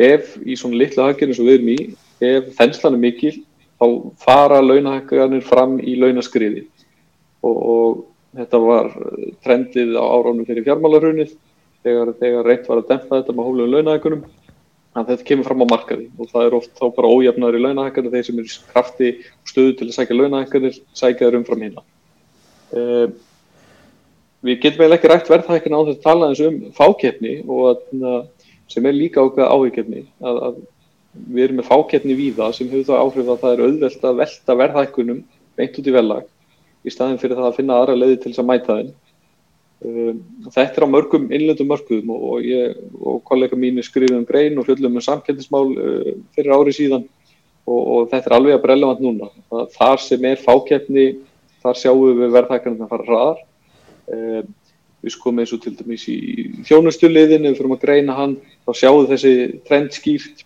ef 0.00 0.36
í 0.44 0.56
svona 0.58 0.80
litlu 0.80 1.04
haggjörnum 1.04 1.36
sem 1.36 1.48
við 1.48 1.58
erum 1.58 1.72
í, 1.72 1.78
ef 2.22 2.52
þenslan 2.58 2.96
er 2.96 3.02
mikil, 3.02 3.34
þá 3.80 3.86
fara 4.22 4.60
launahækkanir 4.62 5.44
fram 5.44 5.78
í 5.80 5.96
launaskriði 5.98 6.66
og, 7.42 7.56
og 7.56 8.04
þetta 8.38 8.60
var 8.62 8.92
trendið 9.44 9.96
á 9.98 10.04
áránum 10.04 10.46
fyrir 10.48 10.66
fjármálarhrunnið 10.68 11.34
þegar, 11.82 12.12
þegar 12.20 12.48
reynt 12.48 12.70
var 12.70 12.82
að 12.82 12.92
dempa 12.92 13.18
þetta 13.18 13.34
með 13.34 13.48
hóflugum 13.48 13.74
launahækkunum 13.74 14.22
en 14.92 15.08
þetta 15.08 15.26
kemur 15.28 15.48
fram 15.48 15.64
á 15.64 15.72
markaði 15.72 16.06
og 16.20 16.30
það 16.30 16.46
er 16.46 16.56
oft 16.58 16.72
þá 16.78 16.84
bara 16.96 17.10
ójafnar 17.10 17.58
í 17.58 17.62
launahækkanir 17.64 18.14
þeir 18.14 18.28
sem 18.28 18.40
er 18.42 18.54
krafti 18.72 19.10
stöðu 19.48 19.76
til 19.78 19.88
að 19.88 19.96
sækja 19.96 20.18
launahækkanir 20.18 20.78
sækja 20.92 21.28
þeir 21.28 21.38
umfram 21.40 21.64
hérna. 21.66 21.84
Uh, 22.72 23.06
við 24.44 24.60
getum 24.62 24.84
eiginlega 24.84 24.98
ekki 25.00 25.10
rætt 25.12 25.32
verðhækkan 25.32 25.76
á 25.76 25.80
þetta 25.80 25.98
að 25.98 26.06
tala 26.06 26.30
eins 26.30 26.44
um 26.44 26.60
fákeppni 26.76 27.34
og 27.46 27.64
að 27.72 28.14
sem 28.72 28.86
er 28.88 28.96
líka 28.96 29.22
ákveða 29.22 29.52
áhyggjefni 29.52 30.06
að, 30.24 30.42
að 30.48 30.60
við 31.12 31.44
erum 31.44 31.58
með 31.60 31.68
fákeppni 31.68 32.16
víða 32.16 32.50
sem 32.56 32.70
hefur 32.72 32.88
þá 32.88 32.94
áhrif 32.98 33.32
að 33.32 33.40
það 33.42 33.54
er 33.54 33.64
auðvelt 33.66 34.06
að 34.08 34.20
velta 34.22 34.58
verðhækkunum 34.62 35.24
beint 35.58 35.78
út 35.78 35.88
í 35.88 35.94
velag 35.94 36.28
í 36.82 36.92
staðin 36.92 37.20
fyrir 37.20 37.38
það 37.38 37.48
að 37.48 37.58
finna 37.58 37.78
aðra 37.78 37.96
leiði 37.98 38.18
til 38.20 38.32
þess 38.32 38.42
að 38.42 38.48
mæta 38.48 38.76
þeim. 38.78 38.92
Um, 39.82 40.20
þetta 40.54 40.78
er 40.78 40.86
á 40.86 40.94
mörgum 40.94 41.24
innlöndum 41.34 41.70
mörgum 41.72 42.12
og, 42.14 42.24
og 42.30 42.46
ég 42.46 42.76
og 43.02 43.18
kollega 43.26 43.58
mínu 43.58 43.82
skrifum 43.82 44.20
um 44.20 44.26
grein 44.26 44.58
og 44.58 44.68
fjöldum 44.68 44.98
um 44.98 45.02
samkendismál 45.02 45.72
uh, 45.74 46.12
fyrir 46.36 46.54
ári 46.54 46.74
síðan 46.76 47.06
og, 47.66 47.80
og 47.80 48.10
þetta 48.12 48.30
er 48.30 48.36
alveg 48.36 48.58
að 48.58 48.64
brellevant 48.66 49.02
núna. 49.02 49.30
Það, 49.50 49.64
þar 49.76 50.02
sem 50.06 50.28
er 50.30 50.42
fákeppni, 50.42 51.06
þar 51.62 51.80
sjáum 51.82 52.20
við 52.22 52.36
verðhækkunum 52.36 52.86
að 52.86 52.94
fara 52.94 53.08
hraðar. 53.10 53.42
Um, 54.12 54.54
við 55.02 55.14
skoðum 55.16 55.42
eins 55.42 55.52
og 55.54 55.62
til 55.64 55.74
dæmis 55.78 56.06
í 56.10 56.18
þjónustuliðin, 56.68 57.46
ef 57.46 57.54
við 57.54 57.60
fyrir 57.60 57.76
að 57.76 57.84
greina 57.84 58.16
hann, 58.18 58.38
þá 58.66 58.72
sjáum 58.78 59.08
þessi 59.10 59.34
trend 59.68 59.94
skýrt, 59.96 60.44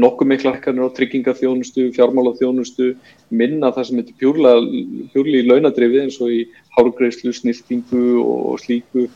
nokkuð 0.00 0.30
mikla 0.30 0.52
hækkanir 0.54 0.86
á 0.86 0.96
tryggingaþjónustu, 0.96 1.88
fjármálaþjónustu, 1.96 2.92
minna 3.34 3.72
það 3.74 3.88
sem 3.88 4.02
heitir 4.02 4.18
pjúrlega 4.20 5.40
í 5.40 5.46
launadrifi 5.48 6.04
eins 6.04 6.20
og 6.22 6.30
í 6.34 6.44
hárgreifslu, 6.76 7.32
sniltingu 7.34 8.20
og 8.22 8.60
slíku, 8.62 9.08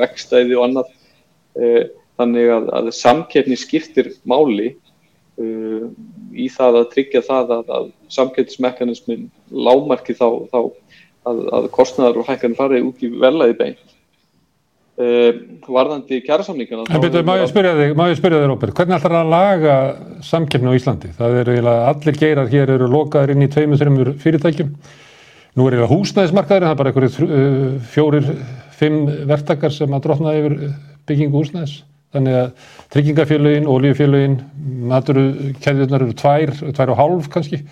vekstæði 0.00 0.56
og 0.56 0.68
annað. 0.68 0.94
Eh, 1.60 1.84
þannig 2.18 2.50
að, 2.54 2.68
að 2.78 2.90
samkeppni 2.94 3.56
skiptir 3.58 4.12
máli 4.28 4.74
uh, 5.40 5.88
í 6.34 6.46
það 6.52 6.80
að 6.80 6.90
tryggja 6.92 7.24
það 7.26 7.54
að, 7.58 7.72
að 7.78 7.88
samkeppnismekanismin 8.16 9.26
lámarki 9.50 10.16
þá, 10.18 10.28
þá 10.52 10.60
að, 11.30 11.42
að 11.58 11.68
kostnæðar 11.74 12.20
og 12.22 12.30
hækkanir 12.30 12.60
farið 12.60 12.88
út 12.90 13.02
í 13.04 13.10
velaði 13.14 13.58
beint. 13.60 13.93
Uh, 14.94 15.58
varðandi 15.66 16.20
kjærasamningana 16.22 16.84
En 16.86 17.00
betur, 17.02 17.24
má 17.26 17.32
ég 17.40 17.48
spyrja 17.50 17.72
þig, 17.74 18.44
Róbert? 18.46 18.76
Hvernig 18.78 18.94
ætlar 18.94 19.14
það 19.16 19.24
að 19.24 19.32
laga 19.32 19.78
samkeppni 20.22 20.70
á 20.70 20.78
Íslandi? 20.78 21.08
Það 21.16 21.38
eru 21.40 21.56
allir 21.72 22.18
geirar 22.20 22.52
hér 22.52 22.72
eru 22.76 22.86
lokaðir 22.92 23.32
inn 23.34 23.42
í 23.42 23.48
tveimur, 23.50 23.80
þreimur 23.80 24.12
fyrirtækjum. 24.22 24.70
Nú 25.58 25.66
er 25.66 25.74
eiginlega 25.74 25.90
húsnæðismarkaður 25.90 26.66
það 26.68 26.76
er 26.76 26.78
bara 26.78 26.92
einhverju 26.92 27.26
uh, 27.26 27.66
fjórir 27.90 28.30
fimm 28.78 29.10
verktakar 29.32 29.74
sem 29.74 29.98
að 29.98 30.06
drotna 30.06 30.36
yfir 30.38 30.56
byggingu 31.10 31.42
húsnæðis. 31.42 31.74
Þannig 32.14 32.38
að 32.38 32.70
tryggingafélögin, 32.94 33.66
ólíufélögin 33.66 34.38
maturkeðjurnar 34.94 36.06
eru 36.06 36.14
tvær 36.22 36.54
tvær 36.70 36.94
og 36.94 37.00
hálf 37.02 37.30
kannski. 37.34 37.64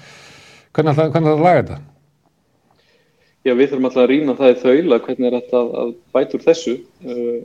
Hvernig 0.75 0.97
ætlar 0.97 1.15
það 1.15 1.35
að 1.37 1.47
laga 1.47 1.63
þetta? 1.63 1.83
Já, 3.43 3.57
við 3.59 3.73
þurfum 3.73 3.89
alltaf 3.89 4.05
að 4.05 4.11
rýna 4.13 4.37
það 4.39 4.53
í 4.53 4.59
þaula 4.61 4.99
hvernig 5.03 5.27
er 5.29 5.37
þetta 5.41 5.59
að, 5.59 5.71
að 5.83 5.93
bæta 6.15 6.37
úr 6.39 6.45
þessu. 6.45 6.75
Uh, 7.03 7.41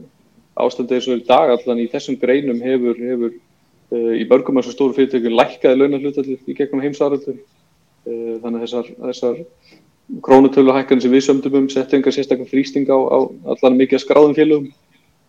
ástandið 0.62 0.98
eins 0.98 1.08
og 1.10 1.18
í 1.18 1.26
dag 1.26 1.54
allan 1.54 1.82
í 1.82 1.88
þessum 1.90 2.20
greinum 2.22 2.62
hefur, 2.62 3.00
hefur 3.02 3.32
uh, 3.34 4.14
í 4.14 4.28
börgum 4.30 4.62
eins 4.62 4.70
og 4.70 4.76
stóru 4.76 4.94
fyrirtökun 4.98 5.38
lækkaði 5.38 5.82
launahlutallir 5.82 6.38
í 6.46 6.58
gegnum 6.58 6.84
heimsaröldur. 6.86 7.42
Uh, 8.06 8.38
þannig 8.44 8.60
að 8.60 8.66
þessar, 8.68 8.92
þessar 9.08 9.42
krónutöluhækkan 10.24 11.02
sem 11.02 11.12
við 11.12 11.26
sömdum 11.26 11.58
um 11.64 11.70
settu 11.72 11.98
engar 11.98 12.16
sérstaklega 12.16 12.52
frýsting 12.52 12.88
á, 12.94 12.98
á 12.98 13.20
allan 13.56 13.82
mikið 13.82 14.04
skráðum 14.06 14.38
félögum 14.38 14.70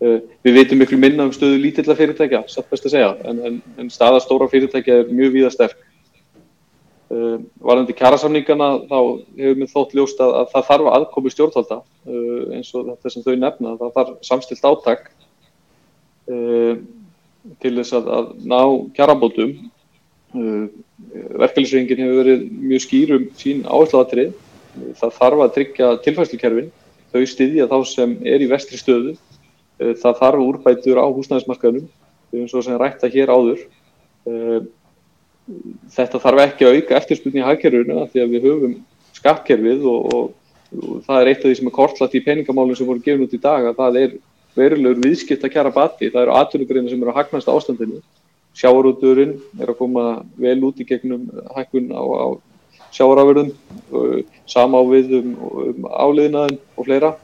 uh, 0.04 0.20
við 0.46 0.60
veitum 0.60 0.78
miklu 0.84 1.00
minna 1.00 1.26
um 1.26 1.32
stöðu 1.34 1.58
lítilla 1.64 1.96
fyrirtækja 1.98 2.44
satt 2.46 2.68
best 2.70 2.86
að 2.86 2.94
segja, 2.94 3.10
en, 3.26 3.40
en, 3.42 3.56
en 3.80 3.90
staða 3.90 4.20
stóra 4.22 4.46
fyrirtækja 4.52 5.00
er 5.02 5.10
mjög 5.10 5.34
víða 5.34 5.50
sterk 5.56 5.80
uh, 7.14 7.36
varðandi 7.64 7.96
kjærasamningana 7.98 8.70
þá 8.90 8.98
hefur 9.38 9.61
við 9.62 9.72
þótt 9.74 9.96
ljóst 9.98 10.20
að, 10.24 10.34
að 10.40 10.50
það 10.54 10.68
þarf 10.72 10.90
aðkomi 10.96 11.34
stjórnvalda 11.34 11.80
uh, 11.80 12.42
eins 12.56 12.74
og 12.74 12.90
þetta 12.92 13.14
sem 13.14 13.26
þau 13.26 13.34
nefna 13.36 13.76
það 13.80 13.96
þarf 13.96 14.12
samstilt 14.32 14.68
áttak 14.68 15.11
til 16.28 17.70
þess 17.78 17.94
að, 17.96 18.09
að 18.12 18.26
ná 18.44 18.61
kjærabótum 18.92 19.54
verkefælisreingin 20.34 22.02
hefur 22.02 22.18
verið 22.20 22.42
mjög 22.52 22.82
skýrum 22.84 23.24
sín 23.40 23.62
áhersluðatrið 23.64 24.34
það 24.98 25.14
þarf 25.16 25.42
að 25.44 25.54
tryggja 25.56 25.88
tilfærslukerfin. 26.04 26.70
Þau 27.12 27.22
styðja 27.28 27.68
þá 27.70 27.78
sem 27.88 28.16
er 28.28 28.44
í 28.44 28.48
vestri 28.50 28.80
stöðu. 28.80 29.14
Eh, 29.78 29.94
það 29.98 30.18
þarf 30.20 30.44
úrbætur 30.44 31.00
á 31.00 31.06
húsnæðismarkaðunum 31.06 31.88
eins 32.36 32.54
og 32.54 32.64
sem 32.66 32.78
rætta 32.80 33.11
hér 33.12 33.32
áður. 33.32 33.62
Eh, 34.28 34.59
þetta 35.94 36.20
þarf 36.22 36.44
ekki 36.44 36.66
að 36.66 36.78
auka 36.78 36.99
eftirspunni 36.99 37.42
í 37.42 37.46
hagkerfinu 37.46 38.07
því 38.12 38.24
að 38.24 38.34
við 38.34 38.49
höfum 38.49 38.74
skattkerfið 39.18 39.86
og, 39.88 40.09
og, 40.14 40.57
og 40.78 41.03
það 41.07 41.20
er 41.20 41.30
eitt 41.32 41.42
af 41.42 41.49
því 41.49 41.57
sem 41.59 41.70
er 41.70 41.76
kortlætt 41.78 42.16
í 42.18 42.24
peningamálum 42.26 42.78
sem 42.78 42.88
voru 42.88 43.05
gefin 43.05 43.24
út 43.26 43.36
í 43.36 43.42
dag 43.42 43.68
að 43.70 43.78
það 43.80 44.01
er 44.03 44.16
verulegur 44.59 45.03
viðskipt 45.05 45.44
að 45.46 45.55
kjara 45.55 45.72
bati, 45.74 46.11
það 46.12 46.24
eru 46.24 46.36
atvinnugreina 46.38 46.90
sem 46.90 47.03
eru 47.03 47.12
að 47.12 47.20
hagnast 47.22 47.51
ástandinu 47.53 48.03
sjáarúturinn 48.59 49.36
er 49.61 49.70
að 49.70 49.78
koma 49.78 50.05
vel 50.40 50.59
út 50.66 50.80
í 50.82 50.86
gegnum 50.88 51.28
hækkun 51.55 51.92
á, 51.94 52.03
á 52.03 52.26
sjáarafurðum, 52.94 53.53
sama 54.49 54.80
ávið 54.82 55.18
um, 55.20 55.32
um 55.62 55.88
áliðinaðin 55.92 56.59
og 56.74 56.88
fleira. 56.88 57.14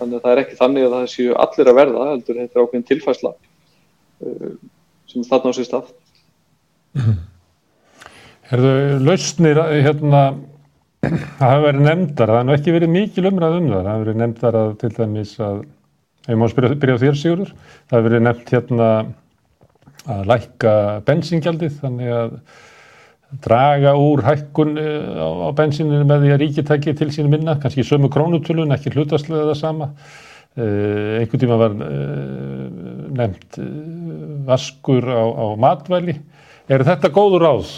Þannig 0.00 0.16
að 0.16 0.22
það 0.24 0.32
er 0.32 0.42
ekki 0.42 0.60
þannig 0.60 0.86
að 0.86 0.94
það 0.96 1.10
séu 1.12 1.34
allir 1.44 1.70
að 1.70 1.78
verða, 1.80 2.06
heldur 2.10 2.38
þetta 2.40 2.56
er 2.56 2.64
ákveðin 2.64 2.86
tilfæsla 2.88 3.34
uh, 3.36 4.54
sem 5.12 5.26
þarna 5.28 5.52
á 5.52 5.56
sér 5.58 5.68
stað. 5.68 5.92
Herðu, 8.50 8.70
lausnir, 9.06 9.60
hérna, 9.84 10.20
það 11.04 11.20
hafa 11.38 11.58
verið 11.68 11.84
nefndar, 11.86 12.30
það 12.34 12.40
hefur 12.40 12.56
ekki 12.56 12.72
verið 12.74 12.88
mikil 12.90 13.28
umræð 13.30 13.52
um 13.60 13.68
það, 13.68 13.84
það 13.84 13.92
hefur 13.92 14.00
verið 14.02 14.16
nefndar 14.20 14.56
að 14.58 14.70
til 14.80 14.88
dæmis 14.96 15.34
að, 15.46 15.60
ef 16.24 16.40
maður 16.40 16.52
spyrja, 16.54 16.78
byrja 16.82 16.96
á 16.98 17.02
þér 17.02 17.20
Sigurður, 17.20 17.52
það 17.60 17.94
hefur 17.94 18.08
verið 18.08 18.24
nefnd 18.26 18.50
hérna 18.56 18.88
að 20.10 20.24
lækka 20.32 20.72
bensingjaldið, 21.06 21.76
þannig 21.84 22.10
að 22.16 22.34
draga 23.46 23.92
úr 24.02 24.24
hækkun 24.26 24.74
eh, 24.82 25.22
á, 25.22 25.48
bensininu 25.54 26.10
með 26.10 26.26
því 26.26 26.34
að 26.34 26.42
ríki 26.42 26.66
tekja 26.66 26.96
til 26.98 27.10
sínu 27.14 27.30
minna, 27.30 27.54
kannski 27.62 27.86
sömu 27.86 28.10
krónutulun, 28.10 28.74
ekki 28.74 28.96
hlutaslega 28.96 29.46
það 29.52 29.60
sama. 29.60 29.92
Uh, 30.58 31.20
einhvern 31.20 31.38
tíma 31.38 31.56
var 31.60 31.76
uh, 31.78 32.64
nefnt 33.14 33.60
uh, 33.62 33.68
vaskur 34.48 35.06
á, 35.06 35.22
á 35.22 35.46
matvæli. 35.62 36.16
Er 36.66 36.82
þetta 36.82 37.12
góður 37.14 37.46
ráð? 37.46 37.70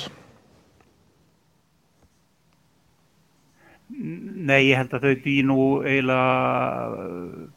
Nei, 4.43 4.73
ég 4.73 4.79
held 4.81 4.95
að 4.97 5.05
þau 5.07 5.19
dýr 5.23 5.45
nú 5.47 5.59
eiginlega 5.87 7.03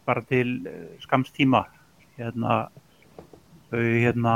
bara 0.05 0.21
til 0.29 0.49
skamstíma. 1.01 1.63
Hérna, 2.19 2.57
þau 3.71 3.81
hérna 3.81 4.35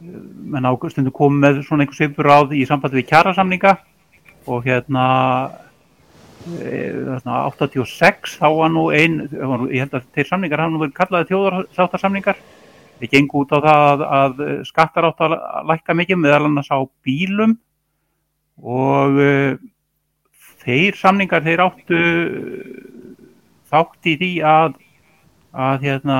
menn 0.00 0.68
águstundu 0.68 1.12
kom 1.14 1.36
með 1.42 1.60
svona 1.66 1.84
einhvers 1.84 2.00
yfir 2.06 2.28
ráð 2.28 2.54
í 2.56 2.62
samband 2.68 2.96
við 2.96 3.10
kjærasamninga 3.10 3.74
og 4.48 4.64
hérna 4.64 5.04
e, 6.56 6.88
86 7.20 8.38
þá 8.40 8.46
var 8.56 8.72
nú 8.72 8.86
einn, 8.96 9.26
ég 9.28 9.84
held 9.84 9.98
að 9.98 10.08
þeir 10.16 10.30
samningar 10.30 10.64
hafa 10.64 10.72
nú 10.72 10.80
verið 10.80 10.96
kallaði 10.96 11.28
þjóðarsáttarsamningar 11.32 12.40
þeir 13.00 13.12
gengur 13.12 13.44
út 13.44 13.52
á 13.52 13.58
það 13.66 14.06
að, 14.06 14.40
skattar 14.70 15.10
átt 15.10 15.20
að 15.26 15.36
lækka 15.68 15.98
mikið 16.00 16.22
meðal 16.22 16.46
annars 16.48 16.72
á 16.72 16.80
bílum 17.04 17.58
og 18.60 19.20
þeir 20.60 20.98
samningar 20.98 21.44
þeir 21.44 21.64
áttu 21.64 22.04
þátt 23.70 24.10
í 24.10 24.16
því 24.20 24.32
að 24.46 24.78
að 25.50 25.86
hérna 25.86 26.18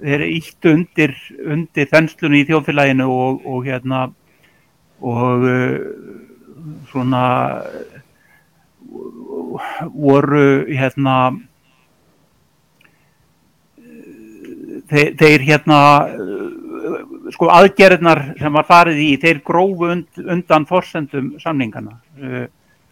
þeir 0.00 0.24
ítt 0.26 0.66
undir, 0.66 1.14
undir 1.44 1.90
þenslunni 1.90 2.42
í 2.42 2.48
þjóðfélaginu 2.48 3.06
og, 3.06 3.44
og 3.46 3.68
hérna 3.68 4.08
og 5.00 5.46
uh, 5.46 5.76
svona 6.90 7.22
voru 9.94 10.66
hérna 10.66 11.16
þeir, 14.90 15.14
þeir 15.20 15.46
hérna 15.46 15.80
sko 17.30 17.50
aðgerðnar 17.54 18.24
sem 18.40 18.56
var 18.56 18.66
farið 18.66 19.02
í 19.04 19.10
þeir 19.22 19.44
grófu 19.46 19.92
und, 19.94 20.08
undan 20.26 20.66
forsendum 20.66 21.36
samningana 21.42 22.00
uh, 22.18 22.48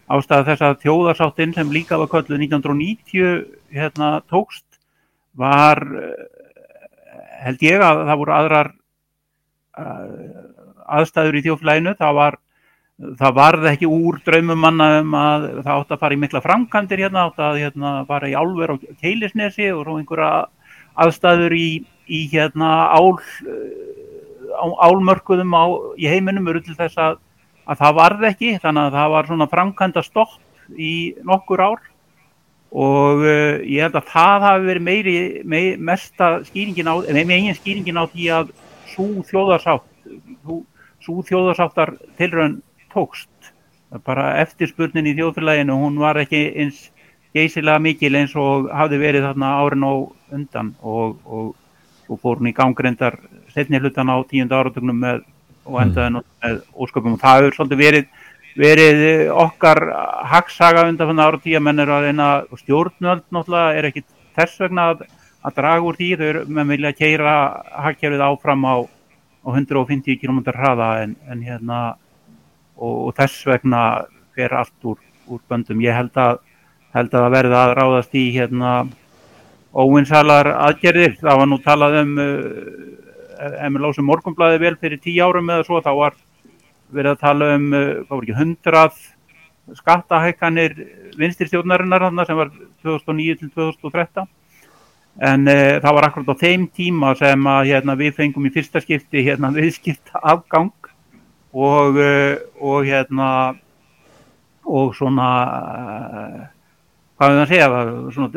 ástæða 0.09 0.47
þess 0.49 0.65
að 0.65 0.81
þjóðarsáttinn 0.83 1.55
sem 1.55 1.71
líka 1.73 1.99
var 2.01 2.09
kölluð 2.11 2.41
1990 2.41 3.45
hérna 3.75 4.11
tókst 4.29 4.65
var 5.37 5.83
held 7.39 7.63
ég 7.63 7.83
að 7.83 8.03
það 8.09 8.21
voru 8.21 8.35
aðrar 8.35 8.71
aðstæður 10.89 11.39
í 11.39 11.43
þjóflæginu, 11.45 11.95
það 11.99 12.15
var 12.17 12.39
það 13.19 13.35
varði 13.37 13.69
ekki 13.71 13.87
úr 13.87 14.17
draumum 14.25 14.59
manna 14.59 14.89
um 14.99 15.13
að 15.15 15.45
það 15.61 15.73
átt 15.75 15.93
að 15.93 16.01
fara 16.01 16.15
í 16.15 16.19
mikla 16.19 16.41
framkantir 16.43 17.03
hérna, 17.05 17.27
átt 17.29 17.39
að 17.43 17.61
hérna, 17.61 17.93
fara 18.09 18.27
í 18.27 18.35
álver 18.35 18.73
og 18.73 18.83
keilisnesi 18.99 19.69
og 19.71 19.87
einhverja 19.93 20.49
aðstæður 20.99 21.55
í, 21.55 21.69
í 22.11 22.25
hérna 22.33 22.73
ál 22.91 23.15
álmörkuðum 24.59 25.55
á, 25.55 25.65
í 25.95 26.09
heiminum 26.11 26.49
eru 26.51 26.59
til 26.65 26.75
þess 26.75 26.99
að, 26.99 27.19
að 27.69 27.83
það 27.83 27.95
varði 27.99 28.29
ekki, 28.31 28.55
þannig 28.63 28.87
að 28.87 28.97
það 28.97 29.13
var 29.13 29.29
svona 29.29 29.49
framkanta 29.51 30.03
stopp 30.05 30.35
í 30.77 30.93
nokkur 31.25 31.63
ár. 31.65 31.85
Og 32.69 33.23
uh, 33.25 33.61
ég 33.65 33.85
held 33.85 33.97
að 33.97 34.09
það 34.11 34.43
hafi 34.45 34.67
verið 34.69 34.85
meiri, 34.85 35.15
meiri 35.41 35.77
mesta 35.81 36.33
skýringin 36.45 36.89
á, 36.89 36.95
eða 37.01 37.25
megin 37.25 37.57
skýringin 37.57 37.97
á 37.97 38.05
því 38.09 38.27
að 38.35 38.51
svo 38.89 39.07
þjóðarsátt 39.29 39.87
svo 40.99 41.23
þjóðarsáttar 41.25 41.95
tilrönd 42.19 42.61
tókst. 42.93 43.29
Bara 44.05 44.35
eftirspurnin 44.43 45.07
í 45.09 45.15
þjóðfélaginu 45.17 45.77
hún 45.79 45.97
var 46.01 46.19
ekki 46.21 46.43
eins 46.61 46.89
geysilega 47.33 47.81
mikil 47.81 48.15
eins 48.17 48.35
og 48.37 48.69
hafði 48.73 48.99
verið 49.01 49.27
þarna 49.27 49.49
árin 49.63 49.85
og 49.87 50.33
undan. 50.33 50.73
Og, 50.81 51.17
og, 51.25 51.55
og 52.09 52.21
fór 52.21 52.41
hún 52.41 52.51
í 52.51 52.55
gangrendar 52.57 53.17
setni 53.53 53.81
hlutan 53.81 54.11
á 54.13 54.17
tíunda 54.29 54.59
áratögnum 54.61 55.01
með 55.01 55.23
og 55.69 55.77
endaði 55.83 56.11
mm. 56.11 56.25
með 56.43 56.59
ósköpum 56.73 57.15
og 57.15 57.21
það 57.23 57.39
hefur 57.39 57.57
svolítið 57.57 57.83
verið 57.83 58.09
verið 58.59 59.29
okkar 59.31 59.79
hagsaga 60.27 60.87
undan 60.89 61.11
þannig 61.11 61.29
ára 61.29 61.41
tíu 61.43 61.57
að 61.59 61.65
menn 61.67 61.83
eru 61.83 61.95
að 61.95 62.05
reyna 62.07 62.29
stjórnöld 62.59 63.25
náttúrulega 63.29 63.77
er 63.77 63.87
ekki 63.89 64.03
þess 64.35 64.63
vegna 64.65 64.87
að, 64.93 65.05
að 65.45 65.57
draga 65.61 65.87
úr 65.87 65.99
því 65.99 66.09
þau 66.19 66.27
eru 66.27 66.43
með 66.57 66.73
vilja 66.73 66.91
að 66.91 66.99
keira 66.99 67.35
hagkerfið 67.85 68.25
áfram 68.25 68.65
á, 68.67 68.75
á 69.45 69.49
150 69.53 70.19
km 70.19 70.41
hraða 70.49 70.89
en, 71.05 71.15
en 71.29 71.45
hérna 71.45 71.79
og, 72.75 72.95
og 73.07 73.15
þess 73.19 73.45
vegna 73.47 73.83
fer 74.35 74.55
allt 74.55 74.87
úr, 74.87 74.99
úr 75.29 75.41
böndum. 75.47 75.83
Ég 75.83 75.95
held 75.95 76.17
að 76.19 76.39
held 76.95 77.13
að 77.13 77.23
það 77.25 77.35
verði 77.35 77.57
að 77.59 77.75
ráðast 77.77 78.15
í 78.17 78.23
hérna 78.33 78.71
óvinsalar 79.69 80.49
aðgerðir. 80.55 81.17
Það 81.19 81.41
var 81.41 81.49
nú 81.49 81.59
talað 81.65 81.97
um 82.01 82.15
uh, 82.17 82.29
Emil 83.39 83.85
Lásum 83.85 84.07
Morgonblæði 84.09 84.59
vel 84.63 84.75
fyrir 84.79 84.99
tíu 85.03 85.23
árum 85.23 85.49
eða 85.53 85.65
svo 85.67 85.79
þá 85.83 85.91
var 85.97 86.17
verið 86.93 87.13
að 87.13 87.21
tala 87.21 87.53
um, 87.55 87.69
uh, 87.71 87.79
hvað 88.03 88.15
voru 88.15 88.27
ekki, 88.27 88.37
hundrað 88.39 88.99
skattahækkanir 89.77 90.75
vinstirstjórnarinnar 91.19 92.25
sem 92.25 92.37
var 92.39 92.51
2009 92.83 93.39
til 93.39 93.51
2013 93.53 94.27
en 95.29 95.51
uh, 95.51 95.77
það 95.83 95.95
var 95.97 96.07
akkurat 96.09 96.33
á 96.33 96.41
þeim 96.41 96.67
tíma 96.73 97.13
sem 97.19 97.49
að 97.53 97.71
hérna, 97.71 97.97
við 97.99 98.15
fengum 98.17 98.47
í 98.49 98.53
fyrsta 98.55 98.81
skipti 98.83 99.23
hérna, 99.25 99.53
viðskipta 99.57 100.21
afgang 100.33 100.73
og, 101.53 101.99
uh, 101.99 102.35
og 102.59 102.87
hérna 102.89 103.29
og 104.69 104.93
svona 104.97 105.29
hvað 107.17 107.29
er 107.29 107.35
það 107.35 107.43
að 107.43 107.49
segja 107.49 107.69
það 107.73 107.87
svona 108.15 108.29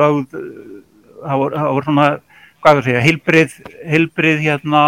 lögð 0.00 0.38
það 1.26 1.36
voru 1.42 1.84
svona 1.84 2.06
hvað 2.62 2.80
að 2.80 2.88
segja 2.88 3.04
heilbrið, 3.04 3.54
heilbrið 3.92 4.42
hérna 4.44 4.82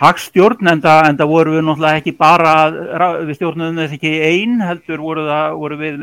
hagstjórn 0.00 0.70
en 0.72 0.82
það 0.84 1.26
voru 1.28 1.56
við 1.56 1.66
náttúrulega 1.66 2.00
ekki 2.00 2.14
bara 2.16 2.54
við 3.26 3.34
stjórnum 3.36 3.80
þess 3.82 3.98
ekki 3.98 4.14
einn 4.28 4.62
heldur 4.64 5.02
voru, 5.04 5.26
það, 5.28 5.58
voru 5.60 5.80
við 5.80 5.98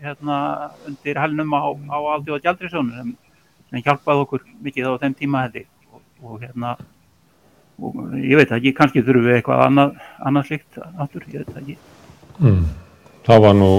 hérna, 0.00 0.38
undir 0.88 1.20
helnum 1.20 1.52
á, 1.52 1.62
á 1.92 1.98
aldjóða 2.16 2.44
gjaldriðsónu 2.46 2.96
sem, 2.96 3.12
sem 3.68 3.84
hjálpaði 3.84 4.24
okkur 4.24 4.46
mikið 4.64 4.88
á 4.88 5.00
þeim 5.04 5.18
tíma 5.18 5.44
heldur 5.44 5.68
og, 5.92 6.02
og 6.24 6.40
hérna 6.40 6.76
og 7.80 8.00
ég 8.20 8.40
veit 8.40 8.52
ekki, 8.52 8.74
kannski 8.76 9.04
þurfum 9.04 9.28
við 9.28 9.38
eitthvað 9.38 9.66
annað, 9.66 9.96
annað 10.24 10.48
slikt 10.50 10.80
aftur, 10.80 11.24
ég 11.32 11.44
veit 11.44 11.60
ekki 11.60 11.76
Mm. 12.40 12.64
Það 13.26 13.42
var 13.44 13.56
nú 13.58 13.70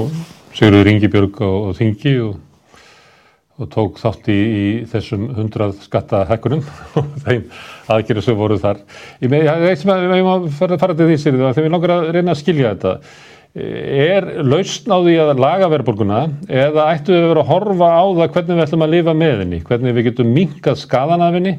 Sigurður 0.53 0.89
Ingibjörg 0.91 1.39
á, 1.41 1.49
á 1.49 1.69
Þingi 1.73 2.11
og, 2.21 2.35
og 3.61 3.69
tók 3.71 3.99
þátt 4.01 4.29
í, 4.33 4.37
í 4.37 4.63
þessum 4.89 5.27
hundrað 5.37 5.75
skattahekkunum 5.85 6.63
og 6.99 7.11
þeim 7.25 7.43
aðgerið 7.91 8.25
sem 8.25 8.39
voru 8.39 8.57
þar. 8.61 8.81
Ég 9.21 9.35
ég 9.35 9.65
veit 9.65 9.81
sem 9.81 9.91
að 9.93 10.07
við 10.09 10.25
máum 10.25 10.47
fara, 10.55 10.79
fara 10.81 10.97
til 10.97 11.09
því 11.11 11.19
Sigurður 11.21 11.53
þegar 11.53 11.67
við 11.67 11.75
langar 11.75 11.95
að 11.97 12.09
reyna 12.15 12.33
að 12.33 12.41
skilja 12.41 12.73
þetta. 12.73 12.95
Er 13.51 14.27
lausn 14.47 14.93
á 14.95 14.97
því 15.03 15.13
að 15.19 15.39
laga 15.43 15.67
verðbólguna 15.73 16.19
eða 16.47 16.87
ættu 16.93 17.11
við 17.11 17.25
að 17.25 17.31
vera 17.33 17.41
að 17.43 17.49
horfa 17.51 17.89
á 17.91 18.03
það 18.07 18.35
hvernig 18.37 18.57
við 18.57 18.65
ætlum 18.65 18.85
að 18.85 18.93
lifa 18.95 19.15
með 19.21 19.41
henni, 19.43 19.63
hvernig 19.67 19.97
við 19.97 20.07
getum 20.07 20.35
minkað 20.37 20.77
skadan 20.79 21.25
af 21.25 21.35
henni 21.35 21.57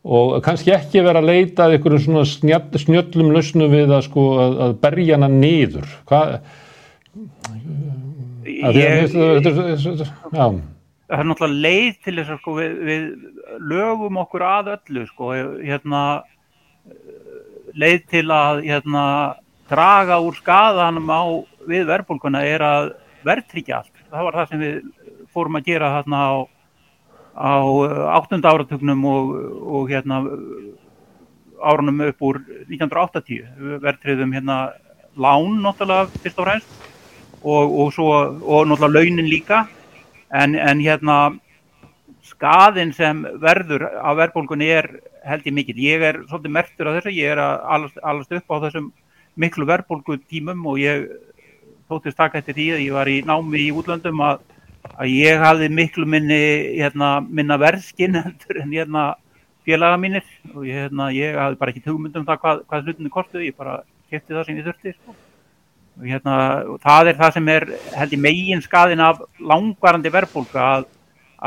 og 0.00 0.34
kannski 0.44 0.74
ekki 0.76 1.04
vera 1.04 1.20
að 1.20 1.30
leita 1.30 1.66
að 1.66 1.76
einhverjum 1.76 2.04
svona 2.04 2.26
snjall, 2.28 2.80
snjöllum 2.80 3.32
lausnum 3.34 3.72
við 3.72 3.92
að, 3.92 4.04
sko, 4.08 4.26
að, 4.40 4.58
að 4.66 4.76
berja 4.84 5.16
hana 5.16 5.30
niður. 5.32 5.88
Hvað? 6.08 6.36
Ég, 8.76 9.16
það 11.10 11.22
er 11.22 11.28
náttúrulega 11.28 11.62
leið 11.64 11.96
til 12.04 12.14
þess 12.18 12.32
að 12.32 12.40
sko, 12.40 12.52
við, 12.56 12.74
við 12.86 13.06
lögum 13.72 14.18
okkur 14.22 14.44
að 14.46 14.72
öllu 14.76 15.06
sko, 15.08 15.30
hérna, 15.58 16.02
leið 17.78 18.04
til 18.12 18.26
að 18.34 18.62
hérna, 18.68 19.04
draga 19.70 20.18
úr 20.22 20.36
skadanum 20.38 21.10
á 21.10 21.22
við 21.70 21.86
verðbólkuna 21.90 22.42
er 22.46 22.64
að 22.66 22.92
verðtryggja 23.26 23.80
allt. 23.80 24.04
Það 24.10 24.26
var 24.26 24.38
það 24.38 24.52
sem 24.52 24.62
við 24.64 24.78
fórum 25.34 25.58
að 25.58 25.66
gera 25.70 25.90
þarna 25.98 26.20
á, 26.22 26.34
á 27.38 27.54
áttunda 28.18 28.54
áratugnum 28.54 29.04
og, 29.10 29.34
og 29.78 29.90
hérna, 29.90 30.22
árunum 31.60 32.06
upp 32.06 32.24
úr 32.30 32.40
1980. 32.68 33.42
Við 33.58 33.82
verðtryggðum 33.84 34.38
hérna 34.38 34.60
lán 35.18 35.58
náttúrulega 35.62 36.22
fyrst 36.22 36.38
og 36.38 36.48
fremst 36.48 36.88
og, 37.42 37.66
og, 37.66 37.92
svo, 37.94 38.08
og 38.42 38.70
náttúrulega 38.70 38.94
launin 38.94 39.30
líka 39.30 39.64
en, 40.30 40.54
en 40.54 40.82
hérna 40.82 41.16
skaðin 42.30 42.92
sem 42.96 43.22
verður 43.42 43.86
á 43.98 44.10
verðbólkunni 44.18 44.68
er 44.72 44.90
held 45.26 45.46
ég 45.46 45.56
mikil. 45.56 45.76
Ég 45.82 46.04
er 46.04 46.20
svolítið 46.28 46.54
mertur 46.56 46.90
af 46.90 46.98
þessu, 46.98 47.14
ég 47.16 47.34
er 47.34 47.42
að 47.42 47.64
alast, 47.76 47.98
alast 48.02 48.36
upp 48.38 48.54
á 48.54 48.56
þessum 48.66 48.90
miklu 49.40 49.66
verðbólgu 49.68 50.18
tímum 50.28 50.64
og 50.70 50.80
ég 50.80 51.08
þóttist 51.90 52.18
taka 52.18 52.40
eftir 52.40 52.56
því 52.56 52.68
að 52.76 52.84
ég 52.84 52.96
var 52.96 53.10
í 53.10 53.18
námi 53.26 53.64
í 53.64 53.72
útlöndum 53.74 54.22
að, 54.24 54.44
að 54.94 55.12
ég 55.12 55.42
hafði 55.42 55.70
miklu 55.74 56.06
minni 56.06 56.42
hérna, 56.78 57.18
minna 57.26 57.58
verðskinn 57.60 58.18
en 58.22 58.70
hérna, 58.70 59.14
félaga 59.66 59.98
mínir 60.00 60.26
og 60.54 60.64
ég, 60.66 60.84
hérna, 60.84 61.10
ég 61.14 61.36
hafði 61.38 61.60
bara 61.60 61.74
ekki 61.74 61.84
hugmyndum 61.88 62.28
það 62.28 62.44
hvað, 62.44 62.62
hvað 62.70 62.86
hlutinni 62.86 63.12
kostuði, 63.12 63.50
ég 63.50 63.58
bara 63.58 63.80
kæfti 64.10 64.36
það 64.36 64.46
sem 64.46 64.60
ég 64.60 64.70
þurfti 64.70 64.94
sko. 64.96 65.16
Hérna, 66.04 66.36
það 66.82 67.10
er 67.10 67.18
það 67.18 67.36
sem 67.36 67.50
er 67.52 67.66
held 67.96 68.16
ég 68.16 68.22
megin 68.24 68.64
skaðin 68.64 69.02
af 69.04 69.20
langvarandi 69.38 70.12
verðbólga 70.12 70.66
að, 70.76 70.86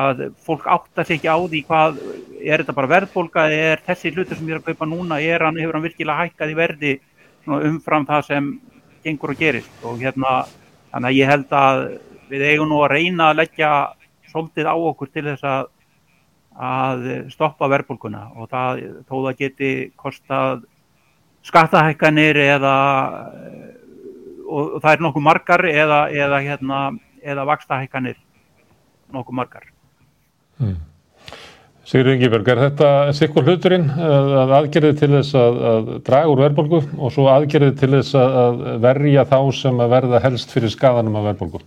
að 0.04 0.24
fólk 0.45 0.68
átta 0.76 1.06
sig 1.06 1.20
ekki 1.20 1.32
á 1.32 1.38
því 1.39 1.64
hvað 1.70 1.99
er 2.43 2.64
þetta 2.64 2.78
bara 2.78 2.91
verðbólga, 2.95 3.47
er 3.49 3.84
þessi 3.86 4.14
hlutur 4.14 4.39
sem 4.39 4.49
ég 4.49 4.58
er 4.58 4.62
að 4.62 4.72
kaupa 4.72 4.89
núna, 4.89 5.20
er 5.22 5.45
hann, 5.47 5.60
hefur 5.62 5.80
hann 5.80 5.88
virkilega 5.88 6.26
hækkað 6.26 6.54
í 6.54 6.58
verði 6.60 6.93
umfram 7.45 8.08
það 8.10 8.28
sem 8.30 8.49
gengur 9.04 9.34
og 9.34 9.39
gerist? 9.39 9.72
Og 9.84 10.01
hérna 10.01 10.43
þannig 10.93 11.10
að 11.10 11.20
ég 11.20 11.32
held 11.32 11.56
að 11.58 11.84
við 12.32 12.47
eigum 12.49 12.72
nú 12.72 12.82
að 12.84 12.93
reyna 12.95 13.30
að 13.32 13.39
leggja 13.41 13.72
svolítið 14.32 14.70
á 14.70 14.76
okkur 14.76 15.10
til 15.14 15.26
þess 15.30 15.47
að, 15.47 15.66
að 16.54 17.08
stoppa 17.34 17.70
verbulguna 17.72 18.28
og 18.38 18.49
það 18.51 18.84
þó 19.08 19.16
það 19.16 19.41
geti 19.41 19.72
kostað 19.99 20.64
skattahækkanir 21.43 22.39
eða 22.39 22.76
og, 24.44 24.78
og 24.78 24.80
það 24.84 24.94
er 24.94 25.04
nokkuð 25.08 25.26
margar 25.26 25.66
eða, 25.70 26.00
eða, 26.12 26.39
hérna, 26.46 26.80
eða 27.24 27.46
vakstahækkanir 27.50 28.18
nokkuð 29.14 29.38
margar. 29.39 29.70
Hmm. 30.60 30.82
Sigur 31.84 32.14
Ingeberg, 32.14 32.48
er 32.48 32.62
þetta 32.62 32.89
sikkur 33.12 33.44
hluturinn 33.44 33.89
að 33.91 34.54
aðgerði 34.56 34.94
til 35.02 35.10
þess 35.18 35.36
að, 35.36 35.58
að 35.68 35.89
draga 36.08 36.32
úr 36.32 36.41
verðbólgu 36.46 36.80
og 36.96 37.12
svo 37.12 37.28
aðgerði 37.28 37.74
til 37.82 37.89
þess 37.98 38.16
að 38.16 38.62
verja 38.86 39.26
þá 39.28 39.38
sem 39.58 39.82
að 39.84 39.96
verða 39.98 40.22
helst 40.24 40.56
fyrir 40.56 40.72
skadanum 40.72 41.18
af 41.20 41.28
verðbólgu? 41.28 41.64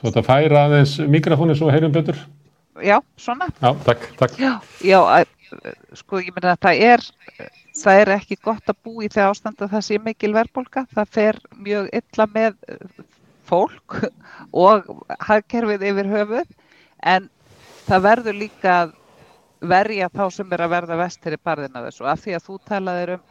Svo 0.00 0.08
þetta 0.08 0.24
færa 0.24 0.64
aðeins 0.64 0.96
mikrofónu 1.12 1.58
svo 1.58 1.68
heyrum 1.68 1.92
betur? 1.92 2.16
Já, 2.80 2.96
svona. 3.20 3.50
Já, 3.60 3.74
takk, 3.84 4.08
takk. 4.16 4.40
Já, 4.40 4.54
já 4.80 5.00
sko 5.98 6.20
ég 6.22 6.34
meina 6.36 6.54
að 6.54 6.62
það 6.66 6.82
er, 6.86 7.04
það 7.80 8.02
er 8.02 8.12
ekki 8.16 8.38
gott 8.44 8.70
að 8.70 8.78
bú 8.84 8.94
í 9.02 9.08
þegar 9.08 9.34
ástand 9.34 9.62
að 9.62 9.74
það 9.74 9.86
sé 9.86 9.98
mikil 10.04 10.32
verðbólga. 10.36 10.86
Það 10.94 11.12
fer 11.16 11.40
mjög 11.58 11.90
illa 12.00 12.26
með 12.34 12.56
fólk 13.50 13.98
og 14.66 14.88
hagkerfið 15.26 15.86
yfir 15.90 16.10
höfuð 16.14 16.56
en 17.14 17.28
það 17.88 18.06
verður 18.06 18.40
líka 18.44 18.74
að 18.84 18.96
verja 19.70 20.08
þá 20.12 20.24
sem 20.32 20.52
er 20.54 20.64
að 20.64 20.72
verða 20.74 20.98
vestir 21.00 21.36
í 21.36 21.42
barðina 21.44 21.84
þessu 21.84 22.08
af 22.08 22.22
því 22.22 22.36
að 22.36 22.46
þú 22.46 22.58
talaðir 22.70 23.14
um 23.16 23.22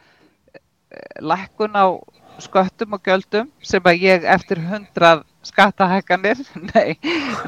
eh, 0.54 1.16
lækkun 1.32 1.78
á 1.78 1.86
sköttum 2.40 2.96
og 2.96 3.02
göldum 3.04 3.50
sem 3.66 3.88
að 3.90 4.04
ég 4.04 4.26
eftir 4.36 4.62
hundrað 4.68 5.24
skattahækkanir, 5.46 6.40
nei, 6.74 6.96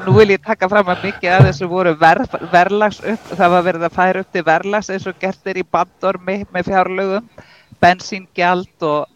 nú 0.05 0.15
vil 0.17 0.33
ég 0.33 0.43
taka 0.43 0.69
fram 0.71 0.89
að 0.89 1.09
mikið 1.09 1.35
að 1.35 1.47
þessu 1.49 1.69
voru 1.69 1.93
ver, 1.99 2.23
verlags 2.53 3.01
upp, 3.05 3.33
það 3.37 3.55
var 3.55 3.65
verið 3.67 3.87
að 3.87 3.97
færa 3.97 4.23
upp 4.23 4.31
til 4.33 4.45
verlags 4.47 4.89
eins 4.93 5.09
og 5.09 5.19
gertir 5.21 5.59
í 5.61 5.65
bandormi 5.75 6.39
með 6.53 6.71
fjárlögum, 6.71 7.27
bensíngjald 7.83 8.87
og 8.87 9.13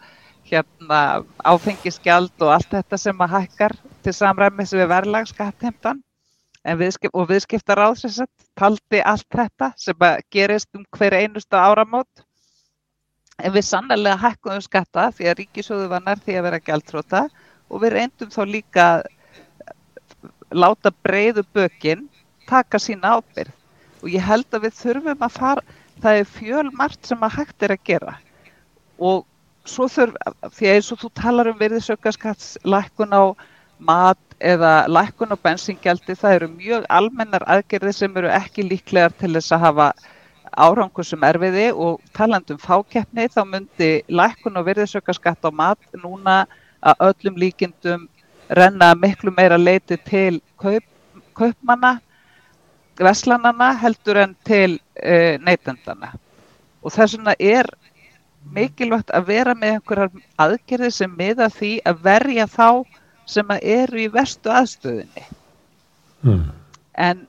hérna 0.48 1.00
áfengisgjald 1.44 2.44
og 2.44 2.52
allt 2.54 2.70
þetta 2.72 3.00
sem 3.00 3.24
að 3.24 3.34
hækkar 3.36 3.74
til 4.04 4.14
samræmis 4.16 4.72
við 4.76 4.88
verðlagsskattheimtan. 4.92 6.04
Viðskip, 6.78 7.14
og 7.16 7.28
viðskiptar 7.30 7.80
áðsessat 7.80 8.30
taldi 8.58 9.00
allt 9.00 9.28
þetta 9.32 9.70
sem 9.80 10.04
að 10.04 10.18
gerist 10.34 10.68
um 10.76 10.84
hver 10.96 11.16
einustu 11.16 11.56
áramót. 11.56 12.24
En 13.38 13.54
við 13.54 13.68
sannlega 13.68 14.18
hækkum 14.20 14.60
skatta 14.60 15.08
því 15.14 15.30
að 15.30 15.38
ríkisjóðu 15.40 15.86
var 15.92 16.02
nær 16.04 16.20
því 16.24 16.36
að 16.36 16.46
vera 16.48 16.60
gæltróta 16.66 17.22
og 17.68 17.82
við 17.84 17.94
reyndum 17.96 18.32
þá 18.32 18.42
líka 18.48 18.86
láta 20.52 20.92
breyðu 21.04 21.44
bökin 21.54 22.06
taka 22.48 22.80
sína 22.80 23.18
ábyrð 23.18 23.52
og 24.02 24.08
ég 24.12 24.24
held 24.24 24.48
að 24.54 24.68
við 24.68 24.78
þurfum 24.78 25.26
að 25.26 25.36
fara 25.36 25.76
það 26.02 26.20
er 26.20 26.30
fjölmart 26.36 27.08
sem 27.10 27.24
að 27.24 27.34
hægt 27.40 27.66
er 27.66 27.74
að 27.74 27.84
gera. 27.88 28.14
Og 28.98 29.24
svo 29.68 29.88
þurf, 29.90 30.14
því 30.54 30.68
að 30.68 30.76
eins 30.76 30.92
og 30.94 31.00
þú 31.02 31.10
talar 31.20 31.50
um 31.50 31.58
virðisaukaskattslækkun 31.58 33.14
á 33.14 33.22
mat 33.78 34.38
eða 34.38 34.86
lækkun 34.90 35.34
á 35.34 35.36
bensingjaldi, 35.42 36.14
það 36.14 36.36
eru 36.36 36.48
mjög 36.52 36.86
almennar 36.94 37.44
aðgerði 37.50 37.94
sem 37.96 38.16
eru 38.20 38.30
ekki 38.30 38.66
líklegar 38.66 39.14
til 39.18 39.32
þess 39.34 39.54
að 39.54 39.64
hafa 39.66 39.88
árangur 40.58 41.06
sem 41.06 41.26
erfiði 41.26 41.68
og 41.74 42.00
talandum 42.16 42.58
fákeppni 42.62 43.28
þá 43.34 43.42
myndi 43.46 43.90
lækkun 44.08 44.58
og 44.58 44.66
virðisaukaskatt 44.70 45.44
á 45.44 45.50
mat 45.52 45.98
núna 46.02 46.44
að 46.82 47.08
öllum 47.08 47.40
líkindum 47.42 48.06
renna 48.48 48.94
miklu 48.94 49.32
meira 49.36 49.58
leiti 49.58 49.98
til 50.08 50.40
kaup, 50.60 50.84
kaupmanna 51.36 51.98
veslanana 52.98 53.72
heldur 53.82 54.22
en 54.24 54.34
til 54.44 54.78
uh, 55.02 55.36
neytendana 55.42 56.14
og 56.82 56.94
þess 56.94 57.18
vegna 57.18 57.34
er 57.38 57.68
mikilvægt 58.54 59.10
að 59.14 59.28
vera 59.28 59.54
með 59.54 59.76
einhverjar 59.76 60.22
aðgerði 60.40 60.90
sem 60.94 61.16
miða 61.18 61.50
því 61.52 61.72
að 61.86 62.04
verja 62.06 62.46
þá 62.50 62.68
sem 63.28 63.50
að 63.52 63.66
eru 63.74 64.00
í 64.00 64.08
vestu 64.12 64.52
aðstöðinni 64.52 65.26
hmm. 66.24 66.46
en 66.94 67.26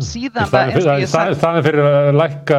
síðan 0.00 0.48
það, 0.48 0.72
það, 0.78 1.02
það, 1.10 1.34
það 1.42 1.58
er 1.58 1.66
fyrir 1.66 1.88
að 1.88 2.08
lækka 2.16 2.58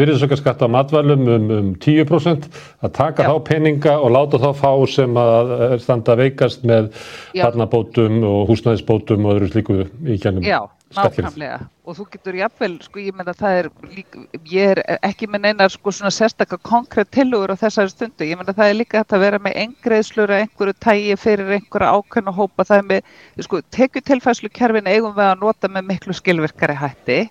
virðisökkarskatt 0.00 0.64
á 0.66 0.68
matvælum 0.74 1.24
um, 1.30 1.48
um 1.56 1.70
10% 1.82 2.48
að 2.82 2.94
taka 2.96 3.26
Já. 3.26 3.30
þá 3.30 3.34
peninga 3.46 3.94
og 4.02 4.14
láta 4.16 4.40
þá 4.42 4.48
fá 4.58 4.70
sem 4.90 5.18
að 5.22 5.52
standa 5.84 6.16
veikast 6.18 6.66
með 6.66 6.90
barnabótum 7.36 8.22
og 8.26 8.50
húsnæðisbótum 8.50 9.28
og 9.28 9.36
öðru 9.36 9.52
slíku 9.52 9.78
í 10.02 10.18
kennum 10.22 10.46
Já, 10.46 10.58
nákvæmlega. 10.96 11.58
Og 11.86 11.96
þú 11.98 12.06
getur 12.12 12.36
jáfnvel, 12.38 12.74
sko 12.84 13.00
ég 13.02 13.16
menna 13.16 13.34
það 13.36 13.58
er 13.58 13.68
líka, 13.90 14.22
ég 14.52 14.72
er 14.74 14.80
ekki 15.08 15.28
með 15.30 15.44
neinar 15.46 15.72
sko 15.72 15.92
svona 15.94 16.12
sérstakka 16.14 16.58
konkrétt 16.62 17.10
tilugur 17.14 17.52
á 17.52 17.56
þessari 17.58 17.92
stundu, 17.92 18.26
ég 18.28 18.38
menna 18.38 18.54
það 18.56 18.72
er 18.72 18.78
líka 18.78 19.02
hægt 19.02 19.14
að 19.16 19.24
vera 19.24 19.40
með 19.42 19.58
engreðslur 19.64 20.32
að 20.32 20.42
einhverju 20.44 20.76
tægi 20.86 21.16
fyrir 21.20 21.54
einhverja 21.58 21.94
ákveðna 21.96 22.36
hópa, 22.36 22.66
það 22.68 22.82
er 22.82 22.88
með 22.90 23.46
sko 23.48 23.62
tekjutilfæslu 23.78 24.52
kerfin 24.54 24.90
eigum 24.90 25.16
við 25.16 25.30
að 25.30 25.40
nota 25.42 25.72
með 25.72 25.88
miklu 25.90 26.18
skilvirkari 26.18 26.76
hætti. 26.78 27.22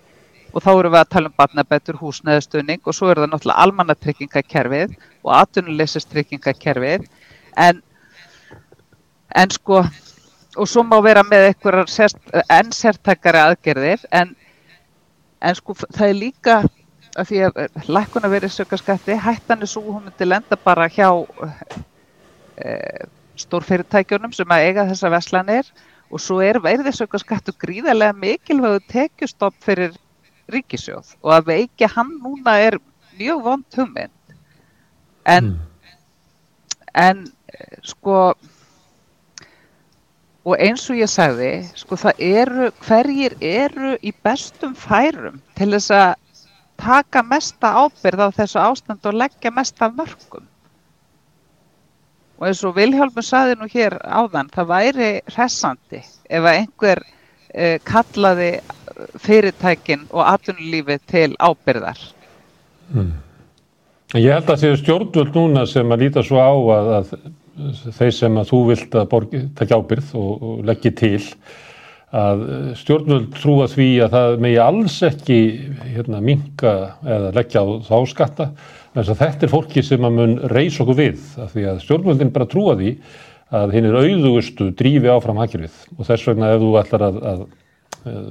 Og 0.52 0.60
þá 0.60 0.72
eru 0.74 0.90
við 0.92 1.00
að 1.00 1.12
tala 1.14 1.30
um 1.30 1.38
barnabætur, 1.38 1.96
húsnæðustunning 1.96 2.82
og 2.84 2.92
svo 2.92 3.08
er 3.08 3.22
það 3.22 3.30
náttúrulega 3.32 3.62
almannatryggingakerfið 3.64 4.98
og 5.24 5.30
atvinnulegsistryggingakerfið 5.38 7.06
en 7.56 7.80
en 9.34 9.52
sko 9.52 9.82
og 10.56 10.68
svo 10.68 10.84
má 10.84 10.98
vera 11.04 11.22
með 11.24 11.48
einhverjar 11.50 11.90
sért, 11.90 12.20
enn 12.50 12.72
sértakari 12.76 13.40
aðgerðir 13.40 14.04
en, 14.12 14.34
en 15.40 15.58
sko 15.58 15.76
það 15.82 16.08
er 16.08 16.18
líka 16.18 16.58
að 17.12 17.28
því 17.28 17.40
að 17.46 17.88
lækkuna 17.92 18.30
verið 18.32 18.54
sökarskatti, 18.54 19.16
hættan 19.20 19.64
er 19.64 19.68
svo 19.68 19.82
hún 19.88 20.06
myndi 20.06 20.28
lenda 20.28 20.56
bara 20.56 20.88
hjá 20.88 21.08
e, 22.56 22.76
stórfyrirtækjunum 23.40 24.32
sem 24.36 24.54
að 24.54 24.68
eiga 24.68 24.86
þessa 24.88 25.10
veslanir 25.12 25.68
og 26.12 26.20
svo 26.20 26.40
er 26.44 26.60
verðisaukarskattu 26.64 27.54
gríðarlega 27.60 28.16
mikilvægu 28.16 28.80
tekjustopp 28.92 29.56
fyrir 29.64 29.96
ríkisjóð 30.52 31.14
og 31.22 31.36
að 31.36 31.52
veikja 31.52 31.90
hann 31.94 32.16
núna 32.20 32.58
er 32.60 32.78
mjög 33.18 33.44
vond 33.44 33.76
hugmynd. 33.76 34.36
En, 35.28 35.52
mm. 35.52 35.60
en 36.98 37.24
sko 37.86 38.32
og 40.42 40.58
eins 40.58 40.88
og 40.90 40.98
ég 40.98 41.10
sagði, 41.10 41.50
sko 41.78 41.98
það 42.00 42.22
eru, 42.26 42.70
hverjir 42.82 43.36
eru 43.40 43.94
í 44.02 44.12
bestum 44.24 44.74
færum 44.78 45.38
til 45.58 45.70
þess 45.74 45.92
að 45.94 46.14
taka 46.82 47.22
mesta 47.22 47.70
ábyrð 47.84 48.24
á 48.26 48.28
þessu 48.40 48.58
ástand 48.62 49.06
og 49.06 49.18
leggja 49.20 49.52
mesta 49.54 49.90
mörgum. 49.94 50.48
Og 52.40 52.48
eins 52.48 52.62
og 52.66 52.74
Vilhjálfur 52.74 53.22
saði 53.22 53.54
nú 53.60 53.68
hér 53.70 54.00
áðan, 54.02 54.50
það 54.50 54.70
væri 54.72 55.10
hressandi 55.30 56.00
ef 56.02 56.42
að 56.42 56.56
einhver 56.56 57.02
eh, 57.54 57.78
kallaði 57.86 58.56
fyrirtækin 59.22 60.08
og 60.10 60.26
atvinnulífið 60.26 61.04
til 61.12 61.28
ábyrðar. 61.38 62.00
Mm. 62.90 63.12
Ég 64.18 64.34
held 64.34 64.42
að 64.42 64.50
það 64.50 64.62
séu 64.64 64.80
stjórnvöld 64.80 65.38
núna 65.38 65.62
sem 65.70 65.94
að 65.94 66.02
líta 66.04 66.24
svo 66.26 66.42
á 66.42 66.50
að, 66.50 66.90
að 66.98 67.14
þeir 67.98 68.14
sem 68.16 68.38
að 68.40 68.52
þú 68.52 68.60
vilt 68.70 68.96
að 68.96 69.10
borgi, 69.10 69.42
takja 69.58 69.78
ábyrð 69.80 70.14
og, 70.18 70.46
og 70.48 70.62
leggja 70.68 70.94
til 70.98 71.18
að 72.12 72.44
stjórnvöld 72.76 73.30
trúa 73.38 73.66
því 73.72 73.88
að 74.04 74.14
það 74.16 74.38
megi 74.44 74.58
alls 74.60 74.98
ekki 75.08 75.38
hérna, 75.94 76.20
minka 76.24 76.72
eða 77.00 77.32
leggja 77.38 77.64
á 77.64 77.66
þá 77.88 77.96
skatta 78.10 78.48
en 78.92 79.06
þetta 79.08 79.46
er 79.46 79.52
fólki 79.52 79.84
sem 79.84 80.04
að 80.04 80.18
mun 80.18 80.34
reys 80.52 80.76
okkur 80.82 80.98
við 80.98 81.22
af 81.40 81.54
því 81.54 81.68
að 81.70 81.80
stjórnvöldin 81.86 82.34
bara 82.34 82.50
trúa 82.52 82.76
því 82.80 82.96
að 83.52 83.74
hinn 83.76 83.88
er 83.88 83.96
auðugustu 84.00 84.70
drífi 84.76 85.08
áfram 85.12 85.40
hakirvið 85.40 85.80
og 85.96 86.08
þess 86.08 86.28
vegna 86.28 86.52
ef 86.52 86.60
þú 86.60 86.70
ætlar 86.80 87.06
að, 87.08 87.18
að, 87.32 87.42
að 88.12 88.30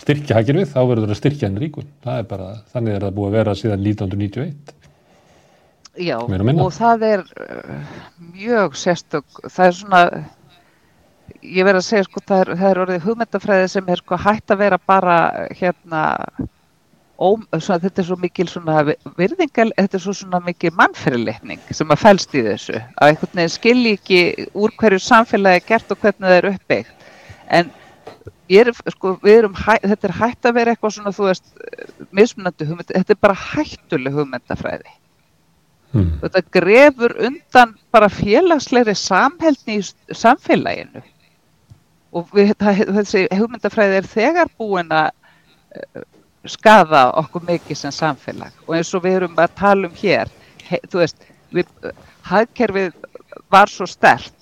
styrkja 0.00 0.38
hakirvið 0.38 0.70
þá 0.72 0.80
verður 0.80 1.06
það 1.06 1.14
að 1.14 1.20
styrkja 1.20 1.48
henni 1.48 1.62
ríkun. 1.64 1.90
Það 2.04 2.20
er 2.20 2.26
bara, 2.30 2.48
þannig 2.72 2.96
er 2.96 3.06
það 3.06 3.14
búið 3.18 3.28
að 3.30 3.36
vera 3.38 3.54
síðan 3.60 3.84
1991. 3.84 4.74
Já, 5.94 6.16
og 6.18 6.72
það 6.74 7.02
er 7.06 7.20
uh, 7.38 7.74
mjög 8.34 8.72
sérstök, 8.74 9.26
það 9.46 9.66
er 9.68 9.76
svona, 9.78 10.00
ég 11.46 11.66
verð 11.68 11.78
að 11.78 11.86
segja 11.86 12.06
sko, 12.08 12.22
það 12.26 12.40
er, 12.42 12.48
það 12.58 12.70
er 12.70 12.80
orðið 12.82 13.04
hugmyndafræði 13.04 13.68
sem 13.70 13.92
er 13.94 14.02
sko 14.02 14.18
hægt 14.18 14.50
að 14.50 14.64
vera 14.64 14.78
bara 14.90 15.18
hérna, 15.54 16.00
ó, 17.14 17.28
svona, 17.60 17.78
þetta 17.84 18.02
er 18.02 18.08
svo 18.08 18.18
mikil 18.24 18.46
svona 18.50 18.80
virðingal, 18.88 19.68
þetta 19.76 20.00
er 20.00 20.02
svo 20.02 20.16
svona 20.18 20.40
mikil 20.42 20.72
mannfyrirleikning 20.80 21.62
sem 21.70 21.94
að 21.94 22.02
fælst 22.02 22.34
í 22.34 22.42
þessu, 22.48 22.82
að 22.98 23.12
einhvern 23.12 23.38
veginn 23.38 23.54
skilji 23.54 23.94
ekki 24.00 24.20
úr 24.50 24.74
hverju 24.82 25.00
samfélagi 25.06 25.62
er 25.62 25.70
gert 25.70 25.94
og 25.94 26.02
hvernig 26.02 26.26
það 26.26 26.40
er 26.40 26.50
uppbyggt, 26.50 27.08
en 27.60 27.72
er, 28.50 28.72
sko, 28.96 29.14
erum, 29.30 29.54
þetta 29.62 30.10
er 30.10 30.18
hægt 30.18 30.50
að 30.50 30.58
vera 30.58 30.74
eitthvað 30.74 30.98
svona, 30.98 31.14
þú 31.14 31.30
veist, 31.30 31.48
mismunandi 32.10 32.66
hugmynd, 32.72 32.90
þetta 32.90 33.14
er 33.14 33.24
bara 33.28 33.40
hættuleg 33.46 34.18
hugmyndafræði 34.18 34.98
Mm. 35.94 36.14
Þetta 36.22 36.42
grefur 36.56 37.12
undan 37.28 37.74
bara 37.94 38.10
félagslegri 38.10 38.94
samhælni 38.98 39.78
í 39.78 39.82
samfélaginu. 40.14 41.02
Og 42.14 42.30
við, 42.34 42.54
það, 42.58 42.82
þessi 42.98 43.22
hugmyndafræði 43.34 44.00
er 44.00 44.08
þegar 44.10 44.50
búin 44.58 44.90
að 44.94 45.10
uh, 45.78 46.02
skada 46.50 47.06
okkur 47.22 47.46
mikið 47.46 47.78
sem 47.78 47.94
samfélag. 47.94 48.56
Og 48.66 48.74
eins 48.78 48.90
og 48.94 49.04
við 49.06 49.20
erum 49.20 49.38
að 49.38 49.54
tala 49.60 49.90
um 49.90 49.94
hér, 49.98 50.32
he, 50.66 50.80
þú 50.90 51.02
veist, 51.02 51.28
við, 51.54 51.70
hagkerfið 52.26 52.92
var 53.52 53.70
svo 53.70 53.86
stert 53.90 54.34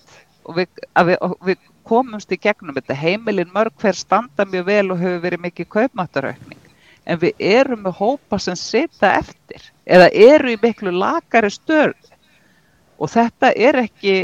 og 0.49 0.57
við, 0.59 0.83
við, 1.09 1.37
við 1.47 1.69
komumst 1.87 2.33
í 2.33 2.41
gegnum 2.41 2.77
þetta, 2.79 2.97
heimilin 2.97 3.53
mörg 3.55 3.75
hver 3.83 3.97
standa 3.99 4.47
mjög 4.49 4.69
vel 4.69 4.85
og 4.95 5.01
hefur 5.03 5.25
verið 5.27 5.45
mikið 5.47 5.73
kaupmáttaraukning 5.77 6.62
en 7.05 7.19
við 7.23 7.43
erum 7.43 7.83
með 7.87 7.99
hópa 7.99 8.39
sem 8.43 8.57
setja 8.59 9.17
eftir 9.19 9.65
eða 9.87 10.09
eru 10.13 10.53
í 10.53 10.61
miklu 10.63 10.93
lagari 10.95 11.51
stöð 11.51 11.97
og 13.03 13.11
þetta 13.11 13.51
er 13.59 13.81
ekki 13.83 14.15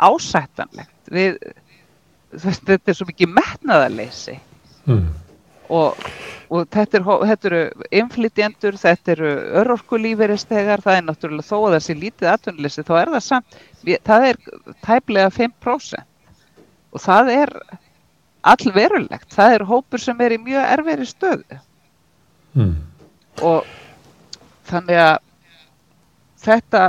ásættanlegt. 0.00 0.96
Við, 1.12 1.38
þetta 2.36 2.92
er 2.92 2.96
svo 2.96 3.08
mikið 3.08 3.32
metnaðarleysi. 3.36 4.36
Mm. 4.88 5.10
og, 5.70 5.98
og 6.50 6.64
þetta, 6.72 6.98
er, 6.98 7.04
þetta 7.30 7.48
eru 7.50 7.88
inflytjendur, 8.00 8.78
þetta 8.80 9.12
eru 9.12 9.32
örorkulíferistegar, 9.60 10.82
það 10.82 10.96
er 10.96 11.04
náttúrulega 11.06 11.46
þó 11.46 11.58
að 11.58 11.76
þessi 11.76 11.96
lítið 12.00 12.30
atvinnuleysi, 12.32 12.84
þá 12.88 12.94
er 12.96 13.12
það 13.14 13.26
samt 13.26 13.58
það 14.08 14.26
er 14.30 14.40
tæplega 14.86 15.30
5% 15.36 16.00
og 16.90 17.04
það 17.04 17.32
er 17.36 17.54
allverulegt, 18.50 19.28
það 19.36 19.58
er 19.58 19.66
hópur 19.68 20.02
sem 20.02 20.24
er 20.24 20.34
í 20.34 20.40
mjög 20.42 20.72
erferi 20.78 21.06
stöðu 21.06 21.60
mm. 22.54 22.76
og 23.46 23.68
þannig 24.70 25.02
að 25.02 25.18
þetta 26.40 26.84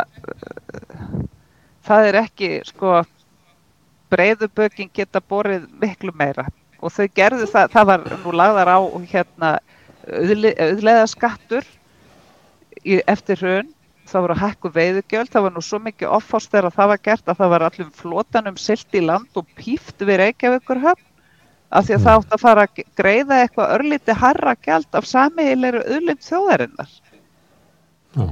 það 1.87 2.07
er 2.07 2.19
ekki 2.21 2.51
sko 2.67 3.01
breyðubökin 4.11 4.91
geta 4.93 5.21
borið 5.23 5.67
miklu 5.81 6.13
meira. 6.17 6.47
Og 6.81 6.91
þau 6.93 7.05
gerðu 7.15 7.47
það, 7.49 7.69
það 7.75 7.91
var 7.91 8.07
nú 8.23 8.33
lagðar 8.35 8.71
á 8.73 8.79
hérna 9.11 9.51
auðlega 10.09 11.05
skattur 11.09 11.67
í, 12.83 12.99
eftir 13.05 13.39
hrun. 13.39 13.69
Það 14.11 14.25
voru 14.25 14.35
hækku 14.41 14.69
veiðugjöld, 14.75 15.29
það 15.31 15.45
var 15.45 15.53
nú 15.55 15.61
svo 15.63 15.77
mikið 15.79 16.09
offást 16.17 16.51
þegar 16.51 16.73
það 16.75 16.89
var 16.91 17.01
gert 17.05 17.29
að 17.29 17.37
það 17.39 17.51
var 17.53 17.65
allum 17.67 17.91
flotanum 17.95 18.57
silt 18.59 18.97
í 18.97 19.03
land 19.05 19.39
og 19.39 19.47
píft 19.55 20.03
við 20.03 20.19
Reykjavíkur 20.25 20.81
höfn 20.83 21.10
af 21.71 21.87
því 21.87 21.95
að 21.95 21.99
mm. 21.99 22.05
það 22.05 22.19
átt 22.19 22.35
að 22.35 22.45
fara 22.45 22.67
að 22.67 22.85
greiða 22.99 23.41
eitthvað 23.41 23.73
örlíti 23.77 24.15
harra 24.21 24.55
gæld 24.67 24.97
af 24.99 25.09
samiðilegur 25.09 25.83
auðlind 25.87 26.23
þjóðarinnar. 26.27 26.95
Já, 28.11 28.25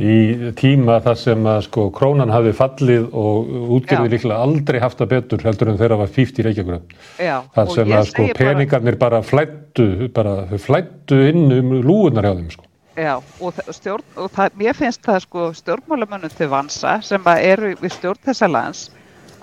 í 0.00 0.52
tíma 0.56 0.98
þar 1.04 1.18
sem 1.20 1.48
að 1.52 1.58
sko 1.68 1.86
krónan 1.94 2.32
hafi 2.32 2.54
fallið 2.56 3.08
og 3.12 3.50
útgerði 3.76 4.14
líklega 4.14 4.38
aldrei 4.46 4.80
haft 4.82 5.02
það 5.02 5.12
betur 5.12 5.44
heldur 5.44 5.72
en 5.72 5.80
þeirra 5.80 6.00
var 6.00 6.14
fíft 6.14 6.40
í 6.40 6.46
Reykjavík. 6.46 6.96
Þar 7.18 7.74
sem 7.74 7.92
að 7.98 8.08
sko 8.12 8.30
peningarnir 8.38 8.96
bara, 9.00 9.20
bara 9.20 9.28
flættu, 9.28 10.08
bara 10.16 10.38
flættu 10.56 11.20
inn 11.28 11.50
um 11.58 11.76
lúunar 11.84 12.26
hjá 12.26 12.32
þeim 12.32 12.48
sko. 12.56 12.64
Já, 12.96 13.18
og, 13.44 13.58
stjórn, 13.76 14.04
og 14.16 14.30
það, 14.32 14.54
mér 14.56 14.76
finnst 14.76 15.02
það 15.04 15.18
sko 15.26 15.50
stjórnmálamönnum 15.58 16.32
til 16.32 16.48
vansa 16.48 16.94
sem 17.04 17.26
eru 17.36 17.74
við 17.82 17.92
stjórn 17.92 18.22
þessa 18.24 18.48
lands 18.48 18.86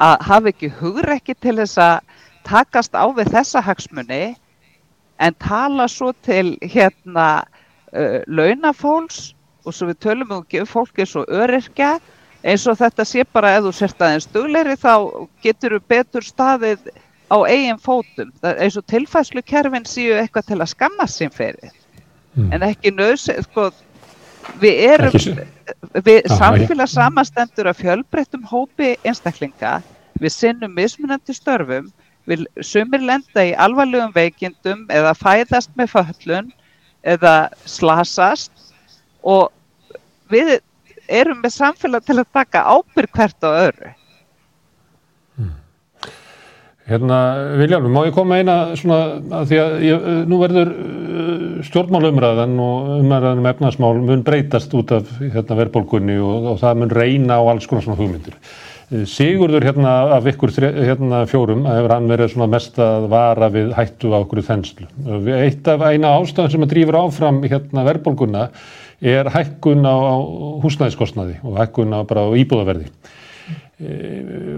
að 0.02 0.24
hafa 0.26 0.50
ekki 0.50 0.72
hugrekki 0.80 1.36
til 1.38 1.60
þess 1.60 1.78
að 1.78 2.13
takast 2.48 2.96
á 2.96 3.06
við 3.16 3.32
þessa 3.34 3.62
hagsmunni 3.64 4.24
en 5.20 5.38
tala 5.40 5.88
svo 5.92 6.12
til 6.26 6.58
hérna 6.62 7.44
uh, 7.94 8.20
launafólks 8.28 9.34
og 9.64 9.76
svo 9.76 9.92
við 9.92 10.02
tölum 10.04 10.34
um 10.34 10.44
að 10.44 10.68
fólk 10.68 11.00
er 11.00 11.08
svo 11.08 11.24
öryrkja. 11.30 11.98
Eins 12.44 12.66
og 12.68 12.76
þetta 12.82 13.06
sé 13.08 13.24
bara 13.24 13.54
ef 13.56 13.64
þú 13.64 13.72
sért 13.78 14.02
aðeins 14.04 14.28
dugleiri 14.34 14.76
þá 14.76 14.96
getur 15.46 15.78
þú 15.78 15.86
betur 15.88 16.26
staðið 16.28 16.90
á 17.32 17.38
eigin 17.48 17.80
fótum. 17.80 18.34
Eins 18.44 18.76
og 18.76 18.84
tilfæslukerfin 18.92 19.88
séu 19.88 20.18
eitthvað 20.20 20.50
til 20.52 20.60
að 20.60 20.74
skamma 20.74 21.08
sín 21.08 21.32
fyrir. 21.32 21.72
Mm. 22.34 22.54
en 22.56 22.64
ekki 22.66 22.90
nöðs 22.90 23.28
sko, 23.46 23.68
við 24.62 24.80
erum 24.90 25.18
við 26.02 26.30
samfélags 26.34 26.96
samastendur 26.98 27.70
af 27.70 27.78
fjölbreyttum 27.78 28.48
hópi 28.50 28.96
einstaklinga. 29.06 29.82
Við 30.18 30.34
sinnum 30.34 30.74
mismunandi 30.74 31.36
störfum 31.38 31.92
vil 32.30 32.46
sumir 32.64 33.04
lenda 33.04 33.44
í 33.44 33.56
alvarlegum 33.60 34.14
veikindum 34.16 34.86
eða 34.94 35.16
fæðast 35.18 35.74
með 35.80 35.92
föllun 35.96 36.52
eða 37.04 37.34
slasast 37.68 38.54
og 39.24 39.52
við 40.32 40.56
erum 41.12 41.44
með 41.44 41.58
samfélag 41.58 42.06
til 42.08 42.20
að 42.22 42.32
taka 42.36 42.64
ábyrg 42.64 43.12
hvert 43.18 43.44
á 43.44 43.50
öru. 43.52 43.92
Hmm. 45.36 45.54
Hérna, 46.88 47.20
Viljálfur, 47.60 47.92
má 47.92 48.02
ég 48.08 48.16
koma 48.16 48.40
eina 48.40 48.58
svona, 48.80 49.20
að 49.40 49.52
því 49.52 49.62
að 49.64 49.76
ég, 49.88 50.08
nú 50.32 50.40
verður 50.42 50.74
uh, 50.74 51.64
stjórnmálumræðan 51.68 52.56
og 52.64 52.94
umræðan 53.00 53.44
um 53.44 53.50
efnarsmál 53.52 53.96
mun 54.04 54.24
breytast 54.28 54.74
út 54.80 54.96
af 54.96 55.12
hérna, 55.20 55.60
verðbólkunni 55.60 56.20
og, 56.24 56.54
og 56.54 56.62
það 56.64 56.84
mun 56.84 56.96
reyna 57.00 57.40
á 57.40 57.44
alls 57.44 57.68
konar 57.68 57.86
svona 57.86 58.00
hugmyndir. 58.00 58.40
Sigurður 58.92 59.64
hérna 59.64 59.94
af 60.18 60.28
ykkur 60.28 60.52
hérna 60.60 61.24
fjórum 61.30 61.64
hefur 61.70 61.94
hann 61.96 62.12
verið 62.12 62.36
mest 62.52 62.78
að 62.82 63.08
vara 63.14 63.50
við 63.54 63.72
hættu 63.78 64.12
á 64.12 64.20
okkur 64.20 64.44
þenslu. 64.46 64.88
Eitt 65.38 65.68
af 65.72 65.86
eina 65.88 66.16
ástæðan 66.20 66.54
sem 66.54 66.66
að 66.66 66.74
drýfur 66.76 67.00
áfram 67.00 67.42
hérna 67.48 67.86
verðbólguna 67.88 68.48
er 69.04 69.32
hækkun 69.32 69.84
á, 69.88 69.96
húsnæðiskostnaði 70.64 71.40
og 71.44 71.60
hækkun 71.60 71.96
á 71.96 72.04
á 72.04 72.26
íbúðaverði. 72.40 72.88
E, 73.84 73.96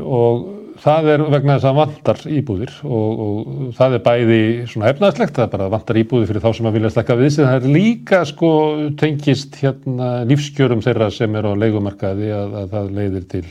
og 0.03 0.43
það 0.83 1.07
er 1.13 1.23
vegna 1.31 1.55
þess 1.55 1.69
að 1.69 1.79
vantar 1.79 2.19
íbúðir 2.29 2.73
og, 2.83 3.21
og 3.25 3.71
það 3.77 3.95
er 3.97 4.03
bæði 4.05 4.41
svona 4.69 4.91
efnaðslegt, 4.91 5.37
það 5.37 5.47
er 5.47 5.53
bara 5.55 5.69
vantar 5.73 6.01
íbúðir 6.01 6.29
fyrir 6.29 6.43
þá 6.43 6.49
sem 6.57 6.69
að 6.69 6.77
vilja 6.77 6.91
slekka 6.93 7.17
við 7.19 7.31
sig, 7.31 7.47
það 7.47 7.57
er 7.57 7.77
líka 7.77 8.21
sko 8.27 8.51
tengist 8.99 9.57
hérna 9.61 10.11
lífskjörum 10.29 10.83
þeirra 10.85 11.09
sem 11.15 11.39
er 11.39 11.47
á 11.47 11.53
leikumarkaði 11.63 12.31
að, 12.35 12.59
að 12.61 12.75
það 12.75 12.93
leiðir 12.99 13.27
til 13.31 13.45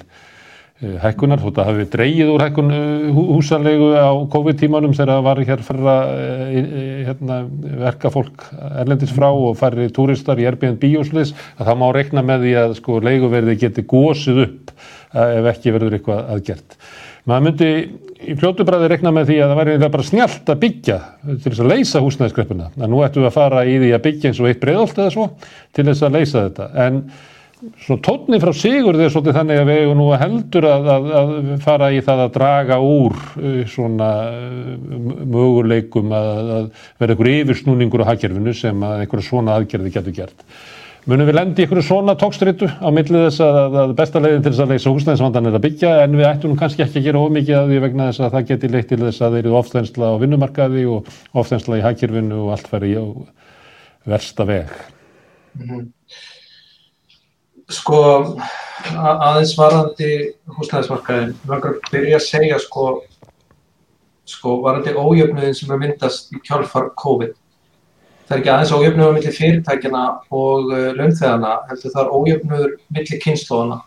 hækkunar, 0.82 1.38
þú 1.38 1.48
veist 1.48 1.60
að 1.62 1.68
hafi 1.70 1.86
dreyið 1.92 2.32
úr 2.32 2.42
hækkun 2.42 2.74
uh, 2.74 3.20
húsalegu 3.36 3.92
á 3.94 4.10
COVID-tímanum 4.32 4.96
þegar 4.96 5.12
það 5.12 5.26
var 5.28 5.42
hér 5.50 5.64
fyrra 5.68 5.94
uh, 6.10 6.42
hérna, 7.06 7.38
verka 7.84 8.10
fólk 8.12 8.46
erlendis 8.82 9.14
frá 9.14 9.28
og 9.30 9.54
færri 9.60 9.86
túristar 9.94 10.42
í 10.42 10.48
Airbnb 10.50 10.84
og 10.98 11.08
sliðis, 11.08 11.34
að 11.58 11.70
það 11.70 11.80
má 11.82 11.86
rekna 11.94 12.26
með 12.26 12.46
því 12.46 12.54
að 12.64 12.76
sko 12.80 13.00
leiguverði 13.06 13.58
geti 13.62 13.86
gósið 13.86 14.44
upp 14.48 14.74
ef 15.14 15.50
ekki 15.52 15.76
verður 15.76 15.94
eitthvað 15.94 16.32
aðgert 16.34 16.78
maður 17.28 17.44
myndi 17.46 17.68
í 18.24 18.34
fljótubræði 18.38 18.88
rekna 18.92 19.12
með 19.14 19.30
því 19.30 19.36
að 19.40 19.52
það 19.52 19.60
væri 19.60 19.92
bara 19.94 20.06
snjált 20.08 20.50
að 20.52 20.60
byggja 20.64 20.96
til 21.28 21.50
þess 21.50 21.62
að 21.62 21.70
leysa 21.72 22.02
húsnæðiskreppuna. 22.04 22.70
Nú 22.84 23.02
ættum 23.04 23.24
við 23.24 23.30
að 23.30 23.36
fara 23.36 23.62
í 23.68 23.76
því 23.80 23.92
að 23.96 24.02
byggja 24.06 24.30
eins 24.30 24.40
og 24.40 24.48
eitt 24.50 24.60
breyðolt 24.62 25.00
eða 25.00 25.14
svo 25.14 25.26
til 25.76 25.86
þess 25.88 26.04
að 26.04 26.18
leysa 26.18 26.44
þetta. 26.46 26.68
En 26.84 27.00
svona 27.84 28.02
tónni 28.04 28.40
frá 28.42 28.52
sigur 28.56 28.98
þegar 28.98 29.12
svolítið 29.14 29.38
þannig 29.38 29.60
að 29.60 29.68
við 29.70 29.80
hefum 29.80 30.00
nú 30.00 30.06
heldur 30.20 30.68
að, 30.68 30.86
að, 30.94 31.10
að 31.20 31.32
fara 31.64 31.90
í 31.94 32.02
það 32.04 32.22
að 32.24 32.32
draga 32.36 32.78
úr 32.84 33.18
uh, 33.18 33.58
svona 33.70 34.10
uh, 34.28 35.10
möguleikum 35.34 36.14
að, 36.14 36.30
að 36.58 36.70
vera 37.02 37.16
einhver 37.16 37.32
yfirsnúningur 37.34 38.04
á 38.06 38.10
hagkerfinu 38.12 38.54
sem 38.56 38.86
að 38.86 39.04
einhverja 39.04 39.28
svona 39.28 39.58
aðgerði 39.58 39.94
getur 39.94 40.16
gert. 40.16 40.46
Munum 41.04 41.28
við 41.28 41.36
lendi 41.36 41.66
ykkur 41.66 41.82
svona 41.84 42.14
tókstritu 42.16 42.64
á 42.64 42.88
millið 42.88 43.26
þess 43.26 43.42
að, 43.44 43.90
besta 43.98 44.22
leiðin 44.24 44.44
til 44.46 44.52
þess 44.54 44.62
að 44.64 44.70
leysa 44.72 44.92
húsnæðisvandan 44.94 45.50
er 45.50 45.58
að 45.58 45.64
byggja 45.66 45.90
en 46.00 46.14
við 46.16 46.28
ættum 46.30 46.54
kannski 46.56 46.86
ekki 46.86 47.02
að 47.02 47.08
gera 47.10 47.24
ómikið 47.26 47.58
að 47.58 47.72
því 47.72 47.80
vegna 47.84 48.06
þess 48.08 48.22
að 48.24 48.36
það 48.38 48.46
geti 48.48 48.70
leitt 48.72 48.88
til 48.88 49.00
þess 49.02 49.24
að 49.26 49.36
þeir 49.36 49.42
eru 49.42 49.58
ofþensla 49.58 50.08
á 50.08 50.20
vinnumarkaði 50.22 50.86
og 50.94 51.10
ofþensla 51.42 51.76
í 51.76 51.84
hækjörfinu 51.84 52.38
og 52.46 52.54
allt 52.56 52.70
færi 52.72 52.94
í 52.94 53.02
versta 54.08 54.48
veg. 54.48 54.72
Mm 55.60 55.68
-hmm. 55.68 55.84
Sko 57.72 58.00
aðeins 58.92 59.54
varandi 59.56 60.10
húsnæðismarkaðin, 60.58 61.32
að 61.48 61.70
byrja 61.90 62.18
að 62.18 62.26
segja 62.26 62.58
sko, 62.60 62.88
sko 64.28 64.58
varandi 64.64 64.92
ójöfnuðin 64.92 65.56
sem 65.56 65.72
er 65.72 65.80
myndast 65.80 66.34
í 66.34 66.42
kjálfar 66.44 66.90
COVID 67.00 67.32
það 68.24 68.36
er 68.36 68.40
ekki 68.40 68.52
aðeins 68.52 68.72
ójöfnuður 68.72 69.16
millir 69.18 69.36
fyrirtækjana 69.36 70.04
og 70.32 70.70
uh, 70.72 70.86
launþegana, 70.96 71.52
heldur 71.68 71.92
það 71.94 72.04
er 72.04 72.14
ójöfnuður 72.18 72.72
millir 72.96 73.20
kynnslóðana. 73.24 73.80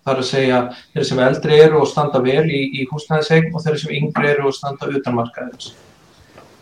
Það 0.00 0.12
er 0.12 0.20
að 0.20 0.28
segja 0.30 0.58
þeir 0.94 1.06
sem 1.08 1.22
eldri 1.24 1.58
eru 1.60 1.80
og 1.80 1.88
standa 1.88 2.20
vel 2.24 2.44
í, 2.48 2.60
í 2.80 2.86
húsnæðisegn 2.90 3.54
og 3.54 3.64
þeir 3.64 3.80
sem 3.82 3.94
yngri 3.98 4.30
eru 4.34 4.48
og 4.48 4.56
standa 4.56 4.88
utanmarkaðins. 4.88 5.72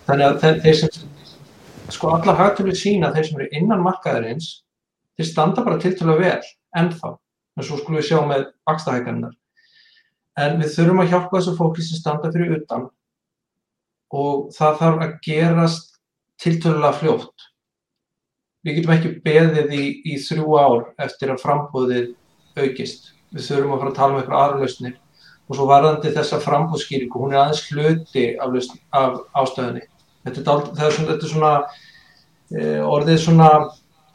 Þannig 0.06 0.26
að 0.28 0.38
þeir, 0.42 0.58
þeir 0.64 0.78
sem, 0.80 1.34
sko 1.94 2.14
allar 2.14 2.38
hægturlega 2.38 2.82
sína 2.82 3.12
þeir 3.14 3.28
sem 3.28 3.40
eru 3.40 3.50
innan 3.60 3.84
markaðarins, 3.86 4.48
þeir 5.18 5.28
standa 5.28 5.64
bara 5.66 5.80
tiltalega 5.82 6.22
vel, 6.22 6.52
ennþá. 6.78 7.12
En 7.58 7.66
svo 7.66 7.80
skulum 7.80 7.98
við 7.98 8.08
sjá 8.12 8.20
með 8.26 8.46
bakstahækarnar. 8.68 9.34
En 10.38 10.60
við 10.60 10.70
þurfum 10.76 11.02
að 11.02 11.12
hjálpa 11.12 11.40
þessu 11.40 11.56
fólki 11.58 11.84
sem 11.84 11.98
standa 11.98 12.30
fyrir 12.34 12.60
utan 12.60 12.86
og 14.14 14.48
það 14.56 14.78
þarf 14.80 15.02
að 15.04 15.16
gerast 15.26 15.98
tiltölulega 16.40 17.00
fljótt. 17.00 17.48
Við 18.64 18.78
getum 18.78 18.94
ekki 18.94 19.10
beðið 19.24 19.74
í, 19.74 19.84
í 20.06 20.14
þrjú 20.22 20.54
ár 20.58 20.86
eftir 21.02 21.32
að 21.34 21.42
frambóðið 21.42 22.08
aukist. 22.58 23.12
Við 23.34 23.50
þurfum 23.50 23.74
að 23.74 23.82
fara 23.82 23.92
að 23.92 23.98
tala 23.98 24.14
um 24.14 24.20
eitthvað 24.22 24.42
aðra 24.44 24.62
lausnir 24.62 24.96
og 25.48 25.56
svo 25.56 25.66
varðandi 25.68 26.12
þessa 26.12 26.38
frambóðskýringu, 26.44 27.20
hún 27.22 27.32
er 27.32 27.42
aðeins 27.42 27.62
hluti 27.72 28.24
af, 28.36 28.56
af 28.92 29.14
ástöðinni. 29.42 29.86
Þetta 30.26 30.42
er, 30.42 30.64
þetta 30.66 30.88
er 30.88 30.96
svona, 30.96 31.08
þetta 31.08 31.26
er 31.28 31.32
svona 31.32 31.52
e, 32.52 32.64
orðið 32.84 33.20
svona, 33.22 33.48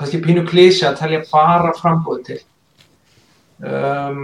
kannski 0.04 0.20
pínu 0.24 0.44
klísi 0.48 0.84
að 0.88 1.00
telja 1.00 1.22
bara 1.32 1.72
frambóðið 1.78 2.26
til. 2.28 2.40
Um, 3.64 4.24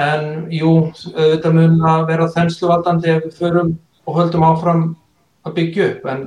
en 0.00 0.46
jú, 0.52 0.70
auðvitað 1.12 1.56
mun 1.58 1.82
að 1.86 2.06
vera 2.08 2.30
þennslu 2.32 2.70
ef 2.72 3.26
við 3.26 3.34
förum 3.36 3.74
og 4.04 4.16
höldum 4.18 4.46
áfram 4.46 4.84
að 5.44 5.56
byggja 5.58 5.88
upp, 5.92 6.06
en 6.08 6.24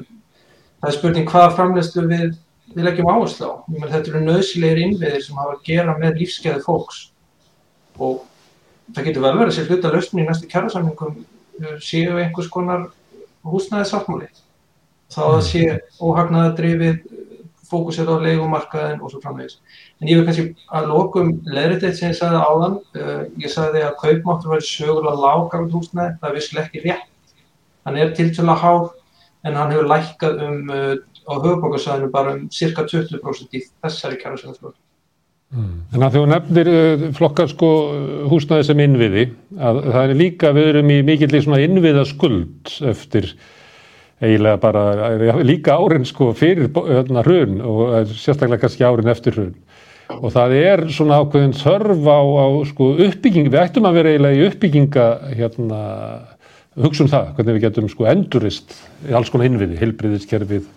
það 0.78 0.90
er 0.90 0.96
spurning 0.98 1.30
hvaða 1.32 1.56
framlegslu 1.58 2.06
við, 2.08 2.38
við 2.76 2.88
leggjum 2.88 3.10
áherslu 3.10 3.50
á. 3.50 3.54
Menn, 3.74 3.92
þetta 3.92 4.14
eru 4.14 4.24
nöðsilegir 4.26 4.84
innviðir 4.86 5.24
sem 5.26 5.40
hafa 5.42 5.58
að 5.58 5.64
gera 5.66 5.98
með 5.98 6.22
lífskeiði 6.22 6.64
fólks 6.66 7.08
og 7.98 8.22
það 8.94 9.08
getur 9.10 9.24
vel 9.26 9.36
verið 9.40 9.52
að 9.52 9.56
sé 9.58 9.66
hluta 9.66 9.92
lausnin 9.94 10.24
í 10.24 10.28
næstu 10.28 10.50
kjærasamningum 10.52 11.16
uh, 11.18 11.78
séu 11.82 12.20
einhvers 12.22 12.52
konar 12.54 12.92
húsnæði 13.48 13.90
sáttmáli. 13.90 14.30
Þá 15.14 15.22
að 15.24 15.42
sé 15.48 15.64
óhagnaða 16.04 16.54
drifið, 16.60 17.02
fókusir 17.68 18.10
á 18.10 18.16
leikumarkaðin 18.24 19.02
og 19.02 19.12
svo 19.12 19.22
framvegis. 19.24 19.60
En 20.02 20.10
ég 20.12 20.20
vil 20.20 20.28
kannski 20.28 20.48
að 20.74 20.90
lokum 20.92 21.34
leðrið 21.48 21.88
eitt 21.90 22.00
sem 22.00 22.14
ég 22.14 22.18
sagði 22.20 22.42
áðan. 22.44 22.80
Uh, 22.96 23.22
ég 23.44 23.54
sagði 23.54 23.84
að 23.88 24.00
kaupmáttur 24.02 24.54
verið 24.54 24.70
sögulega 24.70 25.22
lágafn 25.26 25.70
húsnæði, 25.74 26.16
það 26.22 26.30
er 26.30 26.40
visslega 26.40 26.66
ekki 26.66 26.84
rétt. 26.86 27.38
Hann 27.88 28.00
er 28.02 28.16
tiltvöla 28.16 28.58
hár 28.60 28.90
en 29.48 29.56
hann 29.60 29.72
hefur 29.76 29.92
lækkað 29.92 30.44
um 30.48 30.74
uh, 30.74 30.96
á 31.28 31.34
höfubókarsæðinu 31.36 32.12
bara 32.12 32.36
um 32.38 32.46
cirka 32.54 32.88
20% 32.88 33.56
í 33.56 33.64
þessari 33.84 34.20
kjærasjónasflóð. 34.22 34.76
Mm. 35.56 35.76
En 35.96 36.04
að 36.04 36.18
þú 36.18 36.24
nefnir 36.28 36.70
uh, 36.72 37.06
flokkar 37.16 37.52
sko 37.52 37.70
húsnaði 38.32 38.68
sem 38.68 38.82
innviði, 38.84 39.30
að 39.60 39.84
það 39.86 40.02
er 40.02 40.18
líka, 40.24 40.52
við 40.56 40.72
erum 40.74 40.92
í 40.92 40.98
mikill 41.08 41.32
í 41.32 41.44
svona 41.44 41.62
innviða 41.64 42.04
skuld 42.08 42.74
eftir 42.92 43.32
eiginlega 44.22 44.58
bara 44.62 44.84
líka 45.46 45.78
árin 45.78 46.06
sko 46.08 46.32
fyrir 46.38 46.72
hérna 46.74 47.24
hrun 47.26 47.60
og 47.62 48.14
sérstaklega 48.14 48.64
kannski 48.64 48.86
árin 48.88 49.12
eftir 49.12 49.38
hrun. 49.38 49.56
Og 50.08 50.32
það 50.32 50.54
er 50.56 50.86
svona 50.96 51.20
ákveðin 51.22 51.56
þörf 51.58 52.06
á, 52.08 52.20
á 52.24 52.48
sko 52.70 52.94
uppbygging, 52.96 53.50
við 53.52 53.60
ættum 53.60 53.90
að 53.90 54.00
vera 54.00 54.14
eiginlega 54.14 54.40
í 54.40 54.46
uppbygginga 54.48 55.08
hérna 55.36 55.82
hugsa 56.78 57.04
um 57.04 57.12
það, 57.12 57.34
hvernig 57.36 57.58
við 57.58 57.66
getum 57.66 57.90
sko 57.92 58.08
endurist 58.08 58.78
alls 59.12 59.32
konar 59.34 59.50
innviði, 59.50 59.80
heilbriðiskerfið, 59.82 60.70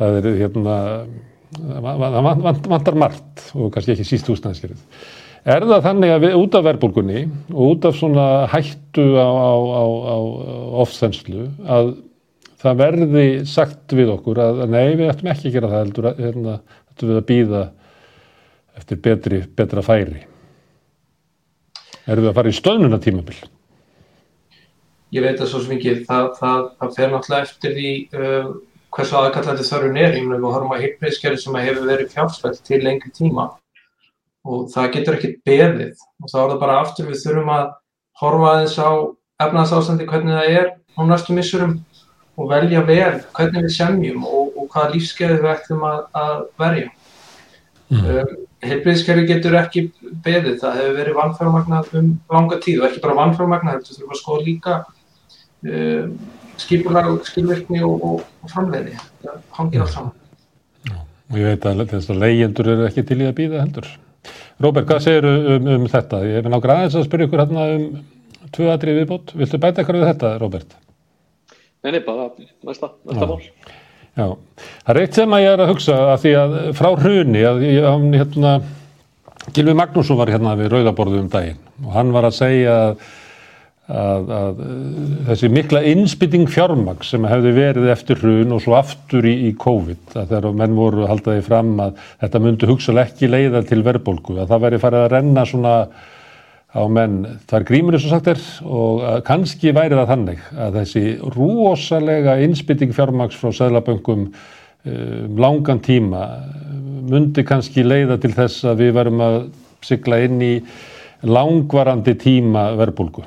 það 0.00 0.18
er 0.18 0.28
hérna, 0.40 0.80
það 1.54 2.66
vantar 2.72 2.98
margt 2.98 3.46
og 3.54 3.70
kannski 3.74 3.94
ekki 3.94 4.08
síst 4.08 4.28
húsnæðiskerfið. 4.32 4.82
Er 5.46 5.62
það 5.62 5.84
þannig 5.84 6.10
að 6.10 6.24
við 6.24 6.36
út 6.40 6.56
af 6.58 6.64
verbulgunni 6.66 7.20
og 7.52 7.60
út 7.68 7.84
af 7.86 7.94
svona 7.94 8.26
hættu 8.50 9.04
á, 9.14 9.30
á, 9.30 9.54
á, 9.54 9.84
á 10.10 10.16
ofþenslu 10.82 11.46
að 11.62 11.92
það 12.66 12.80
verði 12.82 13.26
sagt 13.48 13.96
við 13.96 14.14
okkur 14.16 14.42
að 14.44 14.62
nei 14.70 14.94
við 14.98 15.10
ættum 15.10 15.32
ekki 15.32 15.50
að 15.50 15.58
gera 15.58 15.72
það 15.72 15.84
heldur 15.84 16.08
að 16.10 16.22
hérna, 16.26 16.60
ættum 16.92 17.12
við 17.12 17.20
að 17.20 17.28
býða 17.32 17.66
eftir 18.76 19.02
betri, 19.02 19.42
betra 19.56 19.84
færi. 19.84 20.24
Erum 22.06 22.26
við 22.26 22.30
að 22.30 22.40
fara 22.40 22.52
í 22.52 22.56
stöðnunatímabill? 22.56 23.44
ég 25.14 25.24
veit 25.24 25.40
að 25.40 25.50
svo 25.50 25.60
sem 25.62 25.76
ekki, 25.76 26.00
það, 26.06 26.30
það, 26.40 26.64
það 26.80 26.96
fer 26.96 27.12
náttúrulega 27.12 27.46
eftir 27.46 27.76
því 27.76 27.90
uh, 28.16 28.48
hversu 28.96 29.18
aðkallandi 29.20 29.66
þörfun 29.68 30.00
er, 30.00 30.16
ég 30.16 30.26
meina 30.26 30.40
við 30.40 30.54
horfum 30.54 30.74
að 30.74 30.82
heilbreyðskerri 30.84 31.40
sem 31.40 31.58
hefur 31.60 31.90
verið 31.90 32.12
fjárfælt 32.14 32.62
til 32.66 32.80
lengri 32.82 33.12
tíma 33.14 33.48
og 34.46 34.68
það 34.72 34.92
getur 34.94 35.18
ekkert 35.18 35.38
beðið 35.46 36.02
og 36.22 36.30
þá 36.32 36.38
er 36.40 36.50
það 36.52 36.62
bara 36.62 36.78
aftur 36.82 37.10
við 37.10 37.22
þurfum 37.22 37.52
að 37.54 37.68
horfa 38.22 38.50
aðeins 38.52 38.76
á 38.78 38.90
efnarsástandi 39.46 40.08
hvernig 40.08 40.38
það 40.38 40.58
er 40.60 40.68
á 40.96 41.00
næstu 41.06 41.36
missurum 41.36 41.76
og 42.36 42.50
velja 42.50 42.82
vel 42.84 43.14
hvernig 43.36 43.64
við 43.66 43.74
semjum 43.76 44.24
og, 44.28 44.52
og 44.56 44.68
hvaða 44.72 44.92
lífskeiði 44.94 45.38
við 45.40 45.52
ætlum 45.54 45.84
að, 45.88 46.00
að 46.20 46.36
verja. 46.60 46.90
Mm. 47.86 48.02
Um, 48.02 48.34
Heilbreyðskerfi 48.66 49.26
getur 49.28 49.54
ekki 49.60 49.82
beðið, 50.24 50.56
það 50.62 50.78
hefur 50.80 50.96
verið 50.96 51.18
vannfjármagnað 51.20 51.90
um 52.00 52.08
langa 52.32 52.58
tíð 52.64 52.80
og 52.80 52.86
ekki 52.88 53.02
bara 53.04 53.18
vannfjármagnað, 53.20 53.76
þetta 53.78 53.98
þurfum 53.98 54.14
að 54.14 54.20
skoða 54.20 54.46
líka 54.46 54.78
uh, 54.82 56.08
skipulag, 56.60 57.10
skilvirkni 57.28 57.82
og, 57.86 58.06
og, 58.08 58.24
og 58.42 58.52
framleiði. 58.52 58.96
Það 59.22 59.38
hangir 59.58 59.84
allt 59.84 59.94
saman. 59.94 60.16
Já, 60.88 60.96
og 60.98 61.38
ég 61.40 61.52
veit 61.52 61.68
að 61.70 61.84
þess 61.92 62.12
að 62.12 62.24
leyendur 62.24 62.72
eru 62.74 62.88
ekki 62.88 63.06
til 63.06 63.20
í 63.20 63.28
að 63.28 63.38
býða 63.38 63.62
heldur. 63.62 63.92
Róbert, 64.64 64.88
hvað 64.88 65.04
segir 65.04 65.28
um, 65.28 65.70
um 65.76 65.86
þetta? 65.92 66.24
Ég 66.26 66.40
er 66.40 66.48
nákvæmlega 66.48 66.80
aðeins 66.80 66.98
að 66.98 67.06
spyrja 67.06 67.28
ykkur 67.28 67.44
hérna 67.44 67.68
um 67.76 67.86
tvö 68.56 68.72
aðrið 68.72 69.00
viðbót. 69.02 69.36
Viltu 69.36 69.60
bæta 69.60 69.82
eitthvað 69.82 70.00
við 70.00 70.10
þetta, 70.14 70.32
Róbert? 70.40 70.76
Nei, 71.86 71.92
nei, 71.94 72.00
bara 72.02 72.30
næsta, 72.66 72.90
næsta 73.06 73.28
mál. 73.30 73.44
Já, 74.16 74.26
það 74.82 74.90
er 74.94 75.02
eitt 75.02 75.18
sem 75.20 75.36
að 75.36 75.44
ég 75.44 75.52
er 75.52 75.62
að 75.62 75.70
hugsa 75.70 75.98
að 76.14 76.16
því 76.24 76.32
að 76.40 76.56
frá 76.78 76.88
hruni 76.98 77.44
að 77.46 77.62
ég, 77.66 77.86
hérna, 78.16 78.56
Gilvi 79.54 79.76
Magnússon 79.78 80.18
var 80.18 80.32
hérna 80.32 80.56
við 80.58 80.72
Rauðaborðu 80.72 81.20
um 81.22 81.30
daginn 81.30 81.62
og 81.84 81.94
hann 81.94 82.10
var 82.16 82.26
að 82.26 82.38
segja 82.40 82.74
að 82.80 83.06
að, 83.86 84.30
að 84.34 84.62
þessi 85.28 85.50
mikla 85.52 85.82
innspytting 85.92 86.48
fjármagn 86.50 87.04
sem 87.06 87.26
hefði 87.28 87.52
verið 87.56 87.88
eftir 87.92 88.18
hrun 88.22 88.56
og 88.56 88.62
svo 88.64 88.74
aftur 88.78 89.26
í, 89.28 89.34
í 89.48 89.52
COVID 89.62 90.16
að 90.16 90.32
þegar 90.32 90.58
menn 90.58 90.76
voru 90.78 91.06
haldaði 91.06 91.44
fram 91.46 91.72
að 91.82 92.02
þetta 92.24 92.42
myndi 92.42 92.70
hugsalega 92.70 93.12
ekki 93.12 93.30
leiða 93.30 93.62
til 93.68 93.82
verðbólgu 93.86 94.40
að 94.42 94.52
það 94.52 94.64
væri 94.66 94.82
farið 94.82 95.04
að 95.04 95.12
renna 95.14 95.46
svona 95.46 95.76
á 96.76 96.84
menn 96.92 97.22
þar 97.48 97.64
grímur 97.68 97.96
eins 97.96 98.04
og 98.06 98.12
sagt 98.12 98.28
er 98.34 98.42
og 98.68 99.04
kannski 99.26 99.72
væri 99.76 99.96
það 99.96 100.10
þannig 100.12 100.42
að 100.66 100.78
þessi 100.82 101.04
rosalega 101.36 102.36
innspytting 102.44 102.92
fjármaks 102.96 103.38
frá 103.40 103.54
Sæðlaböngum 103.56 104.26
um 104.26 105.38
langan 105.40 105.80
tíma 105.82 106.26
myndi 107.10 107.42
kannski 107.46 107.82
leiða 107.86 108.20
til 108.22 108.34
þess 108.36 108.66
að 108.68 108.84
við 108.84 108.92
verum 108.98 109.24
að 109.24 109.38
sigla 109.86 110.20
inn 110.26 110.38
í 110.42 110.52
langvarandi 111.26 112.14
tíma 112.20 112.68
verbulgu. 112.78 113.24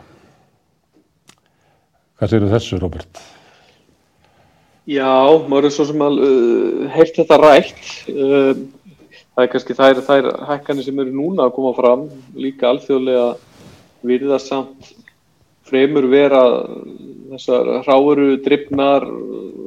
Hvað 2.19 2.31
séu 2.33 2.49
þessu, 2.51 2.79
Robert? 2.81 3.21
Já, 4.89 5.05
maður 5.47 5.69
er 5.69 5.73
svo 5.75 5.85
sem 5.85 6.01
að 6.01 6.19
uh, 6.25 6.85
heilt 6.95 7.17
þetta 7.19 7.37
rætt. 7.39 7.81
Uh, 8.09 8.51
það 9.39 9.45
er 9.45 9.51
kannski 9.53 9.75
þær, 9.77 9.99
þær 10.03 10.25
hækkanir 10.49 10.83
sem 10.83 10.97
eru 10.99 11.13
núna 11.15 11.45
að 11.47 11.53
koma 11.55 11.69
fram, 11.77 12.01
líka 12.35 12.67
alþjóðlega 12.67 13.27
virðast 14.09 14.51
samt 14.51 14.89
fremur 15.69 16.09
vera 16.11 16.41
þessar 17.29 17.69
ráuru 17.85 18.33
drifnar, 18.43 19.05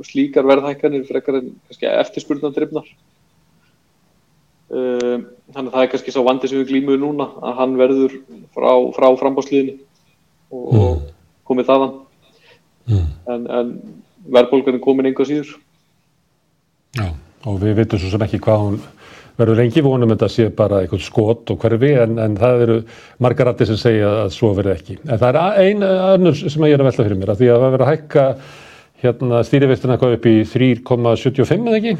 slíkar 0.04 0.44
verðhækkanir 0.50 1.06
frekar 1.08 1.40
en 1.40 1.50
eftirspurnar 1.72 2.52
drifnar. 2.52 2.84
Um, 4.72 5.24
þannig 5.52 5.68
að 5.68 5.72
það 5.72 5.82
er 5.86 5.90
kannski 5.94 6.12
svo 6.14 6.26
vandi 6.26 6.48
sem 6.48 6.60
við 6.60 6.70
glýmuðu 6.72 7.00
núna 7.00 7.30
að 7.44 7.58
hann 7.60 7.74
verður 7.80 8.14
frá, 8.52 8.70
frá 8.96 9.08
frambásliðinu 9.20 9.74
og, 10.52 10.70
mm. 10.72 11.02
komið 11.48 11.68
þaðan 11.68 11.92
mm. 12.88 13.10
en, 13.34 13.44
en 13.58 13.74
verðbólgan 14.32 14.78
er 14.78 14.84
komin 14.84 15.10
einhvað 15.10 15.28
síður 15.28 15.52
Já, 16.96 17.04
og 17.44 17.60
við 17.60 17.82
veitum 17.82 18.00
svo 18.00 18.14
sem 18.14 18.24
ekki 18.24 18.40
hvað 18.46 18.64
hún 18.64 18.80
verður 19.40 19.60
lengi 19.62 19.84
vonum 19.84 20.12
þetta 20.12 20.28
sé 20.32 20.48
bara 20.56 20.82
eitthvað 20.82 21.04
skot 21.06 21.52
og 21.54 21.62
hverfi 21.62 21.92
en, 22.02 22.18
en 22.22 22.34
það 22.40 22.64
eru 22.66 22.76
margar 23.24 23.50
rætti 23.50 23.68
sem 23.70 23.80
segja 23.80 24.10
að 24.24 24.34
svo 24.36 24.52
verður 24.56 24.76
ekki. 24.76 24.98
En 25.06 25.20
það 25.20 25.38
er 25.38 25.68
einu 25.68 25.88
önnur 26.16 26.36
sem 26.42 26.66
ég 26.68 26.76
er 26.76 26.84
að 26.84 26.90
velta 26.90 27.06
fyrir 27.06 27.20
mér 27.22 27.32
að 27.34 27.42
því 27.42 27.48
að 27.48 27.64
það 27.64 27.74
verður 27.76 27.86
að 27.86 27.92
hækka 27.92 28.26
hérna 29.02 29.40
stýriveistina 29.46 29.98
upp 29.98 30.28
í 30.30 30.36
3,75 30.52 31.66
eða 31.72 31.80
ekki 31.80 31.96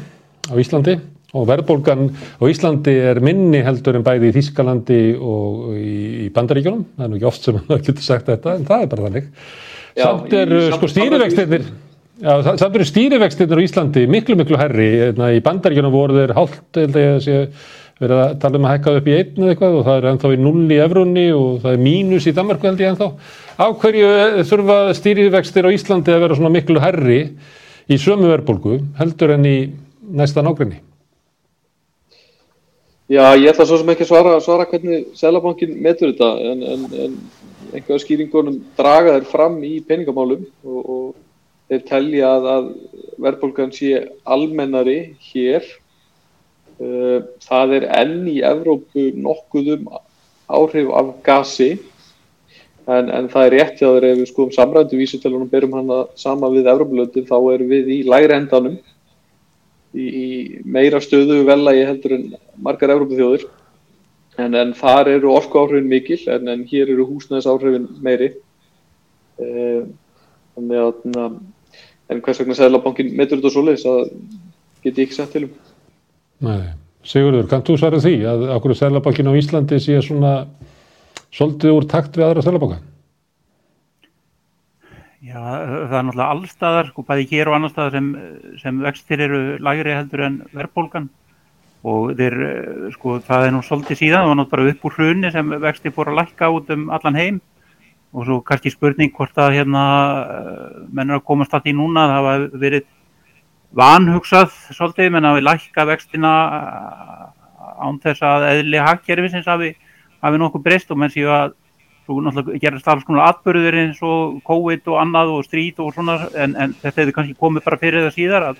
á 0.49 0.53
Íslandi. 0.61 0.97
Og 1.33 1.47
verðbólgan 1.49 2.11
á 2.13 2.43
Íslandi 2.45 2.93
er 3.09 3.17
minni 3.25 3.63
heldur 3.65 3.97
en 3.97 4.03
bæði 4.05 4.29
í 4.29 4.33
Þískalandi 4.35 4.99
og 5.17 5.71
í 5.73 6.27
Bandaríkjónum, 6.35 6.83
það 6.93 7.07
er 7.07 7.09
nú 7.09 7.17
ekki 7.17 7.29
oft 7.31 7.47
sem 7.47 7.57
maður 7.57 7.87
getur 7.87 8.05
sagt 8.05 8.29
þetta, 8.29 8.53
en 8.59 8.67
það 8.67 8.83
er 8.83 8.91
bara 8.91 9.07
þannig. 9.07 9.31
Já, 9.97 10.03
samt 10.03 10.35
er 10.37 10.53
sko 10.75 10.89
stýrivextinir, 10.91 11.65
já, 12.21 12.33
samt 12.57 12.75
eru 12.75 12.85
stýrivextinir 12.87 13.57
á 13.57 13.65
Íslandi 13.65 14.03
miklu 14.11 14.37
miklu 14.39 14.59
herri, 14.59 14.89
hérna, 15.07 15.31
í 15.33 15.41
Bandaríkjónum 15.45 15.93
voru 15.93 16.19
þeir 16.19 16.35
hálft, 16.37 16.65
held 16.77 16.99
ég 16.99 17.15
að 17.15 17.23
sé, 17.25 17.39
verið 18.03 18.21
að 18.23 18.37
tala 18.43 18.59
um 18.59 18.67
að 18.67 18.73
hækka 18.75 18.95
upp 18.99 19.09
í 19.09 19.15
einn 19.17 19.41
eða 19.41 19.53
eitthvað 19.53 19.77
og 19.79 19.85
það 19.87 19.99
er 19.99 20.07
ennþá 20.11 20.31
í 20.33 20.39
null 20.43 20.63
í 20.67 20.79
efrunni 20.83 21.25
og 21.37 21.59
það 21.63 21.75
er 21.75 21.83
mínus 21.87 22.29
í 22.29 22.35
Danmarku 22.35 22.69
held 22.69 22.81
ég 22.83 22.93
ennþá. 22.93 23.09
Á 23.53 23.65
hverju 23.83 24.13
þurfa 24.49 24.79
stýrivextir 24.97 25.67
á 25.69 25.75
Íslandi 25.75 26.13
að 26.13 26.25
vera 26.25 26.39
svona 26.39 26.53
miklu 26.53 26.81
herri 26.83 27.19
í 27.87 27.99
sömu 28.01 28.31
verðbólgu 28.31 28.79
heldur 28.99 29.35
en 29.37 29.47
í 29.47 29.57
næsta 30.13 30.43
nákvæmni? 30.43 30.81
Já, 33.11 33.35
ég 33.35 33.51
ætla 33.51 33.65
svo 33.67 33.77
sem 33.77 33.89
ekki 33.91 34.05
að 34.05 34.09
svara, 34.09 34.37
svara 34.41 34.65
hvernig 34.69 35.09
Sælabankin 35.19 35.75
metur 35.83 36.13
þetta 36.13 36.29
en, 36.49 36.61
en, 36.63 36.85
en 37.03 37.17
einhverja 37.73 38.01
skýringunum 38.01 38.61
draga 38.77 39.17
þeir 39.17 39.27
fram 39.29 39.57
í 39.67 39.73
peningamálum 39.85 40.45
og, 40.63 40.79
og 40.81 41.22
þeir 41.71 41.85
telja 41.87 42.33
að, 42.37 42.49
að 42.55 42.67
verðbólgan 43.23 43.73
sé 43.75 43.93
almennari 44.23 44.97
hér. 45.31 45.65
Það 47.43 47.75
er 47.77 47.85
enn 48.01 48.27
í 48.27 48.39
Evrópu 48.43 49.11
nokkuðum 49.15 49.87
áhrif 50.51 50.89
af 50.91 51.11
gasi 51.23 51.71
en, 52.87 53.09
en 53.09 53.29
það 53.31 53.45
er 53.45 53.53
rétt 53.55 53.79
þeir 53.79 54.07
ef 54.09 54.17
við 54.19 54.29
skoðum 54.31 54.55
samrændu 54.55 54.99
vísutelunum 54.99 55.51
berum 55.51 55.75
hana 55.77 55.99
sama 56.19 56.49
við 56.51 56.69
Evrópulöndin 56.71 57.27
þá 57.29 57.37
erum 57.53 57.71
við 57.71 57.91
í 57.95 57.99
læri 58.07 58.35
endanum 58.35 58.77
í, 59.93 60.05
í 60.05 60.27
meira 60.65 61.01
stöðu 61.03 61.43
velagi 61.47 61.85
heldur 61.87 62.17
en 62.17 62.25
margar 62.65 62.93
Európa 62.95 63.19
þjóður 63.19 63.47
en, 64.41 64.55
en 64.57 64.73
þar 64.75 65.13
eru 65.15 65.33
orku 65.37 65.61
áhrifin 65.61 65.91
mikil 65.91 66.19
en, 66.33 66.49
en 66.51 66.65
hér 66.69 66.91
eru 66.91 67.07
húsnæðis 67.07 67.49
áhrifin 67.49 67.87
meiri 68.03 68.33
þannig 69.37 70.79
að 70.83 71.37
en 72.11 72.21
hvers 72.23 72.39
vegna 72.41 72.57
Sæðlabankin 72.57 73.11
metur 73.17 73.39
þetta 73.39 73.51
svo 73.53 73.65
leiðis 73.67 73.85
að 73.89 74.01
geti 74.83 75.05
ekki 75.05 75.17
sett 75.17 75.33
til 75.35 75.45
um? 75.47 75.53
Nei, 76.43 76.73
Sigurður, 77.07 77.47
kannt 77.51 77.69
þú 77.69 77.77
svara 77.79 78.01
því 78.03 78.15
að 78.29 78.47
okkur 78.57 78.75
Sæðlabankin 78.79 79.31
á 79.31 79.39
Íslandi 79.39 79.79
sé 79.83 79.99
svona 80.03 80.33
svolítið 81.33 81.77
úr 81.77 81.87
takt 81.91 82.19
við 82.19 82.27
aðra 82.27 82.45
Sæðlabanka? 82.45 82.81
Já, 85.23 85.39
það 85.39 85.97
er 85.97 86.03
náttúrulega 86.03 86.31
allstaðar, 86.35 86.89
sko, 86.91 87.03
bæði 87.07 87.27
hér 87.31 87.49
og 87.49 87.55
annar 87.57 87.71
staðar 87.71 87.95
sem, 87.95 88.07
sem 88.59 88.81
vextir 88.83 89.23
eru 89.23 89.43
lagri 89.63 89.95
heldur 89.95 90.25
en 90.27 90.41
verðbólgan. 90.51 91.07
Og 91.87 92.11
þeir, 92.19 92.35
sko, 92.93 93.17
það 93.23 93.47
er 93.47 93.55
nú 93.55 93.61
svolítið 93.63 94.01
síðan, 94.01 94.25
það 94.25 94.29
var 94.29 94.39
náttúrulega 94.39 94.51
bara 94.53 94.75
upp 94.75 94.85
úr 94.89 94.97
hrunni 94.97 95.31
sem 95.31 95.55
vextir 95.63 95.95
fór 95.95 96.11
að 96.11 96.19
lækka 96.19 96.51
út 96.57 96.69
um 96.75 96.85
allan 96.95 97.19
heim 97.19 97.39
og 98.13 98.27
svo 98.27 98.39
kannski 98.45 98.71
spurning 98.73 99.13
hvort 99.15 99.37
að 99.41 99.55
hérna 99.57 99.83
mennur 100.93 101.19
að 101.19 101.25
komast 101.29 101.53
að 101.53 101.67
því 101.67 101.73
núna, 101.79 102.05
það 102.09 102.19
hafa 102.19 102.59
verið 102.61 102.85
vanhugsað 103.73 104.51
svolítið, 104.75 105.09
menn 105.15 105.25
að 105.25 105.39
við 105.39 105.47
lækka 105.47 105.87
vextina 105.89 106.33
án 107.83 107.97
þess 108.03 108.21
að 108.27 108.47
eðli 108.51 108.85
hagkerfisins 108.85 109.49
hafi, 109.49 109.73
hafi 110.21 110.41
nokkuð 110.41 110.65
breyst 110.67 110.93
og 110.93 111.01
menn 111.01 111.13
séu 111.13 111.31
að 111.33 111.57
Svo 112.03 112.19
náttúrulega 112.19 112.59
gerast 112.59 112.87
alls 112.91 113.05
konar 113.07 113.29
atbyrður 113.29 113.77
eins 113.79 113.99
og 114.03 114.41
COVID 114.43 114.89
og 114.91 114.97
annað 114.99 115.29
og 115.37 115.45
strít 115.47 115.77
og 115.79 115.93
svona 115.95 116.17
en, 116.35 116.55
en 116.59 116.73
þetta 116.81 116.99
hefði 116.99 117.13
kannski 117.15 117.35
komið 117.39 117.63
bara 117.63 117.79
fyrir 117.79 118.03
það 118.03 118.17
síðar 118.17 118.47
að, 118.49 118.57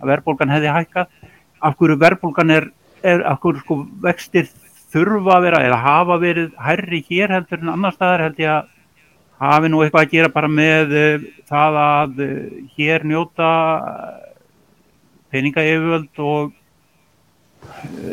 að 0.00 0.12
verðbólgan 0.12 0.54
hefði 0.54 0.70
hækkað. 0.72 1.10
Af 1.68 1.76
hverju 1.76 1.96
verðbólgan 2.00 2.54
er, 2.54 2.68
er 3.04 3.24
af 3.28 3.42
hverju 3.42 3.60
sko 3.66 3.76
vextir 4.06 4.48
þurfa 4.94 5.34
að 5.36 5.44
vera 5.44 5.60
eða 5.66 5.82
hafa 5.82 6.16
verið 6.22 6.56
hærri 6.56 7.02
hér 7.10 7.36
heldur 7.36 7.60
en 7.60 7.74
annar 7.74 7.96
staðar 7.98 8.24
held 8.30 8.40
ég 8.40 8.54
að 8.54 8.72
hafi 9.40 9.70
nú 9.70 9.82
eitthvað 9.84 10.06
að 10.06 10.14
gera 10.14 10.32
bara 10.32 10.50
með 10.50 10.94
uh, 10.96 11.26
það 11.48 11.80
að 11.82 12.22
uh, 12.24 12.36
hér 12.76 13.04
njóta 13.08 13.50
peningaeyfjöld 15.34 16.22
og 16.24 16.54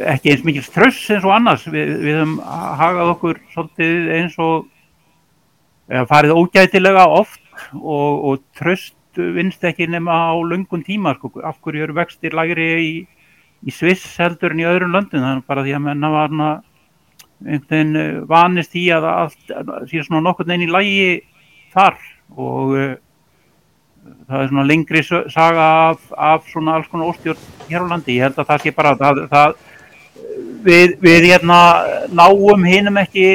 ekki 0.10 0.34
eins 0.34 0.44
mikil 0.48 0.64
ströss 0.66 1.06
eins 1.14 1.26
og 1.28 1.36
annars 1.36 1.68
við, 1.70 1.94
við 2.02 2.20
höfum 2.20 2.38
hagað 2.80 3.12
okkur 3.14 3.40
svolítið 3.54 4.12
eins 4.18 4.38
og 4.42 4.70
farið 6.10 6.34
ógætilega 6.40 7.06
oft 7.12 7.44
og, 7.76 8.12
og 8.24 8.44
tröst 8.58 8.98
vinst 9.14 9.64
ekki 9.64 9.88
nema 9.88 10.34
á 10.34 10.36
lungun 10.42 10.84
tíma 10.84 11.14
sko. 11.16 11.32
af 11.44 11.60
hverju 11.62 11.84
eru 11.84 11.94
vextir 11.94 12.34
lagri 12.34 12.70
í, 12.82 12.94
í 13.68 13.72
Sviss 13.72 14.18
heldur 14.18 14.54
en 14.54 14.64
í 14.64 14.68
öðrum 14.68 14.94
löndum 14.96 15.22
þannig 15.22 15.46
bara 15.48 15.64
því 15.64 15.76
að 15.78 15.86
menna 15.88 16.10
var 16.10 16.32
einhvern 16.32 16.64
veginn 17.44 17.96
eh, 18.00 18.20
vanist 18.30 18.76
í 18.80 18.88
að 18.94 19.08
allt 19.12 19.56
sé 19.92 20.04
svona 20.04 20.24
nokkur 20.24 20.48
neinn 20.50 20.66
í 20.66 20.72
lagi 20.72 21.08
þar 21.74 21.98
og 22.40 22.74
uh, 22.78 22.94
það 24.28 24.40
er 24.40 24.50
svona 24.52 24.66
lengri 24.68 25.04
saga 25.04 25.68
af, 25.90 26.02
af 26.18 26.50
svona 26.52 26.78
alls 26.78 26.90
konar 26.92 27.12
óstjórn 27.14 27.70
hér 27.70 27.86
á 27.86 27.92
landi, 27.92 28.18
ég 28.18 28.28
held 28.28 28.40
að 28.42 28.50
það 28.52 28.64
sé 28.64 28.74
bara 28.76 28.96
það, 29.00 29.22
það, 29.32 29.56
við, 30.66 30.96
við 31.04 31.30
hérna 31.32 31.60
náum 32.12 32.68
hinum 32.68 33.00
ekki 33.04 33.28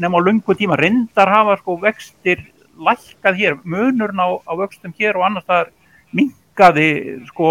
nefn 0.00 0.18
á 0.18 0.20
lungu 0.24 0.56
tíma. 0.56 0.78
Reyndar 0.78 1.30
hafa 1.30 1.58
sko 1.60 1.76
vextir 1.82 2.44
lækkað 2.82 3.38
hér, 3.38 3.58
munurn 3.64 4.22
á, 4.22 4.28
á 4.42 4.52
vöxtum 4.58 4.94
hér 4.98 5.18
og 5.20 5.26
annars 5.28 5.46
það 5.46 5.72
mingaði 6.16 6.88
sko 7.30 7.50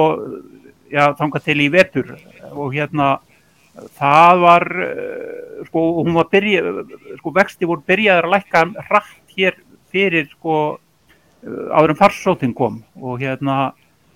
já 0.92 1.12
þangað 1.20 1.48
til 1.48 1.60
í 1.62 1.70
vetur. 1.72 2.16
Og 2.52 2.74
hérna 2.76 3.20
það 3.98 4.42
var 4.42 4.68
eh, 4.86 5.66
sko 5.70 5.84
hún 6.02 6.16
var 6.18 6.30
byrja 6.32 6.86
sko 7.20 7.34
vexti 7.36 7.70
voru 7.70 7.84
byrjaðið 7.88 8.26
að 8.26 8.34
lækka 8.36 8.64
hratt 8.90 9.36
hér 9.36 9.60
fyrir 9.92 10.28
sko 10.32 10.56
áður 11.42 11.94
en 11.94 12.00
farsóttin 12.00 12.54
kom. 12.58 12.82
Og 13.02 13.22
hérna 13.22 13.72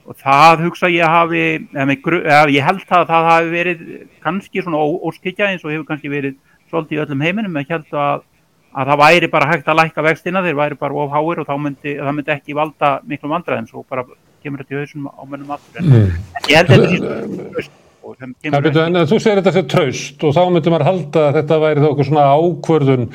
og 0.05 0.17
það 0.21 0.65
hugsa 0.67 0.89
ég 0.93 1.09
hafi 1.09 1.45
ég 1.73 2.67
held 2.67 2.83
að 2.93 3.07
það 3.09 3.29
hafi 3.31 3.49
verið 3.53 3.85
kannski 4.21 4.61
svona 4.61 4.81
óskikja 4.81 5.49
eins 5.49 5.65
og 5.65 5.73
hefur 5.73 5.87
kannski 5.89 6.11
verið 6.11 6.37
svolítið 6.69 6.99
í 6.99 7.01
öllum 7.05 7.25
heiminum. 7.25 7.55
En 7.55 7.65
ég 7.65 7.73
held 7.73 7.97
að, 7.97 8.27
að 8.75 8.91
það 8.91 9.01
væri 9.05 9.31
bara 9.33 9.49
hægt 9.49 9.71
að 9.71 9.81
lækka 9.81 10.05
vextina 10.05 10.43
þeir 10.45 10.59
væri 10.59 10.79
bara 10.81 11.01
ofháir 11.05 11.41
og 11.45 11.57
myndi, 11.61 11.97
það 11.97 12.13
myndi 12.19 12.35
ekki 12.35 12.59
valda 12.59 12.99
miklu 13.07 13.33
vandræðin 13.33 13.71
svo 13.71 13.85
bara 13.89 14.05
kemur 14.45 14.61
þetta 14.61 14.75
í 14.75 14.83
hausum 14.83 15.09
á 15.09 15.23
mönnum 15.25 15.57
aftur. 15.57 15.81
En 15.81 15.89
mm. 15.89 16.21
ég 16.51 16.61
held 16.61 16.75
að 16.75 16.85
þetta 16.85 17.84
sé 18.13 18.85
en 18.85 19.01
þú 19.09 19.17
segir 19.17 19.41
þetta 19.41 19.55
sé 19.55 19.65
traust 19.71 20.27
og 20.27 20.35
þá 20.35 20.43
myndir 20.49 20.75
maður 20.75 20.89
halda 20.91 21.25
að 21.29 21.39
þetta 21.39 21.63
væri 21.63 21.83
þá 21.83 21.89
okkur 21.89 22.09
svona 22.11 22.27
ákvörðun 22.35 23.09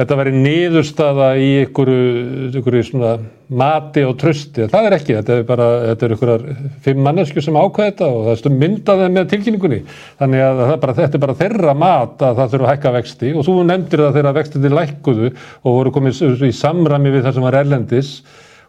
þetta 0.00 0.16
veri 0.16 0.32
niðurstaða 0.32 1.28
í 1.36 1.48
einhverju 1.60 2.82
svona 2.86 3.12
mati 3.60 4.04
og 4.06 4.14
trösti. 4.20 4.68
Það 4.70 4.86
er 4.88 4.96
ekki, 4.96 5.16
þetta 5.18 5.34
er 5.36 5.46
bara, 5.48 5.66
þetta 5.90 6.06
er 6.06 6.14
einhverjar 6.14 6.44
fimm 6.86 7.02
mannesku 7.04 7.44
sem 7.44 7.58
ákveða 7.58 7.90
þetta 7.90 8.08
og 8.08 8.28
það 8.28 8.48
er 8.50 8.58
myndaðið 8.62 9.14
með 9.16 9.30
tilkynningunni. 9.34 9.80
Þannig 10.20 10.44
að 10.46 10.62
er 10.66 10.82
bara, 10.84 10.96
þetta 11.00 11.18
er 11.18 11.24
bara 11.26 11.38
þeirra 11.40 11.74
mat 11.82 12.24
að 12.24 12.40
það 12.40 12.54
þurfa 12.54 12.68
að 12.68 12.72
hækka 12.74 12.94
vexti 12.96 13.32
og 13.34 13.48
þú 13.48 13.56
nefndir 13.68 14.04
það 14.06 14.20
þegar 14.20 14.38
vextið 14.38 14.68
er 14.70 14.76
lækkuðu 14.78 15.32
og 15.34 15.80
voru 15.80 15.94
komið 15.98 16.22
í 16.48 16.54
samrami 16.62 17.12
við 17.16 17.26
það 17.26 17.36
sem 17.36 17.48
var 17.50 17.60
erlendis 17.60 18.14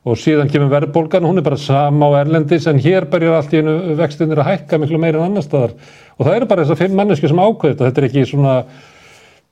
og 0.01 0.17
síðan 0.17 0.49
kemur 0.49 0.71
verðbólgan, 0.71 1.27
hún 1.29 1.37
er 1.37 1.45
bara 1.45 1.59
sama 1.61 2.09
á 2.09 2.21
erlendis 2.23 2.65
en 2.69 2.79
hér 2.81 3.05
börjar 3.11 3.37
allt 3.37 3.51
í 3.53 3.61
einu 3.61 3.75
vextinir 3.99 4.39
að 4.41 4.49
hækka 4.49 4.79
miklu 4.81 4.97
meira 5.01 5.21
en 5.21 5.29
annar 5.29 5.45
staðar 5.45 5.75
og 6.17 6.23
það 6.25 6.37
eru 6.39 6.47
bara 6.49 6.65
þessar 6.65 6.79
fimm 6.79 6.97
mannesku 6.97 7.29
sem 7.29 7.43
ákveða 7.43 7.75
þetta, 7.75 7.85
þetta 7.89 8.01
er 8.01 8.09
ekki 8.09 8.25
svona 8.31 8.55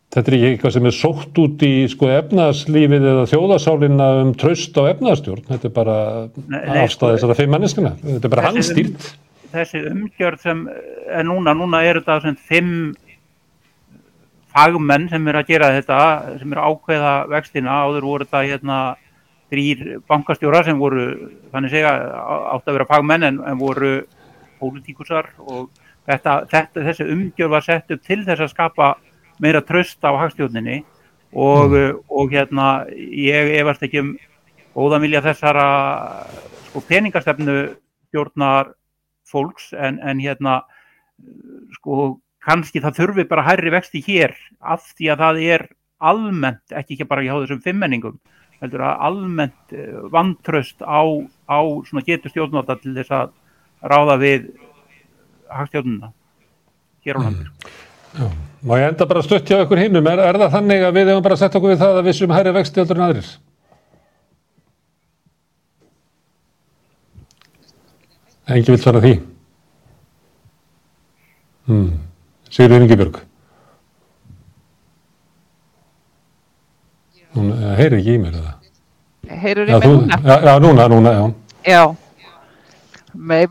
Þetta 0.10 0.32
er 0.32 0.36
ekki 0.36 0.48
eitthvað 0.50 0.72
sem 0.74 0.88
er 0.90 0.94
sótt 0.98 1.40
út 1.44 1.64
í 1.68 1.74
sko 1.92 2.08
efnaðslífið 2.10 3.04
eða 3.12 3.26
þjóðasálinna 3.30 4.08
um 4.24 4.32
tröst 4.42 4.78
á 4.82 4.90
efnaðstjórn. 4.90 5.44
Þetta 5.52 5.68
er 5.70 5.74
bara 5.76 5.98
afstæðis 6.82 7.26
að 7.26 7.30
það 7.30 7.38
fyrir 7.38 7.52
manneskina. 7.54 7.92
Þetta 8.02 8.26
er 8.26 8.34
bara 8.34 8.46
hans 8.48 8.72
stýrt. 8.72 9.06
Þessi 9.52 9.84
umgjörð 9.92 10.48
sem 10.48 10.64
er 10.74 11.28
núna, 11.30 11.54
núna 11.58 11.84
er 11.86 12.02
þetta 12.02 12.18
sem 12.24 12.40
fimm 12.50 12.74
fagmenn 14.50 15.06
sem 15.14 15.30
er 15.30 15.38
að 15.44 15.54
gera 15.54 15.70
þetta, 15.78 16.00
sem 16.42 16.58
er 16.58 16.64
ákveða 16.66 17.14
vextina. 17.36 17.78
Áður 17.86 18.10
voru 18.10 18.26
þetta 18.26 18.44
hérna 18.48 18.80
þrýr 19.50 20.00
bankastjóra 20.10 20.64
sem 20.68 20.80
voru, 20.80 21.06
þannig 21.54 21.74
segja, 21.74 21.94
átt 22.54 22.70
að 22.70 22.80
vera 22.80 22.90
fagmenn 22.90 23.28
en, 23.28 23.42
en 23.46 23.60
voru 23.60 23.94
pólitíkusar 24.60 25.32
og 25.40 25.70
þetta, 26.08 26.44
þetta, 26.52 26.86
þessi 26.90 27.08
umgjörð 27.10 27.54
var 27.56 27.66
sett 27.66 27.94
upp 27.96 28.06
til 28.06 28.22
þess 28.28 28.46
að 28.46 28.54
skapa 28.54 28.90
meira 29.42 29.62
tröst 29.66 30.04
á 30.06 30.12
hagstjóninni 30.20 30.82
og, 31.34 31.74
mm. 31.74 32.02
og 32.10 32.34
hérna 32.34 32.70
ég 32.90 33.54
efast 33.60 33.86
ekki 33.86 34.04
um 34.04 34.16
óðan 34.80 35.04
vilja 35.04 35.24
þessara 35.26 35.68
sko, 36.70 36.84
peningastefnu 36.88 37.56
stjórnar 38.10 38.74
fólks 39.30 39.72
en, 39.74 40.00
en 40.02 40.22
hérna 40.22 40.62
sko 41.76 42.20
kannski 42.46 42.82
það 42.82 43.02
þurfi 43.02 43.28
bara 43.30 43.46
hærri 43.46 43.74
vexti 43.74 44.02
hér 44.06 44.36
af 44.60 44.86
því 44.96 45.12
að 45.14 45.24
það 45.24 45.42
er 45.56 45.66
almennt, 46.00 46.64
ekki 46.72 46.96
ekki 46.96 47.08
bara 47.10 47.26
hjá 47.26 47.34
þessum 47.42 47.64
fimmenningum, 47.64 48.16
heldur 48.64 48.84
að 48.86 49.04
almennt 49.10 49.76
eh, 49.76 50.00
vantröst 50.14 50.82
á, 50.84 51.02
á 51.48 51.60
getur 52.06 52.34
stjórnvalda 52.34 52.78
til 52.82 52.96
þess 52.98 53.14
að 53.16 53.36
ráða 53.80 54.18
við 54.22 54.50
hagstjórnuna 55.50 56.12
hér 57.06 57.20
á 57.20 57.24
landur. 57.24 57.52
Mm. 58.18 58.34
Má 58.66 58.74
ég 58.82 58.90
enda 58.90 59.08
bara 59.08 59.24
stutt 59.24 59.48
hjá 59.48 59.62
ykkur 59.64 59.80
hinnum, 59.80 60.08
er, 60.10 60.20
er 60.20 60.40
það 60.42 60.56
þannig 60.58 60.84
að 60.84 60.98
við 60.98 61.12
hefum 61.14 61.26
bara 61.30 61.38
sett 61.40 61.56
okkur 61.56 61.72
við 61.72 61.84
það 61.84 62.00
að 62.02 62.10
við 62.10 62.18
sem 62.18 62.36
hæri 62.36 62.54
vexti 62.58 62.84
öldur 62.84 63.00
en 63.00 63.06
aðrir? 63.06 63.30
Engi 68.50 68.74
vil 68.74 68.82
svara 68.82 69.02
því. 69.04 69.16
Hmm. 71.70 71.90
Sigurður 72.50 72.88
Ingibjörg. 72.88 73.20
Hún 77.40 77.52
eh, 77.56 77.74
heyri 77.80 78.02
ekki 78.02 78.16
í 78.18 78.22
mér 78.22 78.38
eða? 78.42 78.54
Heyrur 79.30 79.70
í 79.70 79.76
mig 79.78 79.88
núna? 79.88 80.20
Já, 80.26 80.36
já, 80.44 80.54
núna, 80.60 80.88
núna, 80.92 81.12
já. 81.16 81.26
Já, 81.70 81.84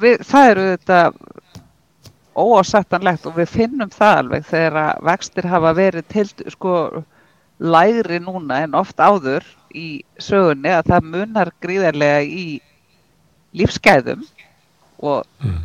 við, 0.03 0.25
það 0.29 0.51
eru 0.53 0.67
þetta 0.75 1.01
óásættanlegt 2.39 3.27
og 3.29 3.39
við 3.39 3.53
finnum 3.53 3.93
það 3.93 4.19
alveg 4.23 4.49
þegar 4.49 5.01
vextir 5.09 5.49
hafa 5.51 5.73
verið 5.77 6.11
til 6.13 6.27
sko 6.55 6.75
lægri 7.59 8.21
núna 8.23 8.63
en 8.67 8.77
oft 8.79 9.01
áður 9.01 9.47
í 9.75 10.03
sögunni 10.23 10.71
að 10.73 10.93
það 10.93 11.09
munar 11.15 11.51
gríðarlega 11.65 12.21
í 12.23 12.47
lífsgæðum 13.59 14.23
og 15.03 15.25
mm. 15.43 15.59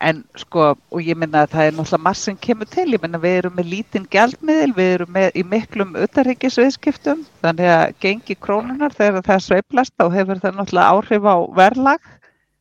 En 0.00 0.22
sko 0.38 0.70
og 0.74 1.02
ég 1.04 1.18
minna 1.18 1.44
að 1.44 1.54
það 1.54 1.66
er 1.66 1.74
náttúrulega 1.76 2.04
marg 2.06 2.20
sem 2.20 2.38
kemur 2.40 2.68
til, 2.70 2.86
ég 2.94 3.02
minna 3.02 3.20
við 3.20 3.36
erum 3.40 3.58
með 3.58 3.68
lítinn 3.74 4.06
gældmiðil, 4.12 4.70
við 4.76 4.94
erum 4.94 5.12
með 5.16 5.36
í 5.36 5.44
miklum 5.46 5.92
utarryggisviðskiptum 6.06 7.26
þannig 7.44 7.72
að 7.74 7.84
gengi 8.04 8.38
krónunar 8.40 8.96
þegar 8.96 9.26
það 9.26 9.44
sveiplast 9.48 9.94
þá 9.96 10.06
hefur 10.14 10.40
það 10.40 10.56
náttúrulega 10.56 10.96
áhrif 10.96 11.28
á 11.28 11.36
verðlag 11.60 12.08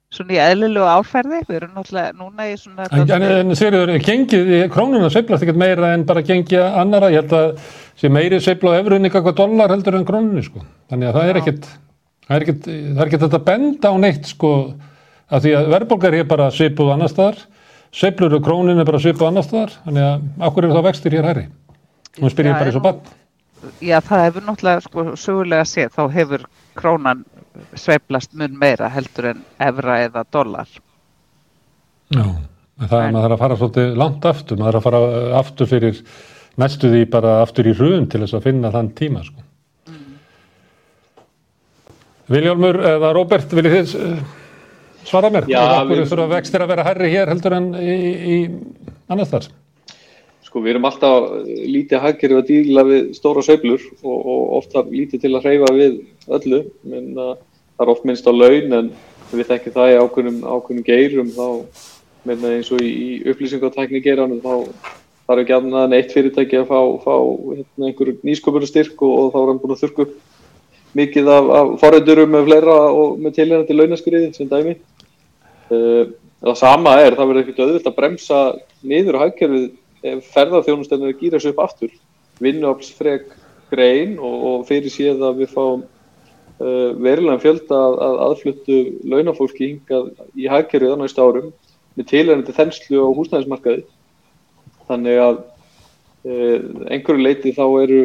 svona 0.10 0.34
í 0.34 0.40
eðlilegu 0.42 0.88
áferði, 0.90 1.40
við 1.46 1.58
erum 1.60 1.76
náttúrulega 1.78 2.16
núna 2.18 2.48
í 2.50 2.56
svona... 2.58 2.88
En, 2.90 3.12
en, 3.14 3.26
en 3.30 3.58
Sigurður, 3.58 3.92
gengið, 4.02 4.54
krónuna 4.74 5.12
sveiplast 5.14 5.46
ekkert 5.46 5.62
meira 5.62 5.94
en 5.94 6.06
bara 6.10 6.26
gengið 6.26 6.66
annara, 6.66 7.12
ég 7.14 7.22
held 7.22 7.36
að 7.38 7.76
sé 8.00 8.10
meiri 8.12 8.40
sveipla 8.42 8.74
á 8.74 8.80
efruðni 8.82 9.12
eitthvað 9.12 9.38
dólar 9.38 9.76
heldur 9.76 10.00
en 10.00 10.08
krónunni 10.08 10.44
sko, 10.48 10.64
þannig 10.90 11.12
að 11.12 11.20
það 11.20 11.30
er 11.30 11.42
ekkert, 11.44 11.70
það 12.26 12.36
er 12.40 12.48
ekkert, 12.48 12.70
það 12.98 13.04
er 13.06 14.10
ekkert 14.10 14.88
að 15.30 15.46
því 15.46 15.56
að 15.60 15.72
verðbólgar 15.76 16.18
er 16.18 16.28
bara 16.30 16.50
sveipuð 16.54 16.92
annar 16.96 17.12
staðar, 17.12 17.40
sveiplur 17.96 18.36
og 18.38 18.44
krónin 18.46 18.82
er 18.82 18.88
bara 18.88 19.02
sveipuð 19.02 19.30
annar 19.30 19.46
staðar, 19.46 19.76
þannig 19.86 20.08
að 20.08 20.46
okkur 20.50 20.68
eru 20.68 20.78
þá 20.78 20.88
vextir 20.90 21.18
hér 21.18 21.30
herri, 21.30 21.48
nú 22.20 22.32
spyr 22.32 22.52
ég 22.52 22.58
bara 22.58 22.72
eins 22.72 22.80
og 22.80 22.86
bann. 22.86 23.02
Já, 23.84 23.98
það 24.00 24.24
hefur 24.24 24.46
náttúrulega 24.48 24.84
sko 24.86 25.06
sögulega 25.20 25.68
séð, 25.68 25.92
þá 25.98 26.04
hefur 26.16 26.46
krónan 26.80 27.26
sveiplast 27.78 28.36
mun 28.40 28.56
meira 28.60 28.88
heldur 28.94 29.34
en 29.34 29.44
evra 29.62 30.00
eða 30.06 30.24
dólar. 30.32 30.70
Já, 32.10 32.26
það 32.86 33.00
er 33.04 33.14
maður 33.14 33.36
að 33.36 33.44
fara 33.44 33.60
svolítið 33.60 34.00
langt 34.00 34.28
aftur, 34.30 34.62
maður 34.62 34.80
að 34.80 34.88
fara 34.88 35.02
aftur 35.42 35.70
fyrir 35.70 36.02
næstu 36.60 36.92
því 36.92 37.04
bara 37.12 37.40
aftur 37.44 37.70
í 37.70 37.76
hrun 37.76 38.08
til 38.10 38.24
þess 38.24 38.38
að 38.40 38.48
finna 38.48 38.72
þann 38.74 38.92
tíma 38.98 39.24
sko. 39.28 39.44
Mm. 39.92 40.18
Viljálmur 42.34 42.82
eða 42.96 43.12
Róbert, 43.16 43.54
viljið 43.60 43.76
þið 43.78 44.08
eh, 44.08 44.24
svara 45.08 45.32
mér? 45.34 45.48
Já, 45.52 45.64
við 45.88 46.04
þurfum 46.04 46.26
að 46.26 46.36
vextir 46.36 46.64
að 46.64 46.72
vera 46.74 46.86
herri 46.88 47.10
hér 47.14 47.32
heldur 47.32 47.56
en 47.58 47.68
í, 47.80 47.98
í 48.36 48.38
annars 49.12 49.32
þar. 49.34 49.50
Sko 50.50 50.64
við 50.66 50.74
erum 50.74 50.88
alltaf 50.90 51.28
lítið 51.46 52.04
hagkerfið 52.06 52.40
að 52.40 52.48
díla 52.50 52.86
við 52.88 53.12
stóra 53.18 53.44
söblur 53.46 53.84
og, 54.02 54.18
og 54.18 54.42
ofta 54.62 54.84
lítið 54.90 55.26
til 55.26 55.34
að 55.36 55.46
hreyfa 55.46 55.74
við 55.76 56.00
öllu, 56.40 56.64
menn 56.90 57.12
að 57.14 57.36
það 57.38 57.86
er 57.86 57.94
oft 57.94 58.08
minnst 58.10 58.28
á 58.28 58.34
laun 58.34 58.74
en 58.80 58.90
við 59.30 59.52
þekkjum 59.52 59.76
það 59.76 59.92
í 59.92 60.00
ákveðnum, 60.04 60.40
ákveðnum 60.50 60.88
geirum 60.88 61.30
þá 61.36 61.46
menna 62.28 62.56
eins 62.58 62.72
og 62.74 62.82
í, 62.84 62.90
í 62.90 63.10
upplýsingartækni 63.30 64.02
geiranum 64.04 64.42
þá 64.44 64.56
þarf 65.30 65.44
ekki 65.44 65.56
annað 65.56 65.86
en 65.86 65.96
eitt 66.00 66.16
fyrirtæki 66.16 66.60
að 66.60 66.72
fá, 66.72 66.80
fá 67.06 67.14
hérna, 67.54 67.90
einhver 67.92 68.12
nýsköpunarstyrk 68.26 69.06
og, 69.06 69.14
og 69.14 69.32
þá 69.36 69.40
er 69.42 69.52
hann 69.52 69.62
búin 69.62 69.76
að 69.76 69.84
þurku 69.84 70.08
mikið 70.98 71.30
af, 71.34 71.50
af 71.60 71.74
forrætturum 71.82 72.32
með 72.34 72.48
fleira 72.48 72.78
og 72.90 73.20
með 73.22 73.36
tilhengandi 73.38 73.78
launaskriði 73.78 74.32
sem 74.36 74.50
dæmi. 74.50 74.78
Uh, 75.70 76.16
það 76.42 76.58
sama 76.62 76.96
er, 77.04 77.18
það 77.18 77.30
verður 77.30 77.44
ekkert 77.44 77.62
auðvilt 77.66 77.90
að 77.92 77.98
bremsa 78.00 78.40
niður 78.82 79.20
á 79.20 79.24
hagkerfið 79.26 79.70
ef 80.10 80.34
ferðarþjónustöfnir 80.34 81.18
gýra 81.20 81.42
sér 81.42 81.54
upp 81.54 81.64
aftur. 81.68 81.94
Vinnuaflsfreg 82.40 83.30
grein 83.70 84.18
og, 84.18 84.36
og 84.50 84.68
fyrir 84.70 84.94
síðan 84.94 85.26
að 85.30 85.44
við 85.44 85.54
fáum 85.54 85.84
uh, 85.84 86.92
verulega 86.98 87.42
fjölda 87.44 87.82
að, 87.86 87.98
að 88.08 88.20
aðfluttu 88.28 88.80
launafólki 89.12 89.74
hingað 89.74 90.12
í 90.40 90.50
hagkerfið 90.50 90.96
á 90.96 91.02
næsta 91.04 91.26
árum 91.26 91.52
með 92.00 92.10
tilhengandi 92.14 92.56
þenslu 92.56 93.04
á 93.04 93.10
húsnæðismarkaði 93.18 93.86
þannig 94.90 95.22
að 95.26 95.38
uh, 95.44 96.58
einhverju 96.90 97.26
leiti 97.26 97.54
þá 97.58 97.66
eru 97.84 98.02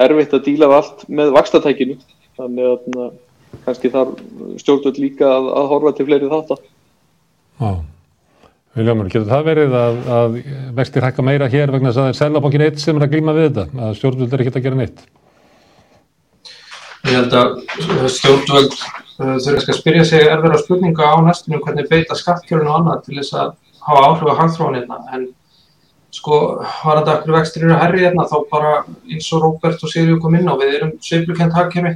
erfitt 0.00 0.34
að 0.36 0.44
díla 0.48 0.68
allt 0.72 1.06
með 1.08 1.32
vakstatækinu 1.36 1.96
þannig 2.38 2.68
að 2.68 2.90
na, 2.96 3.08
kannski 3.66 3.90
þar 3.92 4.12
stjórnvöld 4.60 5.00
líka 5.02 5.28
að, 5.28 5.48
að 5.60 5.72
horfa 5.72 5.96
til 5.96 6.06
fleiri 6.08 6.30
þáttar 6.32 6.62
Já. 7.62 7.72
Viljámur, 8.72 9.08
getur 9.12 9.28
það 9.28 9.48
verið 9.50 9.74
að, 9.76 9.98
að 10.16 10.36
vextir 10.78 11.04
hækka 11.04 11.24
meira 11.26 11.48
hér 11.52 11.72
vegna 11.74 11.90
þess 11.90 12.00
að 12.00 12.06
það 12.06 12.12
er 12.12 12.18
selabokkin 12.22 12.64
eitt 12.64 12.78
sem 12.80 12.96
er 12.96 13.04
að 13.04 13.12
glíma 13.12 13.34
við 13.36 13.48
þetta, 13.50 13.64
að 13.84 13.98
stjórnvöld 13.98 14.32
er 14.32 14.44
ekki 14.44 14.52
að 14.54 14.64
gera 14.66 14.78
neitt? 14.78 15.02
Ég 17.02 17.18
held 17.18 17.36
að 17.36 18.06
stjórnvöld 18.14 18.72
uh, 18.72 19.36
þurfa 19.44 19.58
að 19.74 19.76
spyrja 19.76 20.06
sig 20.08 20.24
erfara 20.24 20.62
spurninga 20.62 21.10
á 21.12 21.16
næstinu 21.26 21.60
hvernig 21.66 21.90
beita 21.90 22.16
skattkjörun 22.16 22.70
og 22.70 22.78
annað 22.78 23.04
til 23.10 23.18
þess 23.18 23.36
að 23.42 23.52
hafa 23.90 24.06
áhrif 24.08 24.32
á 24.32 24.40
hangþróun 24.40 24.78
hérna 24.78 25.00
en 25.18 25.28
sko 26.12 26.38
var 26.60 27.00
þetta 27.00 27.14
okkur 27.18 27.36
vextir 27.38 27.66
eru 27.66 27.78
herri 27.80 28.04
hérna 28.04 28.26
þá 28.28 28.36
bara 28.50 28.72
eins 29.08 29.30
og 29.32 29.44
Róbert 29.46 29.82
og 29.82 29.92
Sigurður 29.92 30.20
kom 30.24 30.36
inn 30.38 30.50
á 30.50 30.54
við 30.60 30.74
erum 30.76 30.92
sveiplukent 31.00 31.56
hagkerfi. 31.56 31.94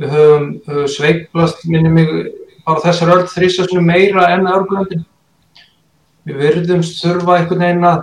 Við 0.00 0.14
höfum 0.14 0.46
uh, 0.68 0.84
sveiplast 0.90 1.66
minni 1.70 1.90
mig 1.92 2.14
bara 2.66 2.82
þessar 2.82 3.12
öll 3.14 3.26
þrýsastunum 3.30 3.86
meira 3.86 4.30
enn 4.34 4.48
aðurglöndin 4.50 5.04
við 6.24 6.40
verðumst 6.40 7.02
þurfa 7.02 7.36
einhvern 7.40 7.66
veginn 7.66 7.90
að 7.90 8.00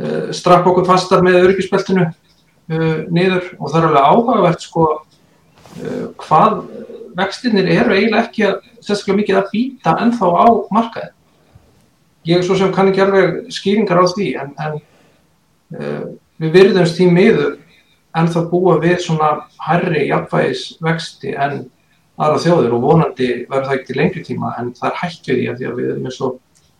uh, 0.00 0.30
straffa 0.34 0.72
okkur 0.72 0.88
fastar 0.88 1.22
með 1.26 1.42
öryggisbeltinu 1.42 2.08
uh, 2.08 2.98
niður. 3.10 3.52
Og 3.58 3.70
það 3.70 3.80
er 3.82 3.88
alveg 3.90 4.08
áhugavert 4.08 4.64
sko 4.64 4.88
Eh, 5.78 6.06
hvað 6.18 6.62
vextinnir 7.18 7.68
eru 7.70 7.94
eiginlega 7.94 8.24
ekki 8.24 8.44
að, 8.48 8.56
sérstaklega 8.82 9.18
mikið 9.20 9.38
að 9.38 9.50
býta 9.52 9.94
ennþá 10.02 10.30
á 10.34 10.46
markaði. 10.74 11.10
Ég 12.28 12.44
svo 12.44 12.58
sem 12.58 12.72
kann 12.74 12.90
ekki 12.90 13.04
alveg 13.04 13.38
skýringar 13.54 14.02
á 14.02 14.06
því 14.10 14.28
en, 14.42 14.52
en 14.64 14.78
uh, 15.78 16.04
við 16.42 16.54
virðumst 16.58 16.98
því 16.98 17.08
miður 17.14 17.56
ennþá 18.18 18.44
búa 18.50 18.78
við 18.82 19.00
svona 19.04 19.32
herri 19.66 20.06
jafnvægisvexti 20.08 21.34
en 21.36 21.62
aðra 22.18 22.42
þjóður 22.42 22.76
og 22.76 22.84
vonandi 22.84 23.28
verður 23.48 23.68
það 23.68 23.76
ekki 23.76 23.88
til 23.90 23.98
lengri 24.00 24.24
tíma 24.26 24.54
en 24.58 24.72
það 24.76 24.88
er 24.90 25.00
hættið 25.02 25.42
í 25.42 25.48
að 25.50 25.60
því 25.60 25.68
að 25.68 25.76
við 25.78 25.90
erum 25.92 26.08
eins 26.08 26.22
og 26.26 26.38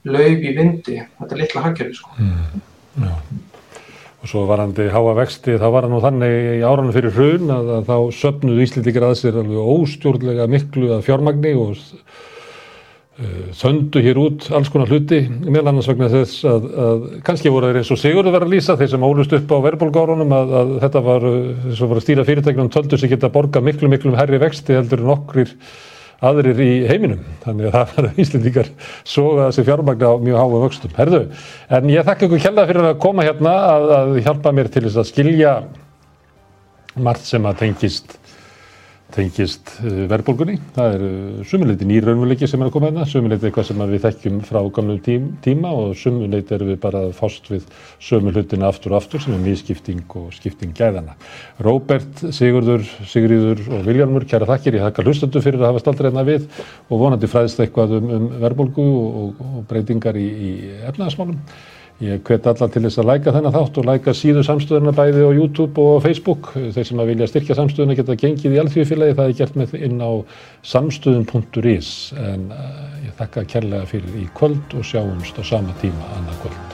laug 0.08 0.46
í 0.46 0.54
vindi, 0.56 0.96
þetta 1.18 1.34
er 1.34 1.42
litla 1.42 1.64
hagkerfi 1.66 1.98
sko. 1.98 2.14
Mm, 2.22 3.42
og 4.18 4.30
svo 4.30 4.44
varandi 4.48 4.88
háa 4.90 5.14
vexti, 5.18 5.58
þá 5.60 5.66
var 5.74 5.86
það 5.86 5.94
nú 5.94 6.00
þannig 6.02 6.38
í 6.56 6.62
áranum 6.66 6.94
fyrir 6.94 7.14
hrun 7.14 7.52
að, 7.54 7.70
að 7.76 7.90
þá 7.90 7.96
söpnuðu 8.18 8.64
Íslindikar 8.64 9.08
að 9.08 9.18
sér 9.20 9.38
alveg 9.42 9.70
óstjórnlega 9.74 10.48
miklu 10.50 10.90
að 10.96 11.04
fjármagni 11.06 11.54
og 11.58 11.76
þöndu 13.58 13.98
hér 14.04 14.18
út 14.22 14.44
alls 14.54 14.68
konar 14.70 14.90
hluti, 14.92 15.24
meðal 15.26 15.72
annars 15.72 15.88
vegna 15.90 16.06
þess 16.12 16.44
að, 16.46 16.66
að 16.78 17.04
kannski 17.26 17.50
voru 17.50 17.70
þeir 17.72 17.80
eins 17.80 17.90
og 17.90 17.98
Sigurður 17.98 18.36
verið 18.36 18.46
að 18.46 18.52
lýsa, 18.54 18.76
þeir 18.78 18.90
sem 18.92 19.06
ólust 19.08 19.34
upp 19.34 19.54
á 19.54 19.58
verðbólgárunum 19.64 20.34
að, 20.36 20.52
að 20.60 20.70
þetta 20.84 21.02
var, 21.08 21.26
þess 21.64 21.82
að 21.82 21.90
voru 21.90 22.02
að 22.02 22.06
stýra 22.06 22.26
fyrirtæknum 22.28 22.70
töldu 22.76 23.00
sig 23.00 23.10
geta 23.10 23.26
að 23.26 23.34
borga 23.34 23.62
miklu 23.66 23.90
miklu 23.90 24.14
herri 24.14 24.38
vexti 24.38 24.76
heldur 24.78 25.02
en 25.02 25.10
okkur 25.16 25.50
aðrir 26.28 26.62
í 26.62 26.70
heiminum. 26.86 27.26
Þannig 27.42 27.68
að 27.72 27.74
það 27.74 27.92
var 27.98 28.22
Íslendingar 28.22 28.70
soga 29.02 29.48
þessi 29.48 29.66
fjármagna 29.66 30.14
á 30.14 30.16
mjög 30.22 30.38
háa 30.38 30.62
vöxtum. 30.68 30.94
Herðu, 30.98 31.20
en 31.74 31.90
ég 31.90 32.06
þakka 32.06 32.28
ykkur 32.28 32.44
kjalla 32.46 32.68
fyrir 32.70 32.90
að 32.92 33.02
koma 33.02 33.26
hérna 33.26 33.58
að, 33.72 33.90
að 33.98 34.16
hjálpa 34.28 34.54
mér 34.54 34.70
til 34.70 34.86
þess 34.86 35.02
að 35.02 35.10
skilja 35.10 35.58
margt 36.98 37.26
sem 37.26 37.50
að 37.50 37.64
tengist 37.64 38.17
tengist 39.14 39.70
eh, 39.80 40.02
verðbólgunni. 40.10 40.58
Það 40.76 40.94
er 40.94 41.04
eh, 41.06 41.38
sumuleiti 41.48 41.86
nýraunveruleiki 41.88 42.48
sem 42.50 42.60
er 42.60 42.68
að 42.68 42.74
koma 42.74 42.90
hérna, 42.90 43.06
sumuleiti 43.08 43.48
eitthvað 43.48 43.68
sem 43.70 43.80
við 43.80 44.02
þekkjum 44.04 44.40
frá 44.48 44.58
gamlum 44.76 44.98
tím, 45.04 45.30
tíma 45.44 45.72
og 45.76 45.94
sumuleiti 45.98 46.56
erum 46.56 46.72
við 46.74 46.80
bara 46.82 47.00
fást 47.16 47.48
við 47.48 47.64
sömu 48.04 48.34
hlutina 48.34 48.68
aftur 48.68 48.92
og 48.94 49.00
aftur 49.00 49.24
sem 49.24 49.36
er 49.36 49.40
nýskipting 49.46 50.04
og 50.20 50.28
skipting 50.36 50.76
gæðana. 50.76 51.16
Róbert, 51.64 52.20
Sigurður, 52.36 52.84
Sigriður 53.08 53.64
og 53.78 53.88
Viljarmur, 53.88 54.28
kæra 54.28 54.50
þakkir, 54.50 54.76
ég 54.76 54.86
þakkar 54.88 55.08
hlustandu 55.08 55.44
fyrir 55.44 55.64
að 55.64 55.72
hafa 55.72 55.84
staldreina 55.86 56.26
við 56.28 56.46
og 56.88 57.00
vonandi 57.00 57.32
fræðist 57.32 57.64
eitthvað 57.64 57.96
um, 58.02 58.14
um 58.18 58.30
verðbólgu 58.44 58.86
og, 59.00 59.42
og 59.48 59.66
breytingar 59.72 60.20
í, 60.20 60.28
í 60.28 60.54
efnaðasmálum. 60.92 61.40
Ég 61.98 62.20
hvet 62.22 62.44
allar 62.46 62.68
til 62.70 62.84
þess 62.84 63.00
að 63.02 63.08
læka 63.08 63.32
þennan 63.34 63.54
þátt 63.56 63.78
og 63.80 63.86
læka 63.88 64.12
síðu 64.14 64.44
samstöðuna 64.46 64.92
bæði 64.94 65.24
á 65.26 65.30
YouTube 65.34 65.82
og 65.82 65.98
Facebook. 66.04 66.52
Þeir 66.54 66.86
sem 66.86 67.02
að 67.02 67.10
vilja 67.10 67.28
styrkja 67.32 67.58
samstöðuna 67.58 67.98
geta 67.98 68.18
gengið 68.22 68.54
í 68.54 68.62
alþjóðfélagi, 68.62 69.18
það 69.18 69.32
er 69.32 69.36
gert 69.42 69.58
með 69.58 69.76
inn 69.82 69.98
á 69.98 70.12
samstöðun.is 70.76 71.92
en 72.22 72.48
uh, 72.54 72.72
ég 73.02 73.18
þakka 73.18 73.48
kærlega 73.50 73.90
fyrir 73.90 74.18
í 74.22 74.30
kvöld 74.38 74.78
og 74.78 74.86
sjáumst 74.86 75.42
á 75.42 75.44
sama 75.56 75.74
tíma 75.82 76.14
annað 76.14 76.44
kvöld. 76.46 76.67